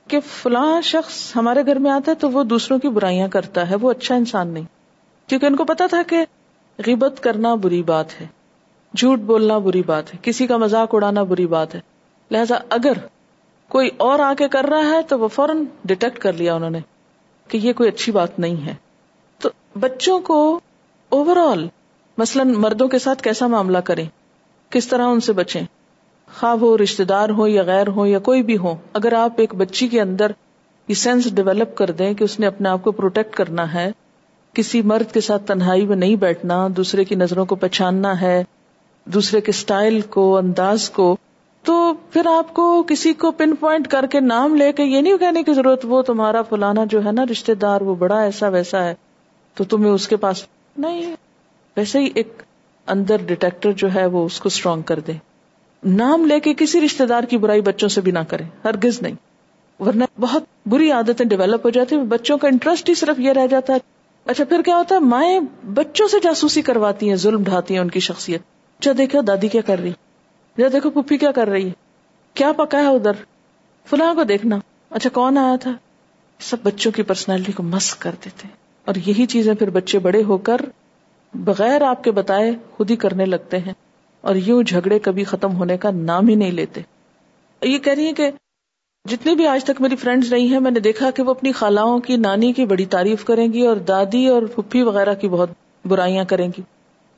کہ 0.08 0.20
فلاں 0.20 0.80
شخص 0.80 1.36
ہمارے 1.36 1.66
گھر 1.66 1.76
میں 1.76 1.90
آتا 1.90 2.10
ہے 2.10 2.16
تو 2.16 2.30
وہ 2.30 2.44
دوسروں 2.44 2.78
کی 2.78 2.88
برائیاں 2.88 3.28
کرتا 3.28 3.70
ہے، 3.70 3.74
وہ 3.74 3.90
اچھا 3.90 4.14
انسان 4.14 4.48
نہیں۔ 4.48 4.77
کیونکہ 5.28 5.46
ان 5.46 5.56
کو 5.56 5.64
پتا 5.64 5.86
تھا 5.86 6.02
کہ 6.06 6.24
غیبت 6.86 7.22
کرنا 7.22 7.54
بری 7.54 7.82
بات 7.82 8.20
ہے، 8.20 8.26
جھوٹ 8.96 9.18
بولنا 9.18 9.58
بری 9.58 9.82
بات 9.82 10.14
ہے، 10.14 10.18
کسی 10.22 10.46
کا 10.46 10.56
مزاق 10.56 10.94
اڑانا 10.94 11.22
بری 11.22 11.46
بات 11.46 11.74
ہے۔ 11.74 11.80
لہذا 12.30 12.58
اگر 12.70 12.92
کوئی 13.68 13.90
اور 13.96 14.18
آ 14.18 14.32
کے 14.38 14.48
کر 14.48 14.64
رہا 14.64 14.90
ہے 14.90 15.02
تو 15.02 15.18
وہ 15.18 15.28
فوراً 15.28 15.64
ڈیٹیکٹ 15.84 16.18
کر 16.18 16.32
لیا 16.32 16.54
انہوں 16.54 16.70
نے 16.70 16.78
کہ 17.48 17.56
یہ 17.56 17.72
کوئی 17.72 17.88
اچھی 17.88 18.12
بات 18.12 18.38
نہیں 18.38 18.66
ہے۔ 18.66 18.74
تو 19.38 19.48
بچوں 19.80 20.20
کو 20.20 20.60
اوور 21.08 21.36
آل 21.36 21.66
مثلاً 22.18 22.54
مردوں 22.54 22.88
کے 22.88 22.98
ساتھ 22.98 23.22
کیسا 23.22 23.46
معاملہ 23.46 23.78
کریں؟ 23.78 24.04
کس 24.70 24.88
طرح 24.88 25.06
ان 25.06 25.20
سے 25.20 25.32
بچیں؟ 25.32 25.62
خواہ 26.40 26.54
وہ 26.54 26.76
رشتے 26.76 27.04
دار 27.04 27.28
ہو 27.28 27.46
یا 27.46 27.62
غیر 27.62 27.88
ہو 27.88 28.06
یا 28.06 28.18
کوئی 28.18 28.42
بھی 28.42 28.56
ہو 28.56 28.74
اگر 28.92 29.12
آپ 29.12 29.32
ایک 29.36 29.54
بچی 29.54 29.88
کے 29.88 30.00
اندر 30.00 30.32
یہ 30.88 30.94
سینس 30.94 31.34
ڈیولپ 31.34 31.76
کر 31.76 31.90
دیں 31.90 32.14
کہ 32.14 32.24
اس 32.24 32.40
نے 32.40 32.46
اپنے 32.46 32.68
آپ 32.68 32.82
کو 32.82 32.92
پروٹیکٹ 32.92 33.36
کرنا 33.36 33.74
ہے 33.74 33.92
کسی 34.58 34.82
مرد 34.82 35.14
کے 35.14 35.20
ساتھ 35.20 35.46
تنہائی 35.46 35.86
میں 35.86 35.96
نہیں 35.96 36.16
بیٹھنا، 36.16 36.68
دوسرے 36.76 37.04
کی 37.04 37.14
نظروں 37.14 37.44
کو 37.44 37.54
پہچاننا 37.54 38.20
ہے، 38.20 38.44
دوسرے 39.04 39.40
کے 39.40 39.50
اسٹائل 39.50 40.00
کو، 40.00 40.36
انداز 40.36 40.90
کو، 40.90 41.16
تو 41.62 41.94
پھر 42.10 42.26
آپ 42.26 42.54
کو 42.54 42.82
کسی 42.82 43.12
کو 43.12 43.30
پن 43.30 43.54
پوائنٹ 43.54 43.88
کر 43.88 44.06
کے 44.06 44.20
نام 44.20 44.54
لے 44.54 44.72
کے 44.72 44.84
یہ 44.84 45.00
نہیں 45.00 45.18
کہنے 45.18 45.42
کی 45.42 45.54
ضرورت، 45.54 45.84
وہ 45.84 46.02
تمہارا 46.02 46.42
فلانا 46.42 46.84
جو 46.84 47.04
ہے 47.04 47.12
نا 47.12 47.24
رشتے 47.30 47.54
دار، 47.54 47.80
وہ 47.80 47.94
بڑا 47.94 48.20
ایسا 48.20 48.48
ویسا 48.48 48.84
ہے، 48.84 48.94
تو 49.54 49.64
تمہیں 49.64 49.92
اس 49.92 50.08
کے 50.08 50.16
پاس 50.16 50.44
نہیں، 50.78 51.14
ویسے 51.76 51.98
ہی 51.98 52.08
ایک 52.14 52.42
اندر 52.86 53.16
ڈیٹیکٹر 53.26 53.72
جو 53.72 53.94
ہے 53.94 54.06
وہ 54.06 54.24
اس 54.24 54.40
کو 54.40 54.46
اسٹرانگ 54.46 54.82
کر 54.82 55.00
دے۔ 55.00 55.12
نام 55.86 56.24
لے 56.24 56.40
کے 56.40 56.54
کسی 56.54 56.80
رشتے 56.80 57.06
دار 57.06 57.22
کی 57.22 57.38
برائی 57.38 57.60
بچوں 57.60 57.88
سے 57.88 58.00
بھی 58.00 58.12
نہ 58.12 58.24
کرے، 58.28 58.44
ہرگز 58.64 59.02
نہیں۔ 59.02 59.14
ورنہ 59.80 60.04
بہت 60.20 60.44
بری 60.66 60.90
عادتیں 60.90 61.26
ڈیولپ 61.26 61.64
ہو 61.64 61.70
جاتی 61.70 61.96
ہیں، 61.96 62.02
بچوں 62.02 62.38
کا 62.38 62.48
انٹرسٹ 62.48 62.88
ہی 62.88 62.94
صرف 62.94 63.20
یہ 63.20 63.32
رہ 63.32 63.46
جاتا 63.46 63.72
ہے۔ 63.72 63.97
اچھا 64.28 64.44
پھر 64.44 64.62
کیا 64.62 64.76
ہوتا 64.76 64.94
ہے؟ 64.94 65.00
مائیں 65.00 65.40
بچوں 65.66 66.08
سے 66.08 66.16
جاسوسی 66.22 66.62
کرواتی 66.62 67.08
ہیں، 67.08 67.16
ظلم 67.16 67.42
ڈھاتی 67.42 67.74
ہیں 67.74 67.80
ان 67.80 67.90
کی 67.90 68.00
شخصیت۔ 68.00 68.40
اچھا 68.80 68.90
دیکھو، 68.98 69.20
دادی 69.22 69.48
کیا 69.48 69.60
کر 69.60 69.78
رہی؟ 69.78 69.92
یا 70.56 70.68
دیکھو 70.72 70.90
پپھی 70.90 71.18
کیا 71.18 71.32
کر 71.32 71.48
رہی؟ 71.48 71.66
ہے 71.66 71.72
کیا 72.34 72.52
پکا 72.52 72.80
ہے 72.80 72.86
ادھر؟ 72.86 73.12
فلاں 73.86 74.14
کو 74.14 74.22
دیکھنا۔ 74.22 74.58
اچھا 74.90 75.10
کون 75.10 75.38
آیا 75.38 75.56
تھا؟ 75.56 75.72
سب 76.38 76.56
بچوں 76.62 76.92
کی 76.92 77.02
پرسنالٹی 77.02 77.52
کو 77.52 77.62
مس 77.62 77.94
کر 77.94 78.10
دیتے 78.24 78.48
اور 78.84 78.94
یہی 78.94 79.26
چیزیں 79.26 79.54
پھر 79.54 79.70
بچے 79.70 79.98
بڑے 79.98 80.22
ہو 80.22 80.36
کر 80.36 80.56
بغیر 81.34 81.82
آپ 81.82 82.04
کے 82.04 82.10
بتائے 82.10 82.52
خود 82.72 82.90
ہی 82.90 82.96
کرنے 82.96 83.24
لگتے 83.24 83.58
ہیں۔ 83.58 83.72
اور 84.20 84.34
یوں 84.34 84.62
جھگڑے 84.62 84.98
کبھی 84.98 85.24
ختم 85.24 85.56
ہونے 85.56 85.76
کا 85.76 85.90
نام 85.90 86.28
ہی 86.28 86.34
نہیں 86.34 86.52
لیتے۔ 86.52 86.80
یہ 87.62 87.78
کہہ 87.78 87.92
رہی 87.92 88.06
ہے 88.06 88.12
کہ 88.12 88.30
جتنی 89.08 89.34
بھی 89.34 89.46
آج 89.46 89.64
تک 89.64 89.80
میری 89.80 89.96
فرینڈز 89.96 90.32
رہی 90.32 90.52
ہیں، 90.52 90.60
میں 90.60 90.70
نے 90.70 90.80
دیکھا 90.80 91.10
کہ 91.10 91.22
وہ 91.22 91.30
اپنی 91.30 91.52
خالاؤں 91.52 91.98
کی، 91.98 92.16
نانی 92.16 92.52
کی 92.52 92.66
بڑی 92.66 92.86
تعریف 92.86 93.24
کریں 93.24 93.52
گی 93.52 93.66
اور 93.66 93.76
دادی 93.76 94.26
اور 94.26 94.42
پھپھی 94.42 94.82
وغیرہ 94.82 95.14
کی 95.14 95.28
بہت 95.28 95.50
برائیاں 95.84 96.24
کریں 96.24 96.48
گی۔ 96.48 96.62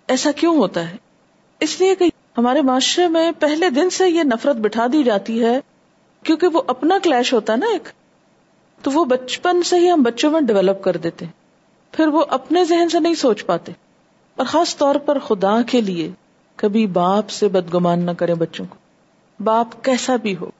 ایسا 0.08 0.30
کیوں 0.30 0.56
ہوتا 0.56 0.90
ہے؟ 0.90 0.96
اس 1.60 1.80
لیے 1.80 1.94
کہ 1.94 2.04
ہمارے 2.38 2.62
معاشرے 2.62 3.08
میں 3.08 3.32
پہلے 3.38 3.70
دن 3.70 3.90
سے 3.90 4.08
یہ 4.10 4.22
نفرت 4.22 4.56
بٹھا 4.56 4.86
دی 4.92 5.02
جاتی 5.02 5.44
ہے، 5.44 5.60
کیونکہ 6.22 6.46
وہ 6.46 6.62
اپنا 6.66 6.98
کلیش 7.02 7.32
ہوتا 7.32 7.52
ہے 7.52 7.58
نا 7.58 7.66
ایک۔ 7.66 7.88
تو 8.82 8.90
وہ 8.90 9.04
بچپن 9.04 9.62
سے 9.62 9.78
ہی 9.78 9.90
ہم 9.90 10.02
بچوں 10.02 10.30
میں 10.30 10.40
ڈیولپ 10.40 10.82
کر 10.82 10.96
دیتے 10.96 11.26
پھر 11.92 12.06
وہ 12.08 12.24
اپنے 12.28 12.64
ذہن 12.64 12.88
سے 12.88 13.00
نہیں 13.00 13.14
سوچ 13.14 13.46
پاتے۔ 13.46 13.72
اور 14.36 14.46
خاص 14.46 14.76
طور 14.76 14.94
پر 14.94 15.18
خدا 15.18 15.62
کے 15.62 15.80
لیے 15.80 16.10
کبھی 16.56 16.86
باپ 16.86 17.30
سے 17.30 17.48
بدگمان 17.48 18.06
نہ 18.06 18.10
کریں 18.10 18.34
بچوں 18.34 18.66
کو۔ 18.70 18.76
باپ 19.44 19.84
کیسا 19.84 20.16
بھی 20.16 20.36
ہو۔ 20.36 20.50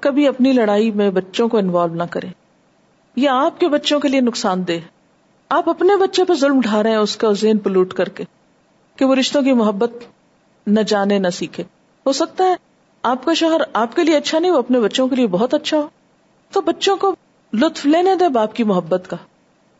کبھی 0.00 0.28
اپنی 0.28 0.52
لڑائی 0.52 0.90
میں 0.90 1.10
بچوں 1.10 1.48
کو 1.48 1.58
انوالو 1.58 1.94
نہ 1.94 2.02
کریں۔ 2.10 2.30
یہ 3.16 3.28
آپ 3.28 3.60
کے 3.60 3.68
بچوں 3.68 4.00
کے 4.00 4.08
لیے 4.08 4.20
نقصان 4.20 4.68
دہ 4.68 4.72
آپ 5.48 5.68
اپنے 5.68 5.96
بچے 5.96 6.24
پہ 6.24 6.34
ظلم 6.34 6.60
ڈھا 6.60 6.82
رہے 6.82 6.90
ہیں، 6.90 6.96
اس 6.96 7.16
کا 7.16 7.32
ذہن 7.32 7.58
پلوٹ 7.58 7.94
کر 7.94 8.08
کے۔ 8.08 8.24
کہ 8.96 9.04
وہ 9.04 9.14
رشتوں 9.14 9.42
کی 9.42 9.52
محبت 9.52 9.92
نہ 10.66 10.80
جانے، 10.80 11.18
نہ 11.18 11.28
سیکھے۔ 11.28 11.62
ہو 12.06 12.12
سکتا 12.12 12.44
ہے 12.44 12.54
آپ 13.02 13.24
کا 13.24 13.34
شوہر 13.34 13.60
آپ 13.72 13.96
کے 13.96 14.04
لیے 14.04 14.16
اچھا 14.16 14.38
نہیں، 14.38 14.50
وہ 14.50 14.58
اپنے 14.58 14.80
بچوں 14.80 15.08
کے 15.08 15.16
لیے 15.16 15.26
بہت 15.26 15.54
اچھا 15.54 15.76
ہو۔ 15.76 15.88
تو 16.52 16.60
بچوں 16.60 16.96
کو 16.96 17.14
لطف 17.52 17.86
لینے 17.86 18.14
دے 18.14 18.28
باپ 18.28 18.54
کی 18.54 18.64
محبت 18.64 19.04
کا۔ 19.08 19.16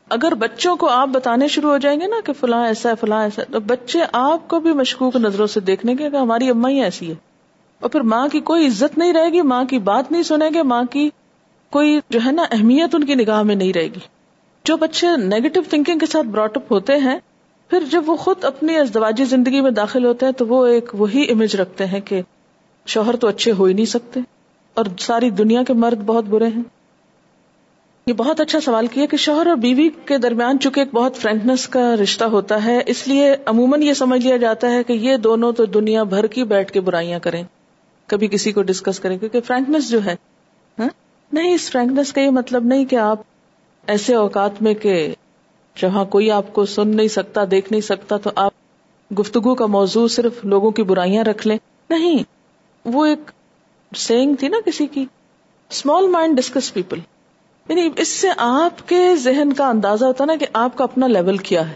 اگر 0.08 0.34
بچوں 0.34 0.76
کو 0.76 0.88
آپ 0.88 1.08
بتانے 1.08 1.48
شروع 1.48 1.70
ہو 1.70 1.78
جائیں 1.78 2.00
گے 2.00 2.06
نا 2.06 2.16
کہ 2.24 2.32
فلاں 2.32 2.66
ایسا 2.66 2.90
ہے، 2.90 2.94
فلاں 3.00 3.22
ایسا 3.22 3.42
ہے، 3.42 3.52
تو 3.52 3.60
بچے 3.60 3.98
آپ 4.12 4.48
کو 4.48 4.60
بھی 4.60 4.72
مشکوک 4.72 5.16
نظروں 5.16 5.46
سے 5.46 5.60
دیکھنے 5.60 5.96
کے 5.96 6.10
کہ 6.10 6.16
ہماری 6.16 6.50
اما 6.50 6.68
ہی 6.68 6.82
ایسی 6.82 7.10
ہے۔ 7.10 7.27
اور 7.80 7.90
پھر 7.90 8.00
ماں 8.00 8.28
کی 8.28 8.40
کوئی 8.40 8.66
عزت 8.66 8.98
نہیں 8.98 9.12
رہے 9.12 9.32
گی، 9.32 9.42
ماں 9.42 9.64
کی 9.64 9.78
بات 9.78 10.12
نہیں 10.12 10.22
سنیں 10.22 10.50
گے، 10.54 10.62
ماں 10.62 10.82
کی 10.90 11.10
کوئی 11.70 12.00
جو 12.10 12.20
ہے 12.26 12.32
نا 12.32 12.42
اہمیت 12.50 12.94
ان 12.94 13.04
کی 13.04 13.14
نگاہ 13.14 13.42
میں 13.42 13.54
نہیں 13.54 13.72
رہے 13.72 13.88
گی۔ 13.88 13.98
جو 14.64 14.76
بچے 14.76 15.06
نیگیٹو 15.16 15.60
تھنکنگ 15.70 15.98
کے 15.98 16.06
ساتھ 16.06 16.26
براٹ 16.26 16.56
اپ 16.56 16.72
ہوتے 16.72 16.96
ہیں، 16.96 17.18
پھر 17.68 17.84
جب 17.90 18.02
وہ 18.06 18.16
خود 18.16 18.44
اپنی 18.44 18.76
ازدواجی 18.76 19.24
زندگی 19.24 19.60
میں 19.60 19.70
داخل 19.70 20.04
ہوتے 20.04 20.26
ہیں، 20.26 20.32
تو 20.32 20.46
وہ 20.46 20.66
ایک 20.66 20.90
وہی 20.92 21.30
امیج 21.30 21.56
رکھتے 21.56 21.86
ہیں 21.86 22.00
کہ 22.00 22.22
شوہر 22.86 23.16
تو 23.16 23.28
اچھے 23.28 23.52
ہو 23.52 23.64
ہی 23.64 23.72
نہیں 23.72 23.84
سکتے 23.84 24.20
اور 24.74 24.84
ساری 24.98 25.30
دنیا 25.30 25.62
کے 25.62 25.72
مرد 25.72 26.02
بہت 26.06 26.24
برے 26.24 26.46
ہیں۔ 26.46 26.62
یہ 28.06 28.12
بہت 28.12 28.40
اچھا 28.40 28.60
سوال 28.60 28.86
کیا 28.86 29.06
کہ 29.06 29.16
شوہر 29.16 29.46
اور 29.46 29.56
بیوی 29.56 29.88
کے 30.04 30.18
درمیان 30.18 30.58
چونکہ 30.58 30.80
ایک 30.80 30.94
بہت 30.94 31.16
فرینکنس 31.16 31.68
کا 31.68 31.96
رشتہ 32.02 32.24
ہوتا 32.24 32.64
ہے، 32.64 32.78
اس 32.86 33.08
لیے 33.08 33.36
عموماً 33.46 33.82
یہ 33.82 33.92
سمجھ 33.92 34.26
لیا 34.26 34.36
جاتا 34.36 34.70
ہے 34.70 34.82
کہ 34.82 34.92
یہ 34.92 35.16
دونوں 35.16 35.52
تو 35.52 35.64
دنیا 35.64 36.02
بھر 36.02 36.26
کی 36.26 36.44
بیٹھ 36.44 36.72
کے 36.72 36.80
برائیاں 36.80 37.18
کریں۔ 37.18 37.42
کبھی 38.08 38.28
کسی 38.28 38.52
کو 38.52 38.62
ڈسکس 38.62 39.00
کریں، 39.00 39.18
کیونکہ 39.18 39.40
فرینکنس 39.40 39.90
جو 39.90 40.04
ہے 40.04 40.16
ہاں؟ 40.78 40.88
نہیں، 41.32 41.54
اس 41.54 41.70
فرینکنس 41.70 42.12
کا 42.12 42.20
یہ 42.20 42.30
مطلب 42.30 42.64
نہیں 42.64 42.84
کہ 42.84 42.96
آپ 42.96 43.18
ایسے 43.86 44.14
اوقات 44.14 44.62
میں 44.62 44.74
کہ 44.74 45.14
جہاں 45.76 46.04
کوئی 46.04 46.30
آپ 46.30 46.52
کو 46.52 46.66
سن 46.66 46.96
نہیں 46.96 47.08
سکتا، 47.08 47.44
دیکھ 47.50 47.72
نہیں 47.72 47.80
سکتا، 47.80 48.16
تو 48.16 48.30
آپ 48.36 48.52
گفتگو 49.20 49.54
کا 49.54 49.66
موضوع 49.66 50.08
صرف 50.08 50.44
لوگوں 50.44 50.70
کی 50.70 50.82
برائیاں 50.82 51.24
رکھ 51.24 51.46
لیں۔ 51.46 51.58
نہیں، 51.90 52.18
وہ 52.84 53.06
ایک 53.06 53.30
سینگ 53.96 54.34
تھی 54.34 54.48
نا 54.48 54.56
کسی 54.66 54.86
کی 54.86 55.06
اسمال 55.70 56.08
مائنڈ 56.08 56.36
ڈسکس 56.36 56.74
پیپل 56.74 56.98
یعنی 57.68 57.90
اس 57.96 58.08
سے 58.08 58.28
آپ 58.36 58.88
کے 58.88 59.16
ذہن 59.16 59.52
کا 59.52 59.68
اندازہ 59.68 60.04
ہوتا 60.04 60.24
نا 60.24 60.36
کہ 60.36 60.46
آپ 60.52 60.78
کا 60.78 60.84
اپنا 60.84 61.06
لیول 61.06 61.36
کیا 61.36 61.70
ہے۔ 61.70 61.74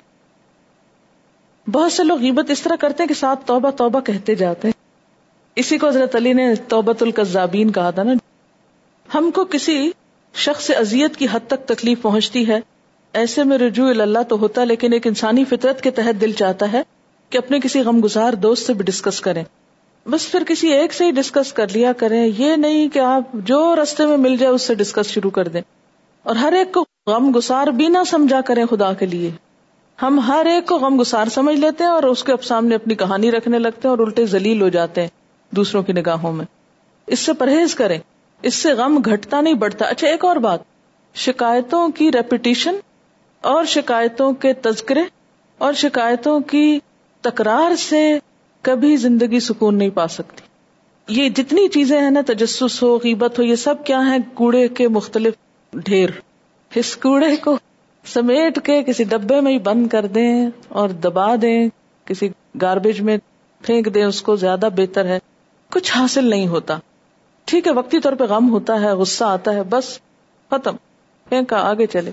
بہت 1.70 1.92
سے 1.92 2.04
لوگ 2.04 2.20
غیبت 2.20 2.50
اس 2.50 2.62
طرح 2.62 2.76
کرتے 2.76 3.02
ہیں 3.02 3.08
کہ 3.08 3.14
ساتھ 3.14 3.46
توبہ 3.46 3.70
توبہ 3.70 4.00
کہتے 4.00 4.34
جاتے 4.34 4.68
ہیں۔ 4.68 4.71
اسی 5.56 5.78
کو 5.78 5.88
حضرت 5.88 6.16
علی 6.16 6.32
نے 6.32 6.54
توبت 6.68 7.02
القذابین 7.02 7.72
کہا 7.72 7.90
تھا 7.90 8.02
نا۔ 8.02 8.12
ہم 9.14 9.30
کو 9.30 9.44
کسی 9.44 9.90
شخص 10.34 10.64
سے 10.64 10.74
اذیت 10.74 11.16
کی 11.16 11.26
حد 11.32 11.40
تک 11.46 11.68
تکلیف 11.68 12.02
پہنچتی 12.02 12.48
ہے۔ 12.48 12.60
ایسے 13.12 13.44
میں 13.44 13.58
رجوع 13.58 13.88
اللہ 13.88 14.18
تو 14.28 14.38
ہوتا، 14.38 14.64
لیکن 14.64 14.92
ایک 14.92 15.06
انسانی 15.06 15.44
فطرت 15.44 15.80
کے 15.80 15.90
تحت 15.90 16.20
دل 16.20 16.32
چاہتا 16.32 16.72
ہے 16.72 16.82
کہ 17.30 17.38
اپنے 17.38 17.60
کسی 17.60 17.80
غم 17.80 18.00
گزار 18.04 18.32
دوست 18.32 18.66
سے 18.66 18.74
بھی 18.74 18.84
ڈسکس 18.84 19.20
کریں۔ 19.20 19.44
بس 20.06 20.32
پھر 20.32 20.42
کسی 20.48 20.68
ایک 20.68 20.94
سے 20.94 21.04
ہی 21.04 21.10
ڈسکس 21.10 21.52
کر 21.52 21.66
لیا 21.68 21.92
کریں۔ 21.92 22.30
یہ 22.38 22.56
نہیں 22.56 22.88
کہ 22.88 22.98
آپ 22.98 23.22
جو 23.32 23.76
رستے 23.82 24.06
میں 24.06 24.16
مل 24.16 24.36
جائے 24.36 24.52
اس 24.52 24.62
سے 24.62 24.74
ڈسکس 24.74 25.06
شروع 25.06 25.30
کر 25.30 25.48
دیں۔ 25.48 25.60
اور 26.22 26.36
ہر 26.36 26.52
ایک 26.52 26.72
کو 26.72 26.84
غم 27.06 27.32
گسار 27.38 27.66
بھی 27.66 27.88
نہ 27.88 27.98
سمجھا 28.10 28.40
کریں 28.40 28.64
خدا 28.66 28.92
کے 28.92 29.06
لیے۔ 29.06 29.30
ہم 30.02 30.20
ہر 30.20 30.46
ایک 30.46 30.66
کو 30.66 30.78
غم 30.78 31.00
گسار 31.00 31.26
سمجھ 31.26 31.56
لیتے 31.56 31.84
ہیں 31.84 31.90
اور 31.90 32.02
اس 32.02 32.24
کے 32.24 32.32
سامنے 32.42 32.74
اپنی 32.74 32.94
کہانی 32.94 33.30
رکھنے 33.30 33.58
لگتے 33.58 33.80
ہیں 33.84 33.90
اور 33.90 33.98
الٹے 33.98 34.26
ذلیل 34.26 34.62
ہو 34.62 34.68
جاتے 34.68 35.00
ہیں۔ 35.00 35.08
دوسروں 35.56 35.82
کی 35.82 35.92
نگاہوں 35.92 36.32
میں۔ 36.32 36.44
اس 37.06 37.20
سے 37.20 37.32
پرہیز 37.32 37.74
کریں۔ 37.74 37.98
اس 38.42 38.54
سے 38.54 38.72
غم 38.72 38.98
گھٹتا 39.04 39.40
نہیں، 39.40 39.54
بڑھتا۔ 39.54 39.86
اچھا 39.86 40.08
ایک 40.08 40.24
اور 40.24 40.36
بات۔ 40.36 40.60
شکایتوں 41.14 41.88
کی 41.88 42.12
ریپیٹیشن 42.12 42.76
اور 43.40 43.64
شکایتوں 43.64 44.32
کے 44.32 44.52
تذکرے 44.52 45.02
اور 45.58 45.72
شکایتوں 45.72 46.40
کی 46.40 46.78
تکرار 47.20 47.76
سے 47.76 48.18
کبھی 48.62 48.96
زندگی 48.96 49.40
سکون 49.40 49.78
نہیں 49.78 49.90
پا 49.90 50.08
سکتی۔ 50.08 50.42
یہ 51.08 51.28
جتنی 51.28 51.68
چیزیں 51.68 52.00
ہیں 52.00 52.10
نا، 52.10 52.20
تجسس 52.26 52.82
ہو، 52.82 52.98
غیبت 53.04 53.38
ہو، 53.38 53.44
یہ 53.44 53.54
سب 53.54 53.84
کیا 53.84 54.00
ہیں؟ 54.00 54.18
کوڑے 54.34 54.68
کے 54.68 54.88
مختلف 54.88 55.34
ڈھیر۔ 55.72 56.10
اس 56.74 56.96
کوڑے 56.96 57.36
کو 57.36 57.56
سمیٹ 58.04 58.64
کے 58.64 58.82
کسی 58.82 59.04
ڈبے 59.04 59.40
میں 59.40 59.52
ہی 59.52 59.58
بند 59.58 59.88
کر 59.88 60.06
دیں 60.06 60.50
اور 60.68 60.88
دبا 60.88 61.34
دیں۔ 61.42 61.68
کسی 62.04 62.28
گاربیج 62.62 63.00
میں 63.00 63.18
پھینک 63.62 63.94
دیں، 63.94 64.04
اس 64.04 64.22
کو 64.22 64.36
زیادہ 64.36 64.68
بہتر 64.76 65.04
ہے۔ 65.04 65.18
کچھ 65.72 65.92
حاصل 65.96 66.24
نہیں 66.30 66.46
ہوتا۔ 66.46 66.78
ٹھیک 67.44 67.66
ہے، 67.66 67.72
وقتی 67.72 68.00
طور 68.00 68.12
پہ 68.12 68.24
غم 68.24 68.50
ہوتا 68.50 68.80
ہے، 68.80 68.88
غصہ 68.92 69.24
آتا 69.24 69.54
ہے، 69.54 69.62
بس 69.62 69.98
ختم۔ 70.50 70.76
پھینکا 71.28 71.56
آگے 71.56 71.86
چلے۔ 71.86 72.10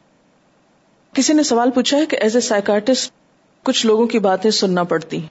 کسی 1.13 1.33
نے 1.33 1.43
سوال 1.43 1.71
پوچھا 1.71 1.97
ہے 1.97 2.05
کہ 2.05 2.15
ایز 2.15 2.35
اے 2.35 2.41
سائکارٹسٹ 2.41 3.11
کچھ 3.63 3.85
لوگوں 3.85 4.07
کی 4.07 4.19
باتیں 4.19 4.51
سننا 4.51 4.83
پڑتی 4.83 5.21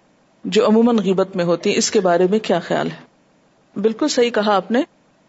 جو 0.44 0.66
عموماً 0.66 0.98
غیبت 0.98 1.36
میں 1.36 1.44
ہوتی 1.44 1.76
اس 1.76 1.90
کے 1.90 2.00
بارے 2.00 2.26
میں 2.30 2.38
کیا 2.38 2.58
خیال 2.58 2.88
ہے؟ 2.90 3.80
بالکل 3.80 4.08
صحیح 4.08 4.30
کہا 4.30 4.56
آپ 4.56 4.70
نے 4.70 4.82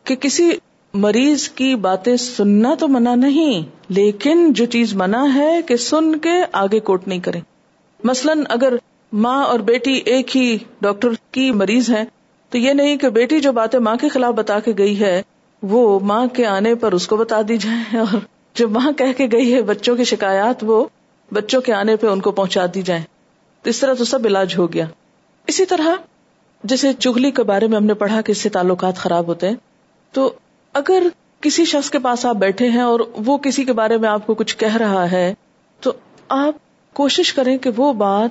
کہ 0.03 0.15
کسی 0.15 0.51
مریض 0.93 1.49
کی 1.49 1.75
باتیں 1.75 2.17
سننا 2.17 2.75
تو 2.79 2.87
منع 2.87 3.15
نہیں، 3.15 3.69
لیکن 3.89 4.53
جو 4.53 4.65
چیز 4.65 4.93
منع 4.95 5.25
ہے 5.33 5.61
کہ 5.61 5.77
سن 5.77 6.19
کے 6.19 6.33
آگے 6.51 6.79
کوٹ 6.79 7.07
نہیں 7.07 7.19
کریں۔ 7.19 7.41
مثلاً 8.03 8.43
اگر 8.49 8.73
ماں 9.13 9.45
اور 9.45 9.59
بیٹی 9.59 9.93
ایک 9.93 10.37
ہی 10.37 10.57
ڈاکٹر 10.81 11.09
کی 11.31 11.51
مریض 11.51 11.89
ہے 11.89 12.03
تو 12.49 12.57
یہ 12.57 12.73
نہیں 12.73 12.97
کہ 12.97 13.09
بیٹی 13.09 13.39
جو 13.39 13.51
باتیں 13.51 13.79
ماں 13.79 13.95
کے 13.95 14.09
خلاف 14.09 14.33
بتا 14.33 14.59
کے 14.59 14.73
گئی 14.77 14.99
ہے، 14.99 15.21
وہ 15.61 15.99
ماں 15.99 16.27
کے 16.27 16.45
آنے 16.45 16.75
پر 16.75 16.91
اس 16.91 17.07
کو 17.07 17.17
بتا 17.17 17.41
دی 17.47 17.57
جائے 17.57 17.97
اور 17.97 18.17
جو 18.53 18.69
ماں 18.69 18.91
کہہ 18.91 19.13
کے 19.17 19.27
گئی 19.31 19.53
ہے 19.53 19.61
بچوں 19.61 19.95
کی 19.95 20.03
شکایات، 20.03 20.63
وہ 20.63 20.85
بچوں 21.33 21.61
کے 21.61 21.73
آنے 21.73 21.95
پہ 21.95 22.07
ان 22.07 22.21
کو 22.21 22.31
پہنچا 22.31 22.65
دی 22.73 22.81
جائیں۔ 22.81 23.03
تو 23.61 23.69
اس 23.69 23.79
طرح 23.79 23.93
تو 23.93 24.05
سب 24.05 24.19
علاج 24.25 24.55
ہو 24.57 24.73
گیا۔ 24.73 24.85
اسی 25.47 25.65
طرح، 25.65 25.87
جیسے 26.63 26.93
چگلی 26.93 27.31
کے 27.31 27.43
بارے 27.43 27.67
میں 27.67 27.77
ہم 27.77 27.85
نے 27.85 27.93
پڑھا 27.93 28.21
کہ 28.21 28.31
اس 28.31 28.37
سے 28.37 28.49
تعلقات 28.49 28.95
خراب 28.95 29.27
ہوتے 29.27 29.47
ہیں، 29.47 29.55
تو 30.11 30.33
اگر 30.73 31.03
کسی 31.41 31.65
شخص 31.65 31.89
کے 31.89 31.99
پاس 31.99 32.25
آپ 32.25 32.35
بیٹھے 32.35 32.69
ہیں 32.69 32.81
اور 32.81 32.99
وہ 33.25 33.37
کسی 33.37 33.63
کے 33.63 33.73
بارے 33.73 33.97
میں 33.97 34.09
آپ 34.09 34.27
کو 34.27 34.33
کچھ 34.33 34.57
کہہ 34.57 34.75
رہا 34.75 35.11
ہے، 35.11 35.33
تو 35.79 35.93
آپ 36.29 36.53
کوشش 36.93 37.33
کریں 37.33 37.57
کہ 37.57 37.69
وہ 37.77 37.93
بات 37.93 38.29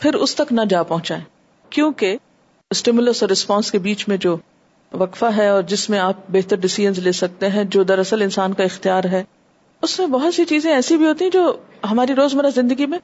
پھر 0.00 0.14
اس 0.14 0.34
تک 0.34 0.52
نہ 0.52 0.60
جا 0.68 0.82
پہنچائے 0.82 1.20
کیونکہ 1.70 2.16
اسٹیمولس 2.72 3.22
اور 3.22 3.30
رسپانس 3.30 3.70
کے 3.70 3.78
بیچ 3.78 4.08
میں 4.08 4.16
جو 4.16 4.36
وقفہ 4.92 5.26
ہے 5.36 5.48
اور 5.48 5.62
جس 5.62 5.90
میں 5.90 5.98
آپ 5.98 6.14
بہتر 6.28 6.56
ڈسیزن 6.56 7.02
لے 7.02 7.12
سکتے 7.12 7.48
ہیں، 7.48 7.64
جو 7.64 7.82
دراصل 7.82 8.22
انسان 8.22 8.52
کا 8.52 8.62
اختیار 8.62 9.04
ہے۔ 9.04 9.24
اس 9.82 9.98
میں 9.98 10.06
بہت 10.06 10.34
سی 10.34 10.44
چیزیں 10.44 10.72
ایسی 10.72 10.96
بھی 10.96 11.06
ہوتی 11.06 11.24
ہیں 11.24 11.32
جو 11.32 11.56
ہماری 11.90 12.14
روزمرہ 12.14 12.50
زندگی 12.50 12.86
میں 12.86 12.98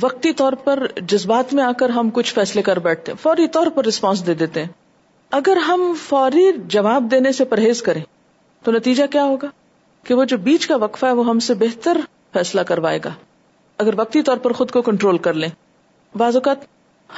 وقتی 0.00 0.32
طور 0.32 0.52
پر 0.52 0.86
جذبات 1.00 1.54
میں 1.54 1.64
آ 1.64 1.72
کر 1.72 1.88
ہم 1.88 2.10
کچھ 2.10 2.34
فیصلے 2.34 2.62
کر 2.62 2.78
بیٹھتے 2.78 3.12
ہیں، 3.12 3.22
فوری 3.22 3.48
طور 3.48 3.66
پر 3.66 3.84
رسپانس 3.84 4.26
دے 4.26 4.34
دیتے 4.34 4.60
ہیں۔ 4.60 4.68
اگر 5.30 5.56
ہم 5.56 5.94
فوری 6.08 6.52
جواب 6.56 7.04
دینے 7.10 7.32
سے 7.32 7.44
پرہیز 7.44 7.82
کریں، 7.82 8.02
تو 8.64 8.72
نتیجہ 8.72 9.04
کیا 9.06 9.24
ہوگا؟ 9.24 9.48
کہ 10.04 10.14
وہ 10.14 10.24
جو 10.24 10.38
بیچ 10.38 10.66
کا 10.66 10.76
وقفہ 10.76 11.06
ہے، 11.06 11.12
وہ 11.12 11.26
ہم 11.26 11.38
سے 11.38 11.54
بہتر 11.54 12.00
فیصلہ 12.32 12.60
کروائے 12.60 12.98
گا۔ 13.04 13.10
اگر 13.78 13.90
وقتی 13.96 14.22
طور 14.22 14.36
پر 14.36 14.52
خود 14.52 14.70
کو 14.70 14.82
کنٹرول 14.82 15.18
کر 15.18 15.34
لیں۔ 15.34 15.48
بعض 16.14 16.36
اوقات 16.36 16.56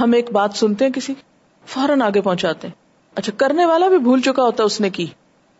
ہم 0.00 0.12
ایک 0.12 0.32
بات 0.32 0.50
سنتے 0.54 0.84
ہیں 0.84 0.92
کسی 0.92 1.14
کی۔ 1.14 1.31
فوراً 1.66 2.02
آگے 2.02 2.20
پہنچاتے 2.20 2.68
ہیں۔ 2.68 2.74
اچھا 3.14 3.32
کرنے 3.36 3.64
والا 3.64 3.88
بھی 3.88 3.98
بھول 3.98 4.20
چکا 4.20 4.42
ہوتا 4.42 4.62
ہے 4.62 4.66
اس 4.66 4.80
نے 4.80 4.90
کی۔ 4.90 5.06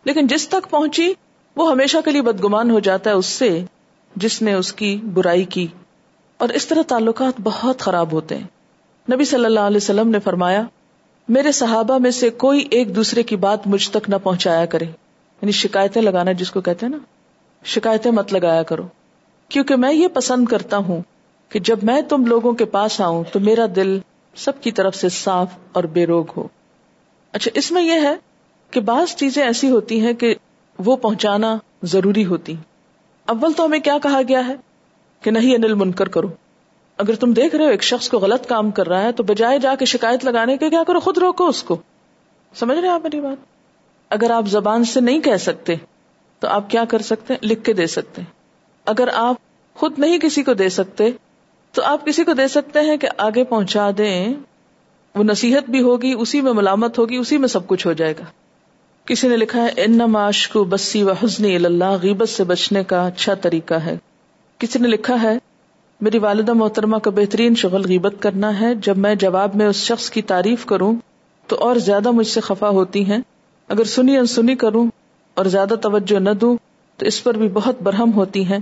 لیکن 0.03 0.27
جس 0.27 0.49
تک 0.49 0.69
پہنچی، 0.69 1.13
وہ 1.55 1.71
ہمیشہ 1.71 1.97
کے 2.05 2.11
لیے 2.11 2.21
بدگمان 2.21 2.71
ہو 2.71 2.79
جاتا 2.79 3.09
ہے 3.09 3.15
اس 3.15 3.25
سے، 3.25 3.65
جس 4.15 4.41
نے 4.41 4.53
اس 4.53 4.73
کی 4.73 5.01
برائی 5.13 5.43
کی۔ 5.43 5.67
اور 6.37 6.49
اس 6.49 6.67
طرح 6.67 6.81
تعلقات 6.87 7.33
بہت 7.43 7.81
خراب 7.81 8.11
ہوتے 8.11 8.37
ہیں۔ 8.37 8.47
نبی 9.13 9.25
صلی 9.25 9.45
اللہ 9.45 9.59
علیہ 9.59 9.77
وسلم 9.77 10.07
نے 10.09 10.19
فرمایا، 10.19 10.61
میرے 11.29 11.51
صحابہ 11.51 11.97
میں 11.97 12.11
سے 12.11 12.29
کوئی 12.29 12.67
ایک 12.71 12.95
دوسرے 12.95 13.23
کی 13.23 13.35
بات 13.35 13.67
مجھ 13.67 13.89
تک 13.89 14.09
نہ 14.09 14.15
پہنچایا 14.23 14.65
کرے۔ 14.65 14.85
یعنی 15.41 15.51
شکایتیں 15.51 16.01
لگانا 16.01 16.31
جس 16.31 16.51
کو 16.51 16.61
کہتے 16.61 16.85
ہیں 16.85 16.91
نا، 16.91 16.97
شکایتیں 17.63 18.11
مت 18.11 18.33
لگایا 18.33 18.63
کرو۔ 18.63 18.83
کیونکہ 19.49 19.75
میں 19.75 19.93
یہ 19.93 20.07
پسند 20.07 20.45
کرتا 20.45 20.77
ہوں 20.77 21.01
کہ 21.49 21.59
جب 21.59 21.79
میں 21.83 22.01
تم 22.01 22.25
لوگوں 22.25 22.53
کے 22.53 22.65
پاس 22.65 23.01
آؤں 23.01 23.23
تو 23.31 23.39
میرا 23.39 23.65
دل 23.75 23.99
سب 24.35 24.61
کی 24.61 24.71
طرف 24.71 24.95
سے 24.95 25.09
صاف 25.09 25.47
اور 25.71 25.83
بے 25.83 26.05
روگ 26.05 26.25
ہو۔ 26.37 26.47
اچھا 27.31 27.51
اس 27.53 27.71
میں 27.71 27.81
یہ 27.81 28.01
ہے 28.01 28.15
کہ 28.71 28.79
بعض 28.79 29.15
چیزیں 29.15 29.43
ایسی 29.43 29.69
ہوتی 29.69 30.01
ہیں 30.01 30.13
کہ 30.13 30.35
وہ 30.79 30.95
پہنچانا 30.95 31.57
ضروری 31.83 32.25
ہوتی۔ 32.25 32.55
اول 33.25 33.53
تو 33.53 33.65
ہمیں 33.65 33.79
کیا 33.79 33.97
کہا 34.03 34.21
گیا 34.27 34.47
ہے؟ 34.47 34.55
کہ 35.21 35.31
نہیں، 35.31 35.55
انل 35.55 35.73
منکر 35.73 36.07
کرو۔ 36.07 36.27
اگر 36.97 37.15
تم 37.15 37.33
دیکھ 37.33 37.55
رہے 37.55 37.65
ہو 37.65 37.69
ایک 37.69 37.83
شخص 37.83 38.09
کو 38.09 38.19
غلط 38.19 38.47
کام 38.47 38.71
کر 38.71 38.87
رہا 38.87 39.01
ہے، 39.01 39.11
تو 39.11 39.23
بجائے 39.23 39.59
جا 39.59 39.75
کے 39.75 39.85
شکایت 39.85 40.25
لگانے 40.25 40.57
کے، 40.57 40.69
کیا 40.69 40.83
کرو؟ 40.87 40.99
خود 40.99 41.17
روکو 41.17 41.47
اس 41.47 41.63
کو۔ 41.63 41.77
سمجھ 42.55 42.77
رہے 42.77 42.89
آپ 42.89 43.03
میری 43.03 43.21
بات؟ 43.21 43.37
اگر 44.09 44.29
آپ 44.29 44.47
زبان 44.47 44.83
سے 44.83 45.01
نہیں 45.01 45.19
کہہ 45.19 45.37
سکتے، 45.37 45.75
تو 46.39 46.47
آپ 46.47 46.69
کیا 46.69 46.85
کر 46.85 47.01
سکتے؟ 47.01 47.33
لکھ 47.41 47.63
کے 47.63 47.73
دے 47.73 47.87
سکتے۔ 47.87 48.21
اگر 48.85 49.07
آپ 49.13 49.35
خود 49.73 49.99
نہیں 49.99 50.19
کسی 50.19 50.43
کو 50.43 50.53
دے 50.53 50.69
سکتے 50.69 51.11
تو 51.73 51.81
آپ 51.83 52.05
کسی 52.05 52.23
کو 52.23 52.33
دے 52.33 52.47
سکتے 52.47 52.79
ہیں 52.79 52.97
کہ 52.97 53.07
آگے 53.17 53.43
پہنچا 53.43 53.89
دیں۔ 53.97 54.33
وہ 55.15 55.23
نصیحت 55.23 55.69
بھی 55.69 55.81
ہوگی، 55.81 56.13
اسی 56.13 56.41
میں 56.41 56.53
ملامت 56.53 56.99
ہوگی، 56.99 57.17
اسی 57.17 57.37
میں 57.37 57.47
سب 57.47 57.67
کچھ 57.67 57.87
ہو 57.87 57.93
جائے 57.93 58.13
گا۔ 58.19 58.23
کسی 59.05 59.27
نے 59.27 59.37
لکھا 59.37 59.63
ہے، 59.63 59.69
ان 59.77 59.97
معاش 59.97 60.49
کو 60.49 60.63
بسی 60.63 61.03
و 61.03 61.11
حسنی 61.11 61.55
اللہ 61.55 61.97
غیبت 62.01 62.29
سے 62.29 62.43
بچنے 62.43 62.83
کا 62.83 63.07
اچھا 63.07 63.33
طریقہ 63.33 63.73
ہے۔ 63.73 63.97
کسی 64.57 64.79
نے 64.79 64.87
لکھا 64.87 65.21
ہے، 65.21 65.37
میری 66.01 66.17
والدہ 66.17 66.53
محترمہ 66.53 66.97
کا 66.97 67.09
بہترین 67.09 67.55
شغل 67.55 67.81
غیبت 67.87 68.13
کرنا 68.19 68.59
ہے۔ 68.59 68.75
جب 68.75 68.97
میں 68.97 69.15
جواب 69.15 69.55
میں 69.55 69.65
اس 69.65 69.75
شخص 69.75 70.09
کی 70.09 70.21
تعریف 70.21 70.65
کروں 70.65 70.93
تو 71.47 71.55
اور 71.55 71.75
زیادہ 71.75 72.11
مجھ 72.11 72.27
سے 72.27 72.41
خفا 72.41 72.69
ہوتی 72.69 73.05
ہیں۔ 73.05 73.19
اگر 73.67 73.83
سنی 73.83 74.17
انسنی 74.17 74.55
کروں 74.55 74.87
اور 75.33 75.45
زیادہ 75.45 75.73
توجہ 75.81 76.19
نہ 76.19 76.29
دوں 76.29 76.57
تو 76.97 77.05
اس 77.05 77.23
پر 77.23 77.33
بھی 77.33 77.47
بہت 77.47 77.81
برہم 77.81 78.13
ہوتی 78.13 78.45
ہیں۔ 78.45 78.59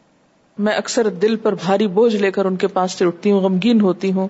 میں 0.61 0.73
اکثر 0.73 1.09
دل 1.09 1.35
پر 1.35 1.55
بھاری 1.55 1.87
بوجھ 1.87 2.15
لے 2.15 2.31
کر 2.31 2.45
ان 2.45 2.55
کے 2.55 2.67
پاس 2.67 2.91
سے 2.91 3.05
اٹھتی 3.05 3.31
ہوں، 3.31 3.41
غمگین 3.41 3.81
ہوتی 3.81 4.11
ہوں، 4.11 4.27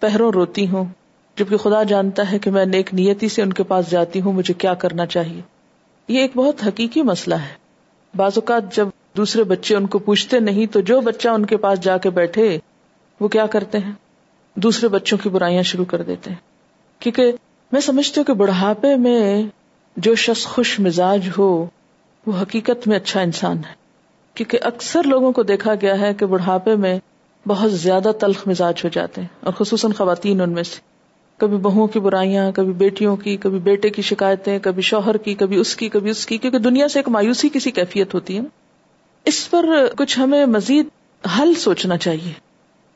پہروں 0.00 0.32
روتی 0.32 0.68
ہوں، 0.68 0.84
جبکہ 1.38 1.56
خدا 1.56 1.82
جانتا 1.82 2.32
ہے 2.32 2.38
کہ 2.38 2.50
میں 2.50 2.64
نیک 2.64 2.94
نیتی 2.94 3.28
سے 3.28 3.42
ان 3.42 3.52
کے 3.52 3.62
پاس 3.62 3.90
جاتی 3.90 4.20
ہوں، 4.20 4.32
مجھے 4.32 4.54
کیا 4.54 4.74
کرنا 4.74 5.06
چاہیے؟ 5.06 5.40
یہ 6.08 6.20
ایک 6.20 6.30
بہت 6.34 6.66
حقیقی 6.66 7.02
مسئلہ 7.02 7.34
ہے۔ 7.34 7.54
بعض 8.16 8.32
اوقات 8.34 8.76
جب 8.76 8.88
دوسرے 9.16 9.44
بچے 9.44 9.76
ان 9.76 9.86
کو 9.86 9.98
پوچھتے 9.98 10.40
نہیں، 10.40 10.66
تو 10.66 10.80
جو 10.80 11.00
بچہ 11.00 11.28
ان 11.28 11.46
کے 11.46 11.56
پاس 11.56 11.80
جا 11.80 11.98
کے 11.98 12.10
بیٹھے، 12.10 12.58
وہ 13.20 13.28
کیا 13.28 13.46
کرتے 13.46 13.78
ہیں؟ 13.78 13.92
دوسرے 14.54 14.88
بچوں 14.88 15.18
کی 15.18 15.28
برائیاں 15.28 15.62
شروع 15.62 15.84
کر 15.84 16.02
دیتے 16.02 16.30
ہیں۔ 16.30 16.36
کیونکہ 16.98 17.32
میں 17.72 17.80
سمجھتی 17.80 18.20
ہوں 18.20 18.24
کہ 18.24 18.32
بڑھاپے 18.32 18.96
میں 18.96 19.42
جو 19.96 20.14
شخص 20.14 20.46
خوش 20.46 20.80
مزاج 20.80 21.28
ہو، 21.38 21.66
وہ 22.26 22.32
حقیقت 22.42 22.88
میں 22.88 22.96
اچھا 22.96 23.20
انسان 23.20 23.56
ہے۔ 23.56 23.85
کیونکہ 24.36 24.58
اکثر 24.62 25.02
لوگوں 25.04 25.32
کو 25.32 25.42
دیکھا 25.42 25.74
گیا 25.74 26.00
ہے 26.00 26.14
کہ 26.14 26.26
بڑھاپے 26.26 26.76
میں 26.76 26.98
بہت 27.48 27.72
زیادہ 27.72 28.10
تلخ 28.20 28.48
مزاج 28.48 28.74
ہو 28.84 28.88
جاتے 28.88 29.20
ہیں 29.20 29.28
اور 29.40 29.52
خصوصاً 29.52 29.92
خواتین 29.92 30.40
ان 30.40 30.50
میں 30.50 30.62
سے۔ 30.62 30.80
کبھی 31.36 31.56
بہوؤں 31.56 31.86
کی 31.86 32.00
برائیاں، 32.00 32.52
کبھی 32.52 32.72
بیٹیوں 32.72 33.16
کی، 33.16 33.36
کبھی 33.36 33.58
بیٹے 33.58 33.90
کی 33.90 34.02
شکایتیں، 34.02 34.58
کبھی 34.62 34.82
شوہر 34.82 35.16
کی، 35.16 35.34
کبھی 35.34 35.56
اس 35.56 35.76
کی، 35.76 35.88
کبھی 35.88 36.10
اس 36.10 36.26
کی، 36.26 36.38
کیونکہ 36.38 36.58
دنیا 36.58 36.88
سے 36.88 36.98
ایک 36.98 37.08
مایوسی 37.08 37.48
کسی 37.52 37.70
کیفیت 37.70 38.14
ہوتی 38.14 38.36
ہے۔ 38.36 38.42
اس 39.24 39.50
پر 39.50 39.68
کچھ 39.98 40.18
ہمیں 40.18 40.46
مزید 40.46 40.86
حل 41.38 41.54
سوچنا 41.54 41.96
چاہیے 41.96 42.32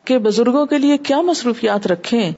کہ 0.05 0.19
بزرگوں 0.19 0.67
کے 0.67 0.79
لیے 0.79 0.97
کیا 0.97 1.21
مصروفیات 1.21 1.87
رکھیں۔ 1.87 2.33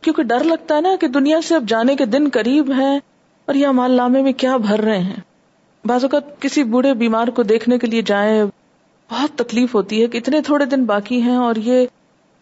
کیونکہ 0.00 0.22
ڈر 0.22 0.44
لگتا 0.44 0.76
ہے 0.76 0.80
نا 0.80 0.88
کہ 1.00 1.08
دنیا 1.08 1.40
سے 1.40 1.54
اب 1.54 1.64
جانے 1.68 1.96
کے 1.96 2.04
دن 2.04 2.28
قریب 2.32 2.70
ہیں 2.70 2.98
اور 3.46 3.54
یہ 3.54 3.68
مال 3.68 3.90
نامے 3.90 4.22
میں 4.22 4.32
کیا 4.32 4.56
بھر 4.56 4.80
رہے 4.80 4.98
ہیں۔ 4.98 5.20
بعض 5.86 6.04
اوقات 6.04 6.42
کسی 6.42 6.62
بوڑھے 6.64 6.94
بیمار 6.94 7.28
کو 7.28 7.42
دیکھنے 7.42 7.78
کے 7.78 7.86
لیے 7.86 8.02
جائیں، 8.02 8.44
بہت 9.10 9.38
تکلیف 9.38 9.74
ہوتی 9.74 10.02
ہے 10.02 10.06
کہ 10.06 10.18
اتنے 10.18 10.42
تھوڑے 10.42 10.64
دن 10.64 10.84
باقی 10.84 11.22
ہیں 11.22 11.36
اور 11.36 11.56
یہ 11.56 11.86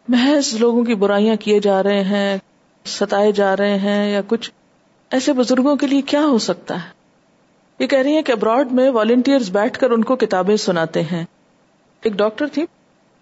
محض 0.09 0.55
لوگوں 0.55 0.85
کی 0.85 0.95
برائیاں 0.95 1.37
کیے 1.37 1.61
جا 1.61 1.83
رہے 1.83 2.05
ہیں، 2.05 2.39
ستائے 2.85 3.33
جا 3.33 3.57
رہے 3.57 3.79
ہیں 3.79 4.13
یا 4.13 4.21
کچھ 4.27 4.51
ایسے 5.11 5.33
بزرگوں 5.33 5.77
کے 5.77 5.87
لیے 5.87 6.01
کیا 6.01 6.27
ہو 6.27 6.39
سکتا 6.39 6.75
ہے؟ 6.75 6.89
یہ 7.79 7.87
کہہ 7.87 7.99
رہی 7.99 8.15
ہیں 8.15 8.23
کہ 8.23 8.33
ابراڈ 8.33 8.73
میں 8.73 8.91
والنٹیئر 8.91 9.41
بیٹھ 9.53 9.79
کر 9.79 9.91
ان 9.91 10.05
کو 10.05 10.17
کتابیں 10.17 10.57
سناتے 10.57 11.03
ہیں۔ 11.03 11.25
ایک 12.03 12.13
ڈاکٹر 12.13 12.47
تھی، 12.47 12.65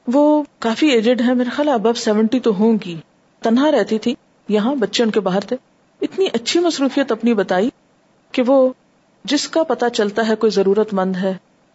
وہ 0.07 0.43
کافی 0.59 0.89
ایجڈ 0.89 1.21
ہے 1.21 1.35
میرا 1.35 1.51
خیال 1.51 1.69
اب 1.69 1.97
سیونٹی 1.97 2.41
تو 2.41 2.59
ہوں 2.59 2.79
گی۔ 2.85 2.97
تنہا 3.41 3.71
رہتی 3.71 3.99
تھی، 3.99 4.15
یہاں 4.49 4.75
بچے 4.75 5.03
ان 5.03 5.11
کے 5.11 5.21
باہر 5.21 5.41
تھے۔ 5.41 5.57
اتنی 6.01 6.27
اچھی 6.33 6.61
مصروفیت 6.61 7.13
اپنی 7.13 7.35
بتائی 7.35 7.71
کہ 8.33 8.43
وہ 8.47 8.73
جس 9.25 9.49
کا 9.49 9.63
پتا 9.63 9.91
چلتا 9.91 10.29
ہے 10.29 10.35
کوئی 10.37 10.51
ضرورت 10.51 10.95
مند 10.95 11.17
ہے، 11.17 11.35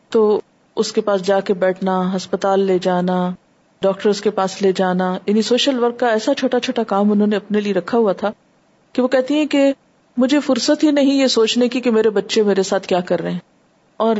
تو 0.09 0.41
اس 0.75 0.91
کے 0.91 1.01
پاس 1.01 1.21
جا 1.21 1.39
کے 1.39 1.53
بیٹھنا، 1.53 2.15
ہسپتال 2.15 2.59
لے 2.59 2.79
جانا، 2.81 3.31
ڈاکٹر 3.81 4.11
کے 4.23 4.29
پاس 4.29 4.61
لے 4.61 4.71
جانا 4.71 5.17
یعنی 5.25 5.41
سوشل 5.41 5.83
ورک 5.83 5.99
کا 5.99 6.07
ایسا 6.07 6.33
چھوٹا 6.33 6.59
چھوٹا 6.59 6.83
کام 6.83 7.11
انہوں 7.11 7.27
نے 7.27 7.35
اپنے 7.35 7.61
لیے 7.61 7.73
رکھا 7.73 7.97
ہوا 7.97 8.13
تھا 8.13 8.31
کہ 8.93 9.01
وہ 9.01 9.07
کہتی 9.07 9.33
ہیں 9.33 9.45
کہ 9.45 9.73
مجھے 10.17 10.39
فرصت 10.39 10.83
ہی 10.83 10.91
نہیں 10.91 11.13
یہ 11.13 11.27
سوچنے 11.27 11.67
کی 11.67 11.81
کہ 11.81 11.91
میرے 11.91 12.09
بچے 12.09 12.43
میرے 12.43 12.63
ساتھ 12.63 12.87
کیا 12.87 12.99
کر 12.99 13.19
رہے 13.19 13.31
ہیں۔ 13.31 13.39
اور 13.97 14.15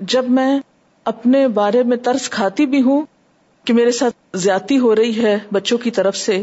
جب 0.00 0.24
میں 0.28 0.58
اپنے 1.04 1.48
بارے 1.48 1.82
میں 1.82 1.96
ترس 1.96 2.30
کھاتی 2.30 2.66
بھی 2.66 2.82
ہوں 2.82 3.06
کہ 3.64 3.72
میرے 3.74 3.90
ساتھ 3.90 4.36
زیادتی 4.36 4.78
ہو 4.78 4.96
رہی 4.96 5.22
ہے 5.22 5.38
بچوں 5.52 5.78
کی 5.78 5.90
طرف 5.90 6.16
سے، 6.16 6.42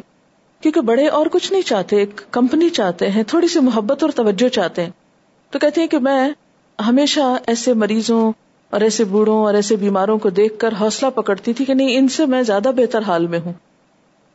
کیونکہ 0.61 0.81
بڑے 0.81 1.07
اور 1.07 1.25
کچھ 1.31 1.51
نہیں 1.51 1.61
چاہتے، 1.61 1.95
ایک 1.95 2.21
کمپنی 2.31 2.69
چاہتے 2.69 3.11
ہیں، 3.11 3.23
تھوڑی 3.23 3.47
سی 3.47 3.59
محبت 3.59 4.03
اور 4.03 4.11
توجہ 4.11 4.49
چاہتے 4.49 4.83
ہیں۔ 4.83 4.91
تو 5.55 5.59
کہتے 5.59 5.81
ہیں 5.81 5.87
کہ 5.87 5.99
میں 5.99 6.29
ہمیشہ 6.87 7.19
ایسے 7.47 7.73
مریضوں 7.73 8.31
اور 8.69 8.81
ایسے 8.81 9.03
بوڑھوں 9.03 9.45
اور 9.45 9.53
ایسے 9.53 9.75
بیماروں 9.75 10.17
کو 10.17 10.29
دیکھ 10.29 10.59
کر 10.59 10.73
حوصلہ 10.79 11.09
پکڑتی 11.09 11.53
تھی 11.53 11.65
کہ 11.65 11.73
نہیں، 11.73 11.97
ان 11.97 12.07
سے 12.07 12.25
میں 12.25 12.43
زیادہ 12.43 12.71
بہتر 12.75 13.01
حال 13.01 13.27
میں 13.27 13.39
ہوں۔ 13.39 13.53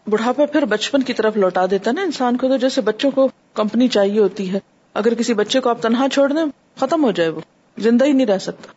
بڑھاپا 0.06 0.46
پھر 0.46 0.64
بچپن 0.64 1.02
کی 1.02 1.12
طرف 1.12 1.36
لوٹا 1.36 1.66
دیتا 1.70 1.92
نا 1.92 2.02
انسان 2.02 2.36
کو، 2.36 2.48
تو 2.48 2.56
جیسے 2.56 2.80
بچوں 2.80 3.10
کو 3.10 3.28
کمپنی 3.54 3.88
چاہیے 3.88 4.20
ہوتی 4.20 4.52
ہے، 4.52 4.58
اگر 4.94 5.14
کسی 5.14 5.34
بچے 5.34 5.60
کو 5.60 5.70
آپ 5.70 5.82
تنہا 5.82 6.06
چھوڑ 6.12 6.32
دیں، 6.32 6.44
ختم 6.76 7.04
ہو 7.04 7.10
جائے 7.10 7.28
وہ، 7.28 7.40
زندہ 7.78 8.04
ہی 8.04 8.12
نہیں 8.12 8.26
رہ 8.26 8.38
سکتا۔ 8.38 8.72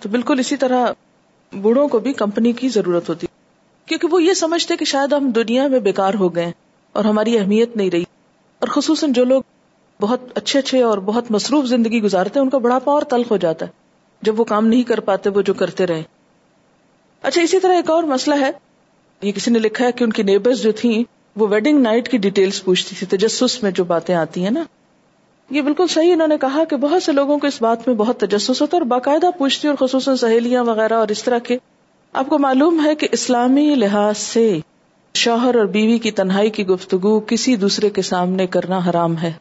تو 0.00 0.08
بالکل 0.08 0.38
اسی 0.38 0.56
طرح 0.56 0.86
بوڑھوں 1.52 1.88
کو 1.88 1.98
بھی 1.98 2.12
کمپنی 2.12 2.52
کی 2.52 2.68
ضرورت 2.68 3.08
ہوتی۔ 3.08 3.26
کیونکہ 3.86 4.08
وہ 4.10 4.22
یہ 4.22 4.32
سمجھتے 4.32 4.76
کہ 4.76 4.84
شاید 4.84 5.12
ہم 5.12 5.30
دنیا 5.30 5.66
میں 5.66 5.78
بیکار 5.78 6.14
ہو 6.14 6.34
گئے 6.34 6.52
اور 6.92 7.04
ہماری 7.04 7.38
اہمیت 7.38 7.76
نہیں 7.76 7.90
رہی۔ 7.90 8.04
اور 8.58 8.68
خصوصاً 8.68 9.12
جو 9.12 9.24
لوگ 9.24 9.42
بہت 10.00 10.20
اچھے 10.34 10.58
اچھے 10.58 10.82
اور 10.82 10.98
بہت 10.98 11.30
مصروف 11.30 11.64
زندگی 11.64 12.02
گزارتے 12.02 12.38
ہیں، 12.38 12.44
ان 12.44 12.50
کا 12.50 12.58
بڑھاپا 12.58 12.92
اور 12.92 13.02
تلخ 13.02 13.30
ہو 13.30 13.36
جاتا 13.36 13.66
ہے۔ 13.66 13.70
جب 14.22 14.40
وہ 14.40 14.44
کام 14.44 14.66
نہیں 14.66 14.82
کر 14.82 15.00
پاتے، 15.00 15.30
وہ 15.30 15.42
جو 15.42 15.54
کرتے 15.54 15.86
رہے۔ 15.86 16.02
اچھا 17.22 17.42
اسی 17.42 17.60
طرح 17.60 17.74
ایک 17.74 17.90
اور 17.90 18.02
مسئلہ 18.02 18.34
ہے۔ 18.40 18.50
یہ 19.22 19.32
کسی 19.32 19.50
نے 19.50 19.58
لکھا 19.58 19.86
ہے 19.86 19.92
کہ 19.92 20.04
ان 20.04 20.12
کی 20.12 20.22
نیبرز 20.22 20.62
جو 20.62 20.72
تھیں، 20.72 21.04
وہ 21.36 21.46
ویڈنگ 21.50 21.80
نائٹ 21.80 22.08
کی 22.08 22.18
ڈیٹیلز 22.18 22.64
پوچھتی 22.64 22.94
تھی، 22.98 23.16
تجسس 23.16 23.62
میں 23.62 23.70
جو 23.70 23.84
باتیں 23.84 24.14
آتی 24.14 24.42
ہیں 24.42 24.50
نا۔ 24.50 24.64
یہ 25.50 25.62
بالکل 25.62 25.86
صحیح 25.86 26.12
انہوں 26.12 26.28
نے 26.28 26.38
کہا 26.38 26.64
کہ 26.64 26.76
بہت 26.76 27.02
سے 27.02 27.12
لوگوں 27.12 27.38
کو 27.38 27.46
اس 27.46 27.62
بات 27.62 27.88
میں 27.88 27.96
بہت 27.96 28.20
تجسس 28.20 28.50
ہوتا 28.50 28.76
ہے 28.76 28.82
اور 28.82 28.86
باقاعدہ 28.86 29.26
پوچھتی 29.38 29.68
اور 29.68 29.86
خصوصاً 29.86 30.16
سہیلیاں 30.16 30.64
وغیرہ 30.64 30.94
اور 30.94 31.08
اس 31.08 31.22
طرح 31.22 31.38
کے۔ 31.38 31.58
آپ 32.12 32.28
کو 32.28 32.38
معلوم 32.38 32.86
ہے 32.86 32.94
کہ 32.94 33.08
اسلامی 33.12 33.74
لحاظ 33.74 34.18
سے 34.18 34.58
شوہر 35.14 35.54
اور 35.54 35.64
بیوی 35.64 35.98
کی 35.98 36.10
تنہائی 36.10 36.50
کی 36.50 36.66
گفتگو 36.66 37.20
کسی 37.20 37.56
دوسرے 37.56 37.90
کے 37.90 38.02
سامنے 38.02 38.46
کرنا 38.46 38.80
حرام 38.90 39.18
ہے۔ 39.18 39.32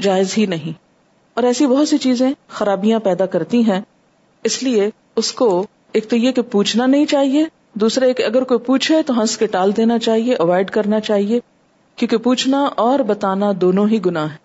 جائز 0.00 0.34
ہی 0.38 0.46
نہیں۔ 0.46 0.72
اور 1.34 1.44
ایسی 1.44 1.66
بہت 1.66 1.88
سی 1.88 1.98
چیزیں 1.98 2.32
خرابیاں 2.48 2.98
پیدا 2.98 3.26
کرتی 3.26 3.60
ہیں۔ 3.60 3.80
اس 4.44 4.62
لیے 4.62 4.90
اس 5.16 5.32
کو 5.32 5.66
ایک 5.92 6.10
تو 6.10 6.16
یہ 6.16 6.32
کہ 6.32 6.42
پوچھنا 6.42 6.86
نہیں 6.86 7.06
چاہیے، 7.06 7.44
دوسرا 7.74 8.06
ایک 8.06 8.20
اگر 8.20 8.42
کوئی 8.42 8.60
پوچھے 8.60 9.02
تو 9.02 9.20
ہنس 9.20 9.38
کے 9.38 9.46
ٹال 9.46 9.76
دینا 9.76 9.98
چاہیے 9.98 10.34
اوائڈ 10.34 10.70
کرنا 10.70 11.00
چاہیے، 11.00 11.40
کیونکہ 11.96 12.16
پوچھنا 12.16 12.68
اور 12.74 12.98
بتانا 12.98 13.52
دونوں 13.60 13.88
ہی 13.88 13.98
گنا 14.06 14.32
ہے 14.32 14.36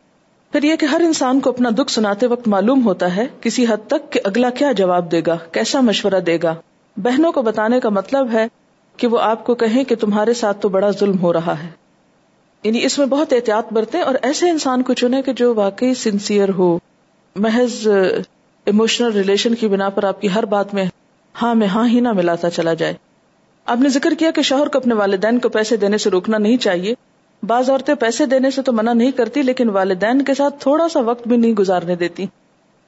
پھر 0.51 0.63
یہ 0.63 0.75
کہ 0.75 0.85
ہر 0.85 1.01
انسان 1.01 1.39
کو 1.39 1.49
اپنا 1.49 1.69
دکھ 1.77 1.91
سناتے 1.91 2.27
وقت 2.27 2.47
معلوم 2.47 2.85
ہوتا 2.85 3.15
ہے 3.15 3.27
کسی 3.41 3.65
حد 3.65 3.87
تک 3.87 4.11
کہ 4.11 4.19
اگلا 4.23 4.49
کیا 4.49 4.71
جواب 4.71 5.11
دے 5.11 5.21
گا، 5.27 5.37
کیسا 5.51 5.81
مشورہ 5.81 6.19
دے 6.19 6.37
گا۔ 6.43 6.55
بہنوں 6.97 7.31
کو 7.31 7.41
بتانے 7.41 7.79
کا 7.79 7.89
مطلب 7.89 8.31
ہے 8.33 8.47
کہ 8.97 9.07
وہ 9.07 9.19
آپ 9.19 9.45
کو 9.45 9.55
کہیں 9.55 9.83
کہ 9.83 9.95
تمہارے 9.95 10.33
ساتھ 10.33 10.61
تو 10.61 10.69
بڑا 10.69 10.91
ظلم 10.91 11.19
ہو 11.19 11.33
رہا 11.33 11.63
ہے۔ 11.63 11.86
یعنی 12.63 12.85
اس 12.85 12.99
میں 12.99 13.07
بہت 13.07 13.33
احتیاط 13.33 13.73
برتے 13.73 13.99
اور 13.99 14.15
ایسے 14.21 14.49
انسان 14.49 14.81
کو 14.81 14.93
چنے 14.93 15.21
کہ 15.21 15.33
جو 15.33 15.55
واقعی 15.55 15.93
سنسیئر 15.93 16.49
ہو، 16.49 16.79
محض 17.35 17.87
ایموشنل 18.65 19.11
ریلیشن 19.11 19.55
کی 19.55 19.67
بنا 19.67 19.89
پر 19.89 20.03
آپ 20.03 20.21
کی 20.21 20.27
ہر 20.35 20.45
بات 20.45 20.73
میں 20.73 20.85
ہاں 21.41 21.55
میں 21.55 21.67
ہاں 21.67 21.87
ہی 21.87 21.99
نہ 21.99 22.11
ملاتا 22.11 22.49
چلا 22.49 22.73
جائے۔ 22.73 22.93
آپ 23.65 23.77
نے 23.79 23.89
ذکر 23.89 24.13
کیا 24.19 24.31
کہ 24.31 24.41
شوہر 24.41 24.67
کو 24.67 24.77
اپنے 24.77 24.95
والدین 24.95 25.39
کو 25.39 25.49
پیسے 25.49 25.77
دینے 25.77 25.97
سے 25.97 26.09
روکنا 26.09 26.37
نہیں 26.37 26.57
چاہیے۔ 26.57 26.93
بعض 27.43 27.69
عورتیں 27.69 27.95
پیسے 27.95 28.25
دینے 28.25 28.51
سے 28.51 28.61
تو 28.61 28.73
منع 28.73 28.93
نہیں 28.93 29.11
کرتی، 29.11 29.41
لیکن 29.41 29.69
والدین 29.69 30.21
کے 30.21 30.33
ساتھ 30.33 30.55
تھوڑا 30.59 30.89
سا 30.89 30.99
وقت 30.99 31.27
بھی 31.27 31.37
نہیں 31.37 31.53
گزارنے 31.53 31.95
دیتی۔ 31.95 32.25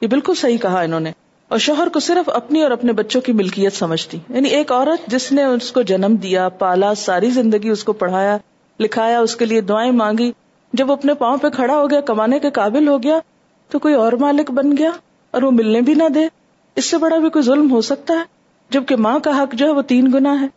یہ 0.02 0.08
بالکل 0.08 0.34
صحیح 0.36 0.58
کہا 0.58 0.82
انہوں 0.82 1.00
نے۔ 1.00 1.12
اور 1.48 1.60
شوہر 1.60 1.90
کو 1.90 2.00
صرف 2.00 2.30
اپنی 2.30 2.62
اور 2.62 2.72
اپنے 2.72 2.92
بچوں 2.92 3.22
کی 3.22 3.32
ملکیت 3.32 3.74
سمجھتی۔ 3.74 4.18
یعنی 4.30 4.50
ایک 4.50 4.72
عورت 4.72 5.12
جس 5.12 5.32
نے 5.32 5.44
اس 5.44 5.72
کو 5.72 5.82
جنم 5.82 6.16
دیا، 6.16 6.50
پالا، 6.50 6.96
ساری 6.96 7.30
زندگی 7.30 7.70
اس 7.70 7.84
کو 7.84 7.94
پڑھایا 7.94 8.38
لکھایا، 8.80 9.20
اس 9.20 9.36
کے 9.36 9.46
لیے 9.46 9.62
دعائیں 9.62 9.92
مانگی۔ 9.92 10.32
جب 10.74 10.90
وہ 10.90 10.94
اپنے 10.94 11.14
پاؤں 11.14 11.38
پہ 11.38 11.50
کھڑا 11.50 11.76
ہو 11.76 11.90
گیا، 11.90 12.02
کمانے 12.02 12.40
کے 12.40 12.52
قابل 12.52 12.88
ہو 12.88 13.04
گیا، 13.04 13.20
تو 13.70 13.80
کوئی 13.80 13.94
اور 13.94 14.14
مالک 14.14 14.52
بن 14.52 14.78
گیا 14.78 14.90
اور 15.32 15.42
وہ 15.42 15.52
ملنے 15.52 15.82
بھی 15.82 15.94
نہ 15.94 16.10
دے۔ 16.10 16.28
اس 16.76 16.86
سے 16.86 16.98
بڑا 16.98 17.18
بھی 17.18 17.30
کوئی 17.30 17.44
ظلم 17.44 17.72
ہو 17.72 17.82
سکتا 17.82 18.14
ہے، 18.14 18.24
جبکہ 18.70 18.96
ماں 18.96 19.20
کا 19.20 19.44
حق 19.44 19.54
جو 19.54 19.66
ہے 19.66 19.72
وہ 19.72 19.82
تین 19.82 20.12
گنا 20.14 20.42
ہے۔ 20.42 20.48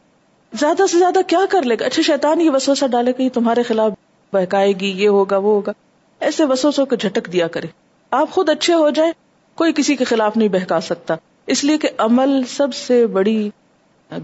زیادہ 0.53 0.83
سے 0.87 0.99
زیادہ 0.99 1.19
کیا 1.27 1.39
کر 1.51 1.63
لے 1.63 1.77
گا؟ 1.81 1.87
اچھا 1.87 2.03
شیطان 2.03 2.41
یہ 2.41 2.51
وسوسہ 2.51 2.85
ڈالے 2.87 3.11
گا، 3.11 3.23
یہ 3.23 3.29
تمہارے 3.33 3.63
خلاف 3.63 3.93
بہکائے 4.33 4.73
گی، 4.73 5.03
یہ 5.03 5.09
ہوگا، 5.09 5.37
وہ 5.37 5.55
ہوگا۔ 5.55 5.73
ایسے 6.21 6.45
وسوسوں 6.45 6.87
کو 6.87 6.97
جھٹک 6.97 7.33
دیا 7.33 7.47
کرے۔ 7.47 7.67
آپ 8.11 8.31
خود 8.31 8.49
اچھے 8.49 8.75
ہو 8.75 8.91
جائے 8.91 9.13
کوئی 9.55 9.73
کسی 9.73 9.97
کے 9.97 10.05
خلاف 10.05 10.37
نہیں 10.37 10.49
بہکا 10.49 10.81
سکتا۔ 10.81 11.15
اس 11.47 11.65
لیے 11.65 11.79
کہ 11.79 11.89
عمل 11.99 12.43
سب 12.49 12.75
سے 12.75 13.07
بڑی 13.07 13.51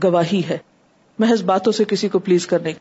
گواہی 0.05 0.43
ہے۔ 0.51 0.59
محض 1.19 1.43
باتوں 1.43 1.73
سے 1.73 1.85
کسی 1.85 2.09
کو 2.09 2.19
پلیز 2.19 2.47
کرنے 2.47 2.73
کی۔ 2.73 2.79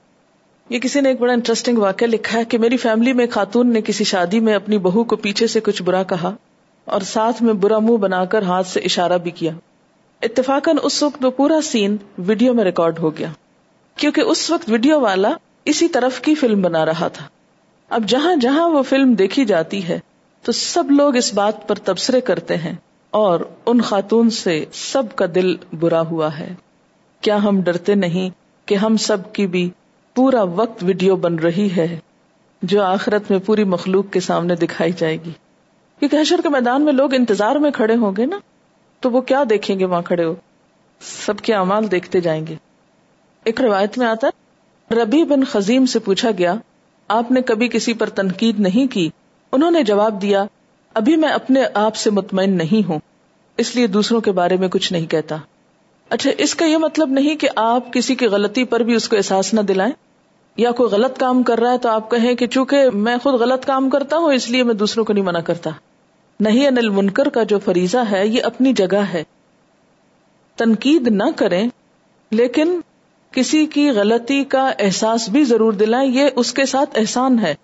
یہ 0.70 0.80
کسی 0.80 1.01
نے 1.01 1.09
ایک 1.09 1.20
بڑا 1.20 1.34
انٹرسٹنگ 1.34 1.78
واقعہ 1.78 2.07
لکھا 2.07 2.39
ہے 2.39 2.45
کہ 2.45 2.57
میری 2.57 2.78
فیملی 2.78 3.13
میں 3.13 3.28
خاتون 3.32 3.74
نے 3.74 3.82
کسی 3.82 4.03
شادی 4.03 4.39
میں 4.39 4.53
اپنی 4.53 4.78
بہو 4.78 5.03
کو 5.03 5.15
پیچھے 5.15 5.47
سے 5.47 5.59
کچھ 5.59 5.84
برا 5.84 6.03
کہا 6.03 6.36
اور 6.86 7.01
ساتھ 7.01 7.43
میں 7.43 7.53
برا 7.53 7.80
منہ 7.80 7.97
بنا 7.97 8.26
کر 8.26 8.41
ہاتھ 8.41 8.68
سے 8.68 8.80
اشارہ 8.80 9.18
بھی 9.18 9.32
کیا۔ 9.32 9.51
اتفاقاً 10.22 10.76
اس 10.84 11.03
وقت 11.03 11.26
وہ 11.26 11.32
پورا 11.32 11.61
سین 11.61 11.97
ویڈیو 12.18 12.53
میں 12.53 12.63
ریکارڈ 12.63 12.99
ہو 12.99 13.18
گیا۔ 13.18 13.28
کیونکہ 13.95 14.22
اس 14.22 14.51
وقت 14.51 14.70
ویڈیو 14.72 15.01
والا 15.01 15.32
اسی 15.65 15.88
طرف 15.88 16.22
کی 16.22 16.36
فلم 16.36 16.61
بنا 16.61 16.86
رہا 16.86 17.07
تھا۔ 17.07 17.26
اب 17.89 18.03
جہاں 18.07 18.36
جہاں 18.36 18.70
وہ 18.70 18.84
فلم 18.84 19.13
دیکھی 19.13 19.45
جاتی 19.45 19.88
ہے 19.88 19.99
تو 20.41 20.51
سب 20.51 20.91
لوگ 20.91 21.15
اس 21.15 21.34
بات 21.34 21.68
پر 21.68 21.76
تبصرے 21.76 22.22
کرتے 22.22 22.57
ہیں 22.57 22.74
اور 23.11 23.39
ان 23.65 23.82
خاتون 23.82 24.30
سے 24.30 24.65
سب 24.74 25.03
کا 25.15 25.26
دل 25.36 25.55
برا 25.80 26.01
ہوا 26.01 26.39
ہے۔ 26.39 26.53
کیا 27.22 27.36
ہم 27.36 27.61
ڈرتے 27.61 27.95
نہیں 27.95 28.30
کہ 28.65 28.76
ہم 28.76 28.97
سب 28.97 29.34
کی 29.34 29.47
بھی 29.47 29.70
پورا 30.18 30.43
وقت 30.43 30.84
ویڈیو 30.84 31.15
بن 31.15 31.36
رہی 31.36 31.70
ہے 31.78 31.99
جو 32.61 32.84
آخرت 32.84 33.32
میں 33.32 33.39
پوری 33.39 33.63
مخلوق 33.63 34.05
کے 34.11 34.20
سامنے 34.20 34.55
دکھائی 34.55 34.91
جائے 34.91 35.18
گی۔ 35.26 35.32
کیونکہ 35.99 36.18
حشر 36.22 36.39
کے 36.43 36.49
میدان 36.49 36.82
میں 36.82 36.93
لوگ 36.93 37.13
انتظار 37.13 37.55
میں 37.55 37.72
کھڑے 37.72 37.95
ہوں 37.95 38.11
گے 38.18 38.26
نا، 38.26 38.39
تو 38.99 39.11
وہ 39.11 39.22
کیا 39.22 39.43
دیکھیں 39.49 39.80
گے 39.80 39.86
وہاں 39.86 40.01
کھڑے 40.01 40.24
ہو؟ 40.26 40.36
سب 40.99 41.38
کے 41.38 41.53
امال 41.53 41.91
دیکھتے 41.91 42.22
جائیں 42.22 42.47
گے۔ 42.47 42.55
ایک 43.43 43.61
روایت 43.61 43.97
میں 43.97 44.07
آتا 44.07 44.28
ربی 44.91 45.24
بن 45.24 45.43
خزیم 45.43 45.86
سے 45.86 45.99
پوچھا 45.99 46.30
گیا، 46.38 46.53
آپ 47.07 47.32
نے 47.32 47.41
کبھی 47.41 47.68
کسی 47.68 47.93
پر 47.93 48.09
تنقید 48.09 48.59
نہیں 48.59 48.91
کی؟ 48.91 49.09
انہوں 49.51 49.72
نے 49.72 49.84
جواب 49.84 50.22
دیا، 50.22 50.45
ابھی 50.93 51.15
میں 51.15 51.30
اپنے 51.30 51.63
آپ 51.74 51.95
سے 51.95 52.09
مطمئن 52.09 52.57
نہیں 52.57 52.88
ہوں، 52.89 52.99
اس 53.57 53.76
لیے 53.76 53.88
دوسروں 53.88 54.22
کے 54.22 54.32
بارے 54.32 54.57
میں 54.57 54.68
کچھ 54.68 54.93
نہیں 54.93 55.05
کہتا۔ 55.05 55.36
اچھا 56.09 56.32
اس 56.38 56.55
کا 56.55 56.65
یہ 56.65 56.78
مطلب 56.78 57.09
نہیں 57.09 57.36
کہ 57.36 57.47
آپ 57.55 57.93
کسی 57.93 58.15
کی 58.15 58.26
غلطی 58.26 58.63
پر 58.63 58.80
بھی 58.80 58.95
اس 58.95 59.09
کو 59.09 59.15
احساس 59.15 59.53
نہ 59.53 59.61
دلائیں؟ 59.61 60.07
یا 60.58 60.72
کوئی 60.72 60.89
غلط 60.89 61.20
کام 61.20 61.43
کر 61.43 61.60
رہا 61.60 61.72
ہے 61.72 61.78
تو 61.78 61.89
آپ 61.89 62.12
کہیں 62.12 62.36
کہ 62.36 62.47
چونکہ 62.47 62.89
میں 62.93 63.18
خود 63.24 63.34
غلط 63.34 63.66
کام 63.66 63.89
کرتا 63.89 64.18
ہوں، 64.18 64.34
اس 64.34 64.49
لیے 64.49 64.64
میں 64.64 64.74
دوسروں 64.74 65.05
کو 65.05 65.14
نہیں 65.14 65.24
منع 65.24 65.39
کرتا۔ 65.39 65.70
نہیں 66.39 66.68
انل 66.68 66.89
منکر 66.89 67.30
کا 67.30 67.43
جو 67.43 67.60
فریضہ 67.60 67.97
ہے، 68.12 68.28
یہ 68.28 68.43
اپنی 68.43 68.74
جگہ 68.74 69.01
ہے۔ 69.14 69.24
تنقید 70.55 71.08
نہ 71.08 71.24
کریں، 71.36 71.70
لیکن 72.32 72.80
کسی 73.32 73.66
کی 73.66 73.89
غلطی 73.89 74.43
کا 74.43 74.72
احساس 74.80 75.30
بھی 75.30 75.43
ضرور 75.43 75.74
دلائیں، 75.74 76.12
یہ 76.12 76.30
اس 76.36 76.53
کے 76.53 76.66
ساتھ 76.66 76.99
احسان 76.99 77.39
ہے۔ 77.39 77.55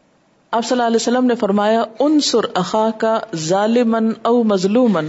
آپ 0.52 0.66
صلی 0.66 0.76
اللہ 0.76 0.88
علیہ 0.88 0.96
وسلم 0.96 1.26
نے 1.26 1.36
فرمایا 1.36 1.84
ان 2.00 2.20
سر 2.20 2.46
اخا 2.54 2.90
کا 2.98 3.20
ظالمن 3.36 4.12
او 4.22 4.44
مظلومن 4.44 5.08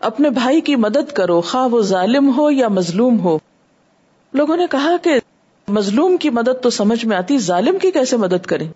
اپنے 0.00 0.30
بھائی 0.30 0.60
کی 0.60 0.76
مدد 0.76 1.12
کرو، 1.12 1.40
خواہ 1.40 1.68
وہ 1.68 1.82
ظالم 1.82 2.38
ہو 2.38 2.50
یا 2.50 2.68
مظلوم 2.68 3.20
ہو۔ 3.20 3.38
لوگوں 4.32 4.56
نے 4.56 4.66
کہا 4.70 4.96
کہ 5.02 5.10
مظلوم 5.70 6.16
کی 6.16 6.30
مدد 6.30 6.62
تو 6.62 6.70
سمجھ 6.70 7.06
میں 7.06 7.16
آتی، 7.16 7.38
ظالم 7.38 7.78
کی 7.78 7.90
کیسے 7.90 8.16
مدد 8.16 8.46
کرے؟ 8.46 8.66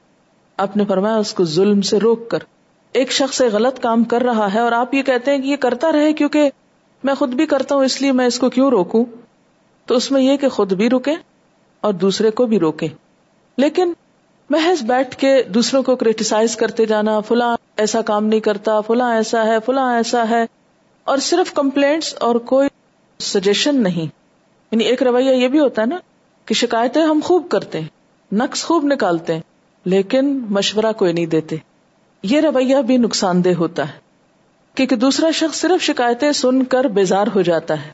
آپ 0.56 0.76
نے 0.76 0.84
فرمایا، 0.84 1.16
اس 1.16 1.34
کو 1.34 1.44
ظلم 1.44 1.80
سے 1.80 1.98
روک 1.98 2.28
کر۔ 2.28 2.38
ایک 2.92 3.12
شخص 3.12 3.40
غلط 3.40 3.80
کام 3.80 4.04
کر 4.04 4.22
رہا 4.22 4.54
ہے 4.54 4.60
اور 4.60 4.72
آپ 4.72 4.94
یہ 4.94 5.02
کہتے 5.02 5.30
ہیں 5.30 5.38
کہ 5.38 5.46
یہ 5.46 5.56
کرتا 5.56 5.92
رہے 5.92 6.12
کیونکہ 6.12 6.50
میں 7.04 7.14
خود 7.14 7.34
بھی 7.34 7.46
کرتا 7.46 7.74
ہوں، 7.74 7.84
اس 7.84 8.02
لیے 8.02 8.12
میں 8.12 8.26
اس 8.26 8.38
کو 8.38 8.50
کیوں 8.50 8.70
روکوں؟ 8.70 9.04
تو 9.86 9.94
اس 9.94 10.10
میں 10.10 10.22
یہ 10.22 10.36
کہ 10.36 10.48
خود 10.48 10.72
بھی 10.72 10.88
روکے 10.88 11.14
اور 11.80 11.92
دوسرے 11.92 12.30
کو 12.30 12.46
بھی 12.46 12.58
روکے 12.58 12.88
لیکن 13.56 13.92
محض 14.50 14.82
بیٹھ 14.82 15.16
کے 15.16 15.42
دوسروں 15.42 15.82
کو 15.82 15.96
کریٹیسائز 15.96 16.56
کرتے 16.56 16.86
جانا، 16.86 17.20
فلاں 17.20 17.56
ایسا 17.76 18.02
کام 18.02 18.26
نہیں 18.26 18.40
کرتا، 18.40 18.80
فلاں 18.80 19.14
ایسا 19.14 19.44
ہے، 19.44 19.56
فلاں 19.66 19.96
ایسا 19.96 20.28
ہے، 20.30 20.44
اور 21.04 21.18
صرف 21.18 21.52
کمپلینٹس 21.52 22.14
اور 22.20 22.34
کوئی 22.34 22.68
سجیشن 23.20 23.82
نہیں۔ 23.82 24.06
یعنی 24.70 24.84
ایک 24.84 25.02
رویہ 25.02 25.30
یہ 25.30 25.48
بھی 25.48 25.60
ہوتا 25.60 25.82
ہے 25.82 25.86
نا 25.86 25.96
کہ 26.46 26.54
شکایتیں 26.54 27.02
ہم 27.02 27.20
خوب 27.24 27.48
کرتے 27.48 27.80
ہیں، 27.80 27.88
نقص 28.32 28.64
خوب 28.64 28.84
نکالتے 28.84 29.34
ہیں، 29.34 29.40
لیکن 29.84 30.46
مشورہ 30.50 30.92
کوئی 30.96 31.12
نہیں 31.12 31.26
دیتے۔ 31.26 31.56
یہ 32.22 32.40
رویہ 32.40 32.76
بھی 32.76 32.96
نقصان 32.96 33.44
دہ 33.44 33.54
ہوتا 33.58 33.88
ہے۔ 33.88 33.98
کیونکہ 34.74 34.96
دوسرا 34.96 35.30
شخص 35.30 35.60
صرف 35.60 35.82
شکایتیں 35.82 36.32
سن 36.32 36.64
کر 36.64 36.84
بیزار 36.84 37.26
ہو 37.34 37.42
جاتا 37.42 37.86
ہے۔ 37.86 37.90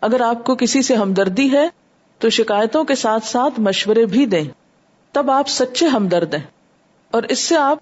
اگر 0.00 0.20
آپ 0.20 0.44
کو 0.44 0.54
کسی 0.54 0.82
سے 0.82 0.94
ہمدردی 0.94 1.52
ہے، 1.52 1.68
تو 2.18 2.30
شکایتوں 2.30 2.84
کے 2.84 2.94
ساتھ 2.94 3.26
ساتھ 3.26 3.60
مشورے 3.60 4.06
بھی 4.06 4.26
دیں۔ 4.26 4.44
تب 5.12 5.30
آپ 5.30 5.48
سچے 5.48 5.86
ہمدرد 5.86 6.34
ہیں۔ 6.34 6.42
اور 7.10 7.22
اس 7.22 7.38
سے 7.38 7.56
آپ 7.56 7.78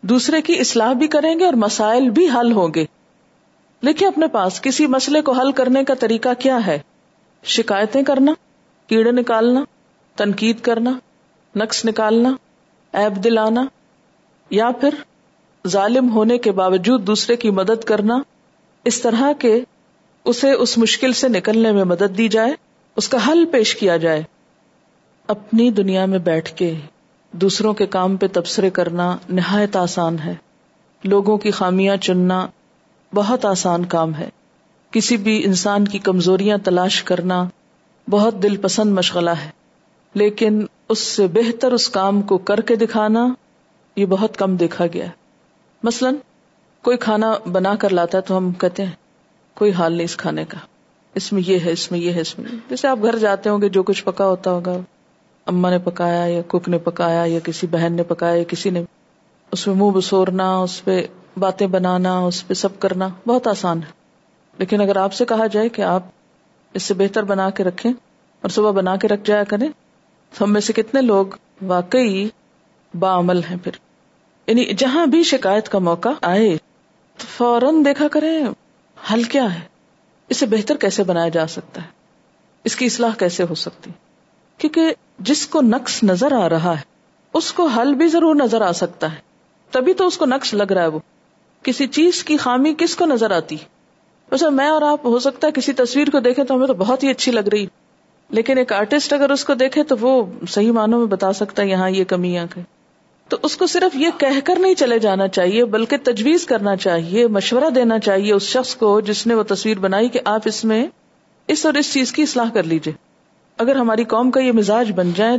دوسرے 0.00 0.42
کی 0.42 0.60
اصلاح 0.60 0.92
بھی 0.92 1.06
کریں 1.06 1.38
گے 1.38 1.44
اور 1.44 1.52
مسائل 1.52 2.10
بھی 2.10 2.28
حل 2.30 2.52
ہوں 2.52 2.68
گے۔ 2.74 2.84
لیکن 3.82 4.06
اپنے 4.06 4.26
پاس 4.26 4.60
کسی 4.60 4.86
مسئلے 4.86 5.20
کو 5.20 5.32
حل 5.32 5.52
کرنے 5.52 5.84
کا 5.84 5.94
طریقہ 5.94 6.28
کیا 6.38 6.66
ہے؟ 6.66 6.78
شکایتیں 7.42 8.02
کرنا۔ 8.02 8.32
کیڑے 8.92 9.12
نکالنا، 9.12 9.64
تنقید 10.16 10.60
کرنا 10.60 10.98
نقص 11.56 11.84
نکالنا 11.84 12.34
ایب 12.92 13.24
دلانا، 13.24 13.64
یا 14.50 14.70
پھر 14.80 14.94
ظالم 15.68 16.10
ہونے 16.10 16.38
کے 16.38 16.52
باوجود 16.52 17.06
دوسرے 17.06 17.36
کی 17.36 17.50
مدد 17.50 17.84
کرنا، 17.84 18.18
اس 18.84 19.00
طرح 19.00 19.32
کے 19.38 19.60
اسے 20.24 20.52
اس 20.52 20.78
مشکل 20.78 21.12
سے 21.12 21.28
نکلنے 21.28 21.72
میں 21.72 21.84
مدد 21.84 22.18
دی 22.18 22.28
جائے، 22.28 22.52
اس 22.96 23.08
کا 23.08 23.18
حل 23.28 23.44
پیش 23.44 23.76
کیا 23.76 23.96
جائے۔ 23.96 24.22
اپنی 25.26 25.70
دنیا 25.70 26.06
میں 26.06 26.18
بیٹھ 26.18 26.56
کے 26.56 26.74
دوسروں 27.32 27.74
کے 27.74 27.86
کام 27.86 28.16
پہ 28.16 28.26
تبصرے 28.32 28.70
کرنا 28.70 29.16
نہایت 29.28 29.76
آسان 29.76 30.16
ہے۔ 30.18 30.34
لوگوں 31.04 31.36
کی 31.36 31.50
خامیاں 31.50 31.96
چننا 31.96 32.46
بہت 33.14 33.44
آسان 33.44 33.84
کام 33.84 34.14
ہے۔ 34.14 34.28
کسی 34.90 35.16
بھی 35.16 35.44
انسان 35.44 35.88
کی 35.88 35.98
کمزوریاں 35.98 36.58
تلاش 36.64 37.02
کرنا 37.02 37.48
بہت 38.10 38.42
دل 38.42 38.56
پسند 38.56 38.92
مشغلہ 38.92 39.30
ہے۔ 39.30 39.50
لیکن 40.14 40.66
اس 40.88 40.98
سے 40.98 41.26
بہتر 41.26 41.72
اس 41.72 41.88
کام 41.88 42.22
کو 42.22 42.38
کر 42.38 42.60
کے 42.60 42.76
دکھانا 42.76 43.34
یہ 43.96 44.06
بہت 44.06 44.36
کم 44.36 44.56
دیکھا 44.56 44.84
گیا۔ 44.86 45.04
ہے 45.04 45.10
مثلاً 45.82 46.14
کوئی 46.82 46.96
کھانا 46.96 47.34
بنا 47.52 47.74
کر 47.74 47.90
لاتا 47.90 48.18
ہے 48.18 48.22
تو 48.22 48.36
ہم 48.36 48.52
کہتے 48.52 48.84
ہیں، 48.84 48.92
کوئی 49.54 49.72
حال 49.72 49.92
نہیں 49.92 50.04
اس 50.04 50.16
کھانے 50.16 50.44
کا۔ 50.44 50.58
اس 51.14 51.32
میں 51.32 51.42
یہ 51.46 51.58
ہے، 51.64 51.70
اس 51.70 51.90
میں 51.90 51.98
یہ 51.98 52.12
ہے، 52.12 52.20
اس 52.20 52.38
میں 52.38 52.50
جیسے 52.70 52.88
آپ 52.88 52.98
گھر 53.02 53.18
جاتے 53.18 53.50
ہوں 53.50 53.62
گے، 53.62 53.68
جو 53.68 53.82
کچھ 53.82 54.04
پکا 54.04 54.26
ہوتا 54.26 54.50
ہوگا 54.50 54.78
اما 55.46 55.70
نے 55.70 55.78
پکایا 55.78 56.26
یا 56.26 56.42
کک 56.46 56.68
نے 56.68 56.78
پکایا 56.78 57.24
یا 57.24 57.38
کسی 57.38 57.66
بہن 57.66 57.92
نے 57.92 58.02
پکایا 58.02 58.34
یا 58.34 58.44
کسی 58.48 58.70
نے، 58.70 58.84
اس 59.52 59.66
میں 59.66 59.74
منہ 59.74 59.90
بسورنا، 59.90 60.58
اس 60.58 60.84
پہ 60.84 61.06
باتیں 61.36 61.66
بنانا، 61.66 62.18
اس 62.18 62.48
پہ 62.48 62.54
سب 62.54 62.78
کرنا 62.78 63.08
بہت 63.26 63.46
آسان 63.46 63.78
ہے۔ 63.78 63.92
لیکن 64.58 64.80
اگر 64.80 64.96
آپ 64.96 65.12
سے 65.12 65.24
کہا 65.24 65.46
جائے 65.46 65.68
کہ 65.68 65.82
آپ 65.82 66.02
اس 66.74 66.82
سے 66.82 66.94
بہتر 66.94 67.22
بنا 67.22 67.50
کے 67.50 67.64
رکھیں 67.64 67.92
اور 68.40 68.48
صبح 68.48 68.70
بنا 68.70 68.96
کے 68.96 69.08
رکھ 69.08 69.20
جایا 69.24 69.44
کریں۔ 69.44 69.68
تو 70.38 70.44
ہم 70.44 70.52
میں 70.52 70.60
سے 70.60 70.72
کتنے 70.72 71.02
لوگ 71.02 71.26
واقعی 71.62 72.28
باعمل 72.98 73.38
ہیں 73.38 73.56
پھر۔ 73.64 73.72
یعنی 74.46 74.64
جہاں 74.64 75.06
بھی 75.06 75.22
شکایت 75.22 75.68
کا 75.68 75.78
موقع 75.78 76.08
آئے 76.22 76.56
تو 77.18 77.26
فوراً 77.36 77.84
دیکھا 77.84 78.08
کریں 78.08 78.46
حل 79.12 79.22
کیا 79.22 79.54
ہے۔ 79.54 79.60
اسے 80.28 80.46
بہتر 80.46 80.76
کیسے 80.76 81.04
بنایا 81.04 81.28
جا 81.28 81.46
سکتا 81.46 81.82
ہے؟ 81.82 81.86
اس 82.64 82.76
کی 82.76 82.86
اصلاح 82.86 83.10
کیسے 83.18 83.44
ہو 83.50 83.54
سکتی؟ 83.54 83.90
کیونکہ 84.58 84.94
جس 85.18 85.46
کو 85.46 85.60
نقص 85.60 86.02
نظر 86.02 86.32
آ 86.32 86.48
رہا 86.48 86.76
ہے، 86.76 86.82
اس 87.34 87.52
کو 87.52 87.66
حل 87.66 87.94
بھی 87.94 88.08
ضرور 88.08 88.34
نظر 88.34 88.60
آ 88.60 88.72
سکتا 88.72 89.12
ہے۔ 89.12 89.16
تبھی 89.70 89.94
تو 89.94 90.06
اس 90.06 90.18
کو 90.18 90.26
نقص 90.26 90.54
لگ 90.54 90.72
رہا 90.72 90.82
ہے 90.82 90.86
وہ۔ 90.86 90.98
کسی 91.62 91.86
چیز 91.86 92.24
کی 92.24 92.36
خامی 92.36 92.74
کس 92.78 92.96
کو 92.96 93.06
نظر 93.06 93.30
آتی؟ 93.30 93.56
ویسے 94.32 94.50
میں 94.50 94.68
اور 94.68 94.82
آپ، 94.82 95.06
ہو 95.06 95.18
سکتا 95.18 95.46
ہے 95.46 95.52
کسی 95.52 95.72
تصویر 95.72 96.10
کو 96.10 96.20
دیکھیں 96.20 96.44
تو 96.44 96.54
ہمیں 96.54 96.66
تو 96.66 96.74
بہت 96.74 97.02
ہی 97.02 97.08
اچھی 97.08 97.32
لگ 97.32 97.48
رہی۔ 97.52 97.66
لیکن 98.30 98.58
ایک 98.58 98.72
آرٹسٹ 98.72 99.12
اگر 99.12 99.30
اس 99.30 99.44
کو 99.44 99.54
دیکھے 99.54 99.82
تو 99.82 99.96
وہ 100.00 100.26
صحیح 100.48 100.72
معنوں 100.72 100.98
میں 100.98 101.06
بتا 101.06 101.32
سکتا 101.32 101.62
ہے 101.62 101.68
یہاں 101.68 101.90
یہ 101.90 102.04
کمیاں 102.04 102.46
کہ 102.54 102.60
تو 103.28 103.36
اس 103.42 103.56
کو 103.56 103.66
صرف 103.66 103.96
یہ 103.96 104.08
کہہ 104.18 104.40
کر 104.44 104.58
نہیں 104.58 104.74
چلے 104.74 104.98
جانا 104.98 105.28
چاہیے، 105.28 105.64
بلکہ 105.64 105.96
تجویز 106.02 106.46
کرنا 106.46 106.76
چاہیے، 106.76 107.26
مشورہ 107.26 107.70
دینا 107.70 107.98
چاہیے 107.98 108.32
اس 108.32 108.42
شخص 108.42 108.74
کو 108.74 109.00
جس 109.00 109.26
نے 109.26 109.34
وہ 109.34 109.42
تصویر 109.42 109.78
بنائی 109.78 110.08
کہ 110.08 110.20
آپ 110.24 110.40
اس 110.44 110.64
میں 110.64 110.86
اس 111.48 111.66
اور 111.66 111.74
اس 111.74 111.92
چیز 111.92 112.12
کی 112.12 112.22
اصلاح 112.22 112.50
کر 112.54 112.62
لیجیے 112.62 112.94
اگر 113.58 113.76
ہماری 113.76 114.04
قوم 114.04 114.30
کا 114.30 114.40
یہ 114.40 114.52
مزاج 114.52 114.92
بن 114.92 115.10
جائے، 115.16 115.38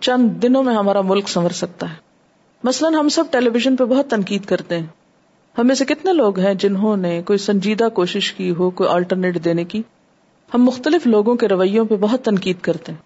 چند 0.00 0.42
دنوں 0.42 0.62
میں 0.62 0.74
ہمارا 0.74 1.00
ملک 1.00 1.28
سنور 1.28 1.50
سکتا 1.50 1.90
ہے۔ 1.90 1.94
مثلاً 2.64 2.94
ہم 2.94 3.08
سب 3.08 3.24
ٹیلی 3.30 3.50
ویژن 3.50 3.76
پہ 3.76 3.84
بہت 3.84 4.10
تنقید 4.10 4.44
کرتے 4.44 4.78
ہیں۔ 4.78 4.86
ہمیں 5.58 5.74
سے 5.74 5.84
کتنے 5.84 6.12
لوگ 6.12 6.38
ہیں 6.38 6.54
جنہوں 6.54 6.96
نے 6.96 7.22
کوئی 7.22 7.38
سنجیدہ 7.38 7.88
کوشش 7.88 8.32
کی 8.32 8.50
ہو، 8.50 8.70
کوئی 8.70 8.90
آلٹرنیٹ 8.90 9.44
دینے 9.44 9.64
کی؟ 9.64 9.82
ہم 10.54 10.64
مختلف 10.64 11.06
لوگوں 11.06 11.34
کے 11.34 11.48
رویوں 11.48 11.84
پہ 11.84 11.96
بہت 11.96 12.24
تنقید 12.24 12.56
کرتے 12.60 12.92
ہیں۔ 12.92 12.98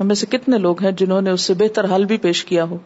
ہمیں 0.00 0.14
سے 0.14 0.26
کتنے 0.26 0.58
لوگ 0.58 0.82
ہیں 0.82 0.92
جنہوں 0.92 1.20
نے 1.20 1.30
اس 1.30 1.40
سے 1.40 1.54
بہتر 1.54 1.94
حل 1.94 2.04
بھی 2.04 2.16
پیش 2.16 2.44
کیا 2.44 2.64
ہو؟ 2.64 2.78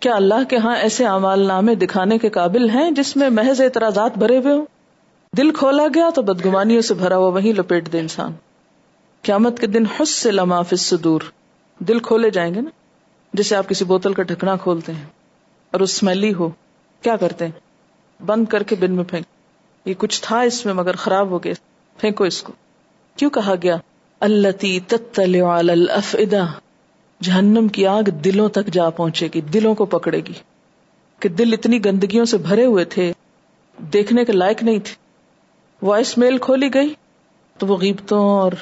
کیا 0.00 0.14
اللہ 0.14 0.44
کے 0.48 0.56
ہاں 0.56 0.76
ایسے 0.76 1.06
اعمال 1.06 1.40
نامے 1.40 1.74
دکھانے 1.74 2.18
کے 2.18 2.28
قابل 2.28 2.70
ہیں 2.70 2.90
جس 2.90 3.16
میں 3.16 3.30
محض 3.30 3.60
اعتراضات 3.60 4.18
بھرے 4.18 4.38
ہوئے 4.38 4.54
ہوں؟ 4.54 4.66
دل 5.36 5.50
کھولا 5.50 5.86
گیا 5.94 6.10
تو 6.10 6.22
بدگمانیوں 6.22 6.82
سے 6.82 6.94
بھرا 6.94 7.16
ہوا 7.16 7.28
وہیں 7.28 7.52
لپیٹ 7.52 7.92
دے 7.92 7.98
انسان۔ 7.98 8.32
قیامت 9.22 9.58
کے 9.58 9.66
دن 9.66 9.84
حس 9.86 10.08
سے 10.08 10.30
لما 10.30 10.60
دور 11.04 11.20
دل 11.78 11.98
کھولے 11.98 12.30
جائیں 12.30 12.54
گے 12.54 12.60
نا؟ 12.60 12.70
جیسے 13.32 13.56
آپ 13.56 13.68
کسی 13.68 13.84
بوتل 13.84 14.12
کا 14.12 14.22
ڈھکنا 14.22 14.56
کھولتے 14.56 14.92
ہیں 14.92 15.04
اور 15.70 15.80
اس 15.80 15.90
اسمیلی 15.90 16.34
ہو، 16.34 16.48
کیا 17.00 17.16
کرتے 17.16 17.44
ہیں؟ 17.44 17.63
بند 18.26 18.44
کر 18.44 18.62
کے 18.62 18.76
بن 18.76 18.92
میں 18.92 19.04
پھینک۔ 19.04 19.26
یہ 19.84 19.94
کچھ 19.98 20.22
تھا 20.22 20.40
اس 20.40 20.66
میں 20.66 20.74
مگر 20.74 20.96
خراب 20.96 21.28
ہو 21.28 21.44
گیا۔ 21.44 21.54
پھینکو 21.98 22.24
اس 22.24 22.42
کو۔ 22.42 22.52
کیوں 23.16 23.30
کہا 23.30 23.54
گیا؟ 23.62 23.76
اللہ 24.20 24.66
تتلع 24.86 25.60
علی 25.60 25.72
الافئدہ۔ 25.72 26.46
جہنم 27.22 27.68
کی 27.68 27.86
آگ 27.86 28.02
دلوں 28.02 28.48
تک 28.48 28.66
جا 28.66 28.90
پہنچے 28.90 29.28
گی، 29.34 29.40
دلوں 29.40 29.74
کو 29.74 29.84
پکڑے 29.84 30.20
گی۔ 30.20 30.32
کہ 31.20 31.28
دل 31.28 31.52
اتنی 31.52 31.84
گندگیوں 31.84 32.24
سے 32.24 32.38
بھرے 32.38 32.64
ہوئے 32.64 32.84
تھے، 32.84 33.12
دیکھنے 33.78 34.24
کے 34.24 34.32
لائق 34.32 34.62
نہیں 34.62 34.78
تھے۔ 34.78 34.94
وائس 35.86 36.18
میل 36.18 36.38
کھولی 36.38 36.74
گئی 36.74 36.94
تو 37.58 37.66
وہ 37.66 37.76
غیبتوں 37.76 38.24
اور 38.24 38.52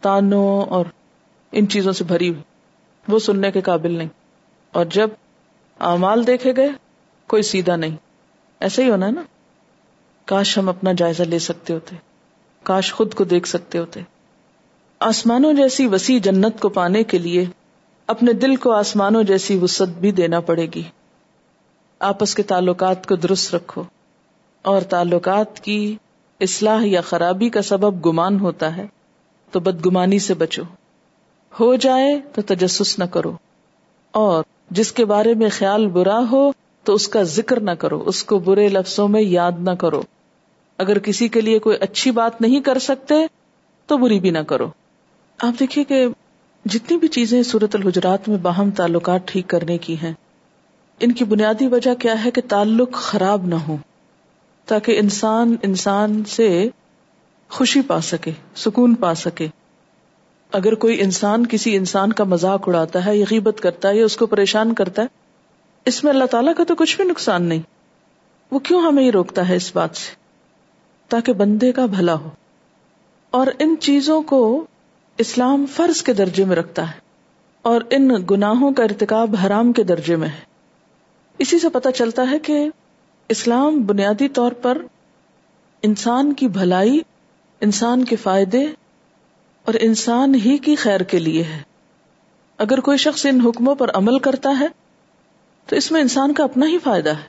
تانوں 0.00 0.62
اور 0.62 0.84
ان 1.52 1.68
چیزوں 1.68 1.92
سے 1.92 2.04
بھری 2.04 2.28
ہوئی۔ 2.28 2.40
وہ 3.08 3.18
سننے 3.18 3.50
کے 3.50 3.60
قابل 3.60 3.92
نہیں۔ 3.98 4.08
اور 4.72 4.84
جب 4.84 5.10
اعمال 5.80 6.26
دیکھے 6.26 6.56
گئے، 6.56 6.68
کوئی 7.26 7.42
سیدھا 7.42 7.76
نہیں۔ 7.76 7.96
ایسا 8.60 8.82
ہی 8.82 8.90
ہونا 8.90 9.06
ہے 9.06 9.10
نا۔ 9.10 9.22
کاش 10.24 10.58
ہم 10.58 10.68
اپنا 10.68 10.92
جائزہ 10.92 11.22
لے 11.22 11.38
سکتے 11.38 11.72
ہوتے۔ 11.72 11.96
کاش 12.62 12.92
خود 12.94 13.14
کو 13.14 13.24
دیکھ 13.24 13.48
سکتے 13.48 13.78
ہوتے۔ 13.78 14.00
آسمانوں 15.00 15.52
جیسی 15.52 15.86
وسیع 15.86 16.18
جنت 16.22 16.60
کو 16.60 16.68
پانے 16.68 17.02
کے 17.02 17.18
لیے 17.18 17.44
اپنے 18.06 18.32
دل 18.32 18.56
کو 18.56 18.72
آسمانوں 18.72 19.22
جیسی 19.22 19.58
وسط 19.58 19.98
بھی 19.98 20.12
دینا 20.12 20.40
پڑے 20.40 20.66
گی۔ 20.74 20.82
آپس 21.98 22.34
کے 22.34 22.42
تعلقات 22.42 23.06
کو 23.06 23.16
درست 23.16 23.54
رکھو۔ 23.54 23.82
اور 24.62 24.82
تعلقات 24.82 25.60
کی 25.60 25.96
اصلاح 26.40 26.80
یا 26.84 27.00
خرابی 27.00 27.48
کا 27.48 27.62
سبب 27.62 28.06
گمان 28.06 28.40
ہوتا 28.40 28.76
ہے 28.76 28.86
تو 29.50 29.60
بدگمانی 29.60 30.18
سے 30.18 30.34
بچو۔ 30.34 30.62
ہو 31.60 31.74
جائے 31.74 32.20
تو 32.34 32.42
تجسس 32.42 32.98
نہ 32.98 33.04
کرو۔ 33.04 33.36
اور 34.10 34.42
جس 34.70 34.92
کے 34.92 35.04
بارے 35.04 35.34
میں 35.34 35.48
خیال 35.52 35.86
برا 35.86 36.20
ہو 36.30 36.50
تو 36.88 36.94
اس 36.94 37.08
کا 37.08 37.22
ذکر 37.22 37.60
نہ 37.60 37.70
کرو، 37.70 38.02
اس 38.06 38.24
کو 38.24 38.38
برے 38.38 38.68
لفظوں 38.68 39.08
میں 39.08 39.22
یاد 39.22 39.52
نہ 39.58 39.70
کرو۔ 39.70 40.02
اگر 40.78 40.98
کسی 40.98 41.28
کے 41.28 41.40
لیے 41.40 41.58
کوئی 41.58 41.76
اچھی 41.80 42.10
بات 42.10 42.40
نہیں 42.40 42.60
کر 42.60 42.78
سکتے، 42.78 43.14
تو 43.86 43.96
بری 43.96 44.20
بھی 44.20 44.30
نہ 44.30 44.38
کرو۔ 44.38 44.66
آپ 45.38 45.60
دیکھیے 45.60 45.84
کہ 45.84 46.06
جتنی 46.64 46.96
بھی 46.96 47.08
چیزیں 47.08 47.42
صورت 47.42 47.74
الحجرات 47.74 48.28
میں 48.28 48.38
باہم 48.38 48.70
تعلقات 48.70 49.28
ٹھیک 49.28 49.48
کرنے 49.48 49.78
کی 49.78 49.96
ہیں، 50.02 50.12
ان 51.00 51.12
کی 51.12 51.24
بنیادی 51.24 51.66
وجہ 51.66 51.94
کیا 51.94 52.24
ہے 52.24 52.30
کہ 52.30 52.42
تعلق 52.48 52.92
خراب 52.92 53.46
نہ 53.46 53.54
ہو، 53.54 53.76
تاکہ 54.66 54.98
انسان 54.98 55.56
انسان 55.62 56.24
سے 56.24 56.68
خوشی 57.50 57.80
پا 57.80 58.00
سکے، 58.00 58.30
سکون 58.56 58.94
پا 58.94 59.14
سکے۔ 59.14 59.46
اگر 60.52 60.74
کوئی 60.74 61.00
انسان 61.02 61.46
کسی 61.46 61.76
انسان 61.76 62.12
کا 62.12 62.24
مذاق 62.24 62.68
اڑاتا 62.68 63.06
ہے، 63.06 63.16
یا 63.16 63.24
غیبت 63.30 63.60
کرتا 63.60 63.88
ہے، 63.88 63.96
یا 63.96 64.04
اس 64.04 64.16
کو 64.16 64.26
پریشان 64.26 64.74
کرتا 64.74 65.02
ہے 65.02 65.27
اس 65.88 66.04
میں 66.04 66.12
اللہ 66.12 66.24
تعالیٰ 66.24 66.54
کا 66.54 66.64
تو 66.64 66.74
کچھ 66.74 66.96
بھی 66.96 67.04
نقصان 67.04 67.42
نہیں۔ 67.42 67.62
وہ 68.50 68.58
کیوں 68.58 68.82
ہمیں 68.82 69.02
یہ 69.02 69.10
روکتا 69.10 69.48
ہے 69.48 69.56
اس 69.56 69.76
بات 69.76 69.96
سے؟ 69.96 70.14
تاکہ 71.08 71.32
بندے 71.32 71.72
کا 71.72 71.86
بھلا 71.86 72.14
ہو۔ 72.14 72.30
اور 73.30 73.46
ان 73.58 73.74
چیزوں 73.80 74.22
کو 74.22 74.66
اسلام 75.18 75.66
فرض 75.66 76.02
کے 76.02 76.12
درجے 76.12 76.44
میں 76.44 76.56
رکھتا 76.56 76.90
ہے۔ 76.90 76.98
اور 77.62 77.80
ان 77.90 78.10
گناہوں 78.30 78.72
کا 78.72 78.82
ارتکاب 78.82 79.34
حرام 79.46 79.72
کے 79.72 79.82
درجے 79.82 80.16
میں 80.16 80.28
ہے۔ 80.28 80.40
اسی 81.38 81.58
سے 81.58 81.68
پتا 81.68 81.92
چلتا 81.92 82.30
ہے 82.30 82.38
کہ 82.38 82.68
اسلام 83.28 83.82
بنیادی 83.82 84.28
طور 84.28 84.52
پر 84.52 84.82
انسان 85.82 86.32
کی 86.32 86.48
بھلائی، 86.48 87.00
انسان 87.60 88.04
کے 88.04 88.16
فائدے 88.16 88.64
اور 89.64 89.74
انسان 89.80 90.34
ہی 90.34 90.58
کی 90.58 90.74
خیر 90.74 91.00
کے 91.00 91.18
لیے 91.18 91.42
ہے۔ 91.42 91.62
اگر 92.58 92.80
کوئی 92.80 92.98
شخص 92.98 93.26
ان 93.26 93.40
حکموں 93.40 93.74
پر 93.74 93.90
عمل 93.94 94.18
کرتا 94.18 94.56
ہے 94.60 94.87
تو 95.68 95.76
اس 95.76 95.92
میں 95.92 96.00
انسان 96.00 96.34
کا 96.34 96.44
اپنا 96.44 96.66
ہی 96.66 96.78
فائدہ 96.78 97.10
ہے۔ 97.10 97.22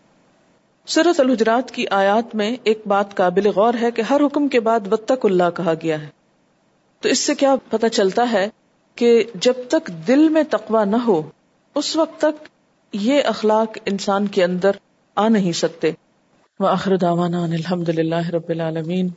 سورت 0.86 1.20
الحجرات 1.20 1.72
کی 1.72 1.88
آیات 1.88 2.36
میں 2.36 2.58
ایک 2.64 2.82
بات 2.88 3.16
قابل 3.16 3.48
غور 3.48 3.74
ہے 3.82 3.92
کہ 3.92 4.02
ہر 4.02 4.22
حکم 4.26 4.48
کے 4.48 4.60
بعد 4.60 4.80
بتک 4.80 5.26
اللہ 5.26 5.50
کہا 5.56 5.74
گیا 5.84 6.02
ہے۔ 6.02 6.08
تو 7.00 7.10
اس 7.10 7.20
سے 7.20 7.36
کیا 7.36 7.56
پتا 7.70 7.90
چلتا 7.90 8.32
ہے 8.32 8.50
کہ 8.96 9.24
جب 9.36 9.54
تک 9.68 9.92
دل 10.08 10.30
میں 10.30 10.44
تقوا 10.50 10.84
نہ 10.84 10.96
ہو، 10.96 11.22
اس 11.76 11.96
وقت 11.96 12.22
تک 12.22 12.48
یہ 12.94 13.22
اخلاق 13.26 13.78
انسان 13.86 14.28
کے 14.28 14.44
اندر 14.44 14.72
آ 15.16 15.28
نہیں 15.28 15.52
سکتے۔ 15.52 15.92
وآخر 16.60 16.98
دعوانا 16.98 17.44
ان 17.44 17.52
الحمد 17.52 17.90
للہ 17.90 18.30
رب 18.30 18.50
العالمین 18.50 19.10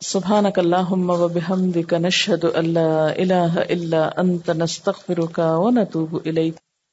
سبحانک 0.00 0.58
اللہم 0.58 1.10
و 1.10 1.28
بحمدک 1.28 1.94
نشہد 1.94 2.44
اللہ 2.54 3.06
الہ 3.16 3.58
الا 3.68 4.08
انت 4.16 4.50
نستغفرک 4.50 5.40
و 5.44 5.70
نتوب 5.70 6.18
الیک 6.24 6.54